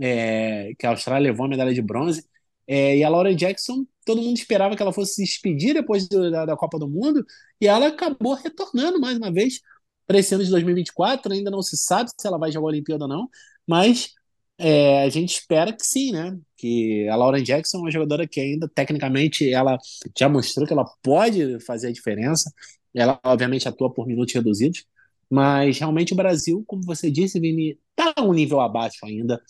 [0.00, 2.24] é, que a Austrália levou a medalha de bronze.
[2.66, 6.30] É, e a Lauren Jackson, todo mundo esperava que ela fosse se despedir depois do,
[6.30, 7.24] da, da Copa do Mundo,
[7.60, 9.60] e ela acabou retornando mais uma vez
[10.06, 11.32] para esse ano de 2024.
[11.32, 13.28] Ainda não se sabe se ela vai jogar a Olimpíada ou não,
[13.66, 14.12] mas
[14.58, 16.38] é, a gente espera que sim, né?
[16.56, 19.78] Que a Lauren Jackson é uma jogadora que ainda, tecnicamente, ela
[20.16, 22.52] já mostrou que ela pode fazer a diferença.
[22.94, 24.84] Ela, obviamente, atua por minutos reduzidos,
[25.30, 29.42] mas realmente o Brasil, como você disse, Vini, está um nível abaixo ainda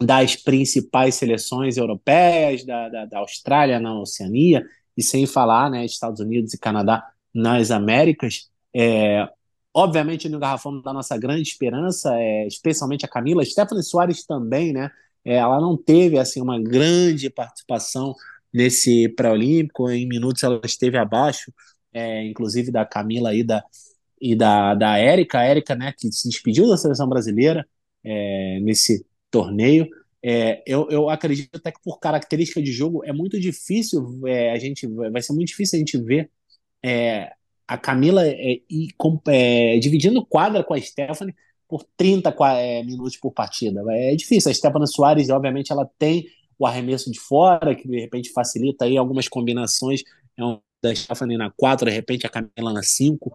[0.00, 4.64] das principais seleções europeias, da, da, da Austrália na Oceania,
[4.96, 8.48] e sem falar, né, Estados Unidos e Canadá nas Américas.
[8.74, 9.28] É,
[9.74, 14.90] Obviamente, no garrafão da nossa grande esperança, é, especialmente a Camila, Stephanie Soares também, né?
[15.24, 18.14] É, ela não teve assim uma grande participação
[18.52, 21.52] nesse pré-olímpico, em minutos ela esteve abaixo,
[21.92, 23.62] é, inclusive da Camila e da,
[24.20, 27.66] e da, da Érica, Érica, né, que se despediu da seleção brasileira
[28.04, 29.88] é, nesse torneio.
[30.22, 34.58] É, eu, eu acredito até que por característica de jogo é muito difícil, é, a
[34.58, 36.30] gente vai ser muito difícil a gente ver
[36.84, 37.32] é,
[37.68, 38.60] a Camila é,
[39.28, 41.34] é, dividindo quadra com a Stephanie
[41.68, 43.84] por 30 é, minutos por partida.
[43.90, 44.50] É difícil.
[44.50, 46.26] A Stephanie Soares, obviamente, ela tem
[46.58, 50.02] o arremesso de fora, que de repente facilita aí algumas combinações
[50.36, 53.32] é um, da Stephanie na 4, de repente a Camila na 5,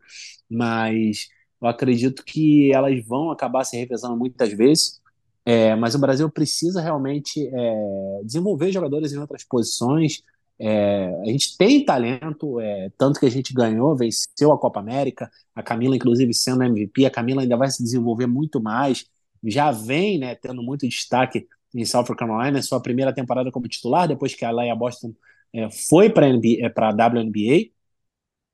[0.49, 1.27] mas
[1.61, 5.01] eu acredito que elas vão acabar se revezando muitas vezes.
[5.45, 10.23] É, mas o Brasil precisa realmente é, desenvolver jogadores em outras posições,
[10.65, 15.29] é, a gente tem talento, é, tanto que a gente ganhou, venceu a Copa América,
[15.53, 19.05] a Camila, inclusive, sendo MVP, a Camila ainda vai se desenvolver muito mais,
[19.43, 21.45] já vem né, tendo muito destaque
[21.75, 25.13] em South Carolina, sua primeira temporada como titular, depois que a Leia Boston
[25.51, 27.69] é, foi para a WNBA,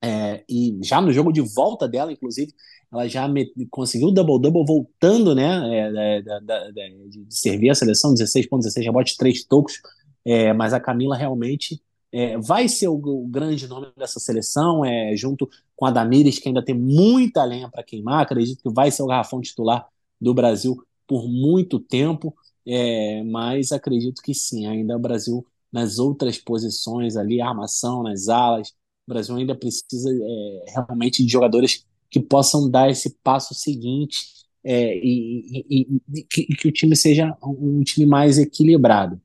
[0.02, 2.52] é, e já no jogo de volta dela, inclusive,
[2.92, 8.16] ela já me, conseguiu double-double voltando, né, é, da, da, da, de servir a seleção,
[8.16, 9.80] 16 pontos, 16 rebotes, 3 tocos,
[10.26, 11.80] é, mas a Camila realmente
[12.12, 16.48] é, vai ser o, o, grande nome dessa seleção, é, junto com a Damires, que
[16.48, 18.22] ainda tem muita lenha para queimar.
[18.22, 19.88] Acredito que vai ser o garrafão titular
[20.20, 22.36] do Brasil por muito tempo,
[22.68, 28.70] é, mas acredito que sim, ainda o Brasil nas outras posições ali, armação, nas alas,
[28.70, 34.26] o Brasil ainda precisa é, realmente de jogadores que possam dar esse passo seguinte
[34.64, 39.22] é, e, e, e que, que o time seja um time mais equilibrado.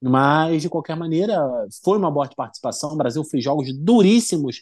[0.00, 1.40] Mas, de qualquer maneira,
[1.82, 2.92] foi uma boa participação.
[2.92, 4.60] O Brasil fez jogos duríssimos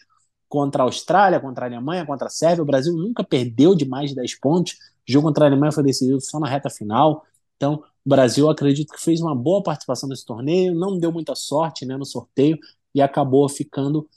[0.48, 2.62] contra a Austrália, contra a Alemanha, contra a Sérvia.
[2.62, 4.74] O Brasil nunca perdeu de mais de 10 pontos.
[5.09, 7.24] O jogo contra a Alemanha foi decidido só na reta final.
[7.56, 11.86] Então, o Brasil acredito que fez uma boa participação nesse torneio, não deu muita sorte
[11.86, 12.59] né, no sorteio
[12.94, 14.09] e acabou ficando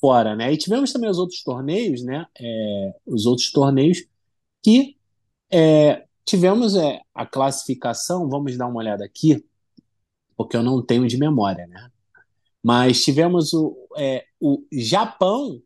[0.00, 0.34] fora.
[0.34, 0.52] Né?
[0.52, 2.26] E tivemos também os outros torneios, né?
[2.40, 4.04] É, os outros torneios
[4.62, 4.96] que
[5.50, 9.44] é, tivemos é, a classificação, vamos dar uma olhada aqui
[10.36, 11.90] porque eu não tenho de memória, né?
[12.62, 15.62] Mas tivemos o, é, o Japão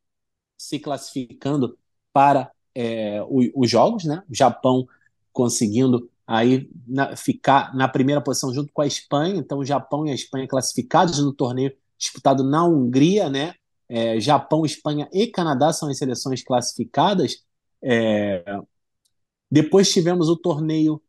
[0.57, 1.79] se classificando
[2.13, 4.23] para é, os jogos, né?
[4.29, 4.87] O Japão
[5.33, 9.37] conseguindo aí na, ficar na primeira posição junto com a Espanha.
[9.37, 13.55] Então, o Japão e a Espanha classificados no torneio disputado na Hungria, né?
[13.89, 17.45] É, Japão, Espanha e Canadá são as seleções classificadas.
[17.83, 18.45] É,
[19.51, 21.01] depois tivemos o torneio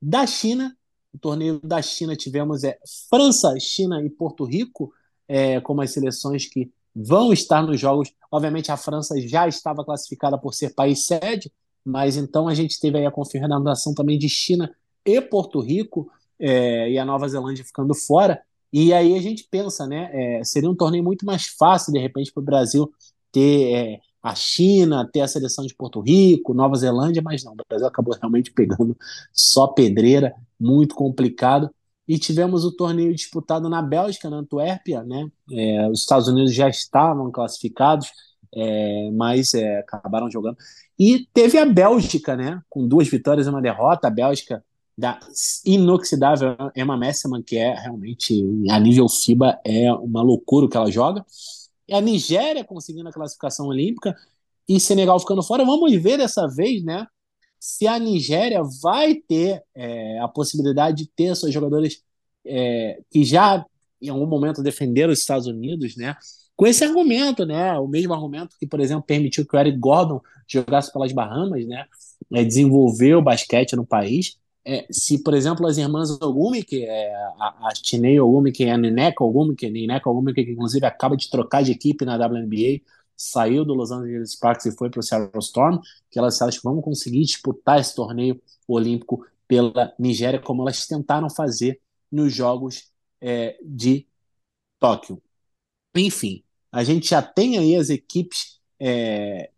[0.00, 0.77] da China.
[1.18, 2.78] O torneio da China tivemos é,
[3.10, 4.92] França, China e Porto Rico
[5.26, 8.14] é, como as seleções que vão estar nos jogos.
[8.30, 11.52] Obviamente, a França já estava classificada por ser país sede,
[11.84, 14.72] mas então a gente teve aí a confirmação também de China
[15.04, 16.08] e Porto Rico
[16.38, 18.40] é, e a Nova Zelândia ficando fora.
[18.72, 20.10] E aí a gente pensa, né?
[20.12, 22.88] É, seria um torneio muito mais fácil, de repente, para o Brasil
[23.32, 27.56] ter é, a China, ter a seleção de Porto Rico, Nova Zelândia, mas não, o
[27.68, 28.96] Brasil acabou realmente pegando
[29.32, 31.70] só pedreira, muito complicado.
[32.06, 35.28] E tivemos o torneio disputado na Bélgica, na Antuérpia, né?
[35.52, 38.10] É, os Estados Unidos já estavam classificados,
[38.54, 40.56] é, mas é, acabaram jogando.
[40.98, 42.62] E teve a Bélgica, né?
[42.68, 44.08] Com duas vitórias e uma derrota.
[44.08, 44.64] A Bélgica
[44.96, 45.20] da
[45.64, 50.90] inoxidável Emma Messman, que é realmente, a nível FIBA, é uma loucura o que ela
[50.90, 51.24] joga.
[51.88, 54.14] E a Nigéria conseguindo a classificação olímpica
[54.68, 55.64] e Senegal ficando fora.
[55.64, 57.06] Vamos ver dessa vez, né?
[57.58, 62.02] Se a Nigéria vai ter é, a possibilidade de ter seus jogadores
[62.46, 63.64] é, que já
[64.00, 66.16] em algum momento defenderam os Estados Unidos, né?
[66.54, 67.72] Com esse argumento, né?
[67.78, 71.86] O mesmo argumento que, por exemplo, permitiu que o Eric Gordon jogasse pelas Bahamas, né?
[72.34, 74.36] É, desenvolver o basquete no país
[74.70, 78.72] é, se, por exemplo, as irmãs Ogumi, que é a, a Tinei Ogumi, que é
[78.72, 82.16] a Nineka Ogumi, que é Nineka Ogumi, que inclusive acaba de trocar de equipe na
[82.16, 82.82] WNBA,
[83.16, 85.80] saiu do Los Angeles Sparks e foi para o Seattle Storm,
[86.10, 88.38] que elas, elas vão conseguir disputar esse torneio
[88.68, 91.80] olímpico pela Nigéria, como elas tentaram fazer
[92.12, 92.90] nos Jogos
[93.22, 94.06] é, de
[94.78, 95.22] Tóquio.
[95.96, 99.50] Enfim, a gente já tem aí as equipes é,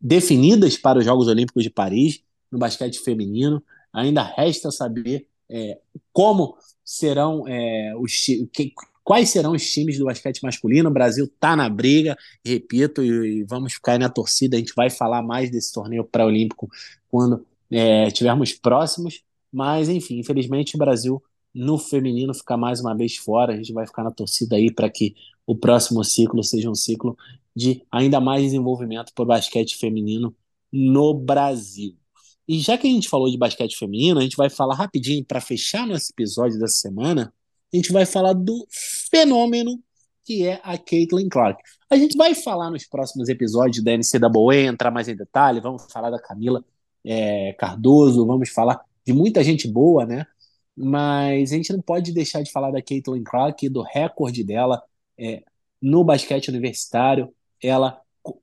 [0.00, 3.60] definidas para os Jogos Olímpicos de Paris, no basquete feminino.
[3.92, 5.78] Ainda resta saber é,
[6.12, 8.12] como serão é, os
[8.52, 8.72] que,
[9.04, 10.88] quais serão os times do basquete masculino.
[10.88, 14.56] O Brasil está na briga, repito, e, e, vamos ficar aí na torcida.
[14.56, 16.68] A gente vai falar mais desse torneio pré-olímpico
[17.08, 19.22] quando é, estivermos próximos.
[19.52, 21.22] Mas, enfim, infelizmente o Brasil
[21.54, 23.52] no feminino fica mais uma vez fora.
[23.52, 25.14] A gente vai ficar na torcida aí para que
[25.46, 27.16] o próximo ciclo seja um ciclo
[27.54, 30.34] de ainda mais desenvolvimento para o basquete feminino
[30.72, 31.94] no Brasil.
[32.48, 35.40] E já que a gente falou de basquete feminino, a gente vai falar rapidinho para
[35.40, 37.32] fechar nosso episódio dessa semana.
[37.72, 38.66] A gente vai falar do
[39.10, 39.80] fenômeno
[40.24, 41.62] que é a Caitlin Clark.
[41.90, 46.10] A gente vai falar nos próximos episódios da NCAA, entrar mais em detalhe, vamos falar
[46.10, 46.64] da Camila
[47.04, 50.26] é, Cardoso, vamos falar de muita gente boa, né?
[50.76, 54.82] Mas a gente não pode deixar de falar da Caitlin Clark e do recorde dela
[55.18, 55.42] é,
[55.80, 57.32] no basquete universitário.
[57.62, 58.00] Ela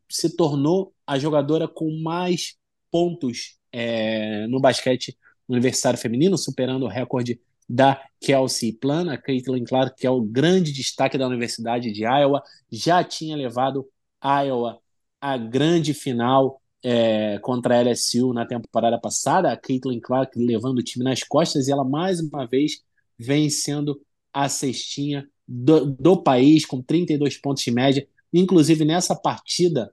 [0.10, 2.56] se tornou a jogadora com mais
[2.92, 5.18] pontos é, no basquete
[5.48, 10.72] universitário feminino, superando o recorde da Kelsey Plana, a Caitlin Clark, que é o grande
[10.72, 12.42] destaque da Universidade de Iowa,
[12.72, 13.88] já tinha levado
[14.24, 14.80] Iowa
[15.22, 20.84] à grande final é, contra a LSU na temporada passada, a Caitlin Clark levando o
[20.84, 22.82] time nas costas e ela mais uma vez
[23.18, 24.02] vem sendo
[24.34, 29.92] a cestinha do, do país com 32 pontos de média, inclusive nessa partida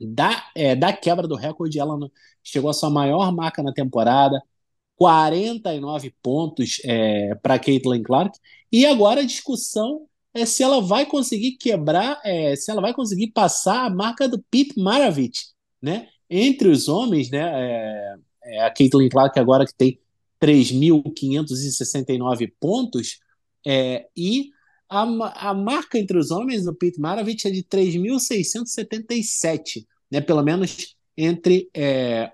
[0.00, 1.96] da, é, da quebra do recorde, ela
[2.42, 4.42] chegou à sua maior marca na temporada,
[4.96, 8.38] 49 pontos é, para Caitlin Clark.
[8.70, 13.28] E agora a discussão é se ela vai conseguir quebrar, é, se ela vai conseguir
[13.28, 15.46] passar a marca do Pete Maravich,
[15.80, 16.08] né?
[16.28, 17.42] Entre os homens, né?
[17.44, 19.98] É, é a Caitlin Clark agora que tem
[20.40, 23.20] 3.569 pontos
[23.66, 24.50] é, e
[24.94, 25.02] a,
[25.50, 30.20] a marca entre os homens do Pete Maravich é de 3.677, né?
[30.20, 32.30] Pelo menos entre é,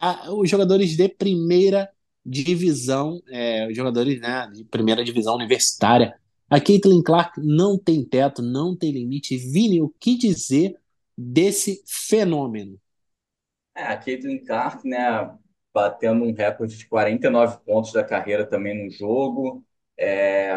[0.00, 1.88] a, os jogadores de primeira
[2.26, 6.18] divisão, é, os jogadores né, de primeira divisão universitária.
[6.48, 9.36] A Caitlin Clark não tem teto, não tem limite.
[9.36, 10.76] Vini, o que dizer
[11.16, 12.76] desse fenômeno?
[13.74, 15.30] É, a Caitlin Clark, né,
[15.72, 19.64] batendo um recorde de 49 pontos da carreira também no jogo.
[19.96, 20.52] É,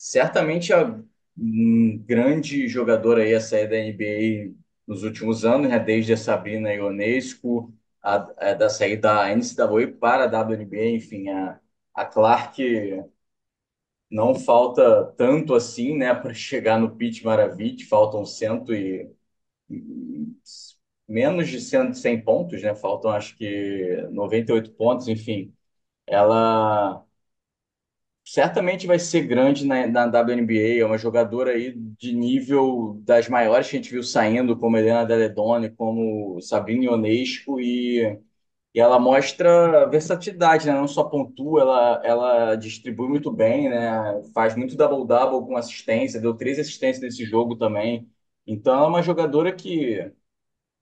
[0.00, 0.98] certamente a
[1.38, 6.72] um grande jogadora aí a sair da NBA nos últimos anos, né, desde a Sabrina
[6.74, 8.16] Ionescu, a,
[8.50, 11.60] a, da saída da NCAA para a WNBA, enfim, a,
[11.94, 12.62] a Clark
[14.10, 19.10] não falta tanto assim, né, para chegar no Pete Maravich, faltam cento e,
[21.08, 25.52] menos de 100, 100 pontos, né, faltam acho que 98 pontos, enfim,
[26.06, 27.04] ela
[28.24, 33.68] certamente vai ser grande na, na WNBA, é uma jogadora aí de nível das maiores
[33.68, 38.18] que a gente viu saindo, como Helena Deledone, como Sabrina Ionesco, e,
[38.74, 40.72] e ela mostra versatilidade, né?
[40.74, 44.22] não só pontua, ela, ela distribui muito bem, né?
[44.34, 48.08] faz muito double-double com assistência, deu três assistências nesse jogo também.
[48.46, 50.12] Então, é uma jogadora que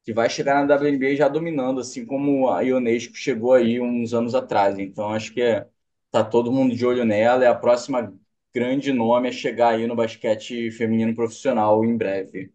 [0.04, 4.34] que vai chegar na WNBA já dominando, assim como a Ionesco chegou aí uns anos
[4.34, 4.78] atrás.
[4.78, 5.66] Então, acho que é,
[6.10, 7.44] tá todo mundo de olho nela.
[7.44, 8.12] É a próxima
[8.54, 12.52] grande nome a chegar aí no basquete feminino profissional em breve.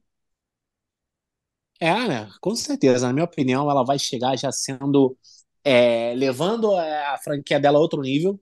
[1.79, 2.29] É, né?
[2.41, 3.07] Com certeza.
[3.07, 5.17] Na minha opinião, ela vai chegar já sendo.
[5.63, 8.39] É, levando a franquia dela a outro nível.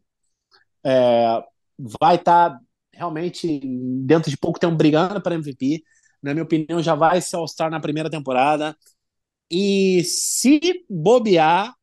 [0.85, 1.43] É,
[1.99, 2.61] vai estar tá
[2.93, 3.61] realmente,
[4.05, 5.83] dentro de pouco tempo, brigando para MVP.
[6.21, 8.77] Na minha opinião, já vai se All-Star na primeira temporada.
[9.51, 11.75] E se bobear,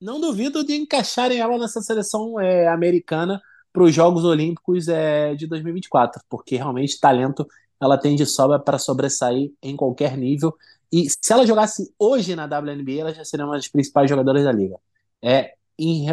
[0.00, 3.40] não duvido de encaixarem ela nessa seleção é, americana
[3.72, 7.46] para os Jogos Olímpicos é, de 2024, porque realmente talento
[7.80, 10.54] ela tem de sobra para sobressair em qualquer nível.
[10.92, 14.52] E se ela jogasse hoje na WNBA, ela já seria uma das principais jogadoras da
[14.52, 14.76] liga.
[15.20, 15.54] É,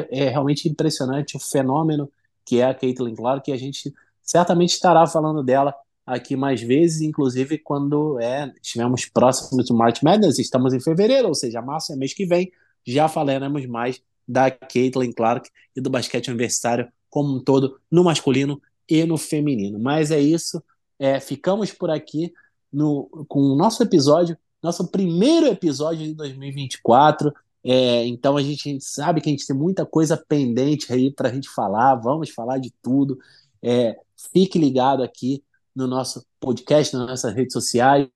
[0.09, 2.09] é realmente impressionante o fenômeno
[2.43, 5.73] que é a Caitlin Clark, que a gente certamente estará falando dela
[6.05, 11.35] aqui mais vezes, inclusive quando é, estivemos próximos do March Madness, estamos em fevereiro, ou
[11.35, 12.51] seja, março é mês que vem,
[12.85, 18.61] já falaremos mais da Caitlin Clark e do basquete universitário como um todo, no masculino
[18.89, 19.77] e no feminino.
[19.77, 20.63] Mas é isso,
[20.97, 22.33] é, ficamos por aqui
[22.71, 27.33] no, com o nosso episódio, nosso primeiro episódio de 2024.
[27.63, 31.11] É, então a gente, a gente, sabe que a gente tem muita coisa pendente aí
[31.11, 33.19] para a gente falar, vamos falar de tudo.
[33.61, 33.95] É,
[34.31, 35.43] fique ligado aqui
[35.75, 38.07] no nosso podcast, nas nossas redes sociais.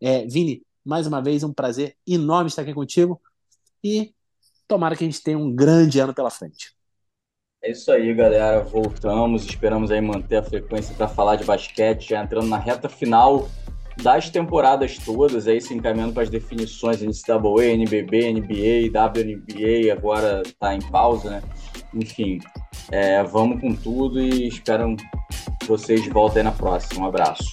[0.00, 3.20] É, Vini, mais uma vez, um prazer enorme estar aqui contigo
[3.82, 4.12] e
[4.66, 6.72] tomara que a gente tenha um grande ano pela frente.
[7.62, 8.62] É isso aí, galera.
[8.62, 13.48] Voltamos, esperamos aí manter a frequência para falar de basquete, já entrando na reta final
[14.02, 20.72] das temporadas todas, aí se encaminhando para as definições NCAA, NBB, NBA, WNBA, agora está
[20.72, 21.42] em pausa, né?
[21.92, 22.38] Enfim,
[22.92, 24.94] é, vamos com tudo e espero
[25.66, 27.04] vocês voltem na próxima.
[27.04, 27.44] Um abraço.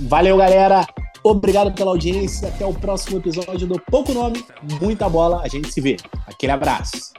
[0.00, 0.84] Valeu, galera.
[1.30, 2.48] Obrigado pela audiência.
[2.48, 4.42] Até o próximo episódio do Pouco Nome,
[4.80, 5.42] Muita Bola.
[5.42, 5.98] A gente se vê.
[6.26, 7.12] Aquele abraço.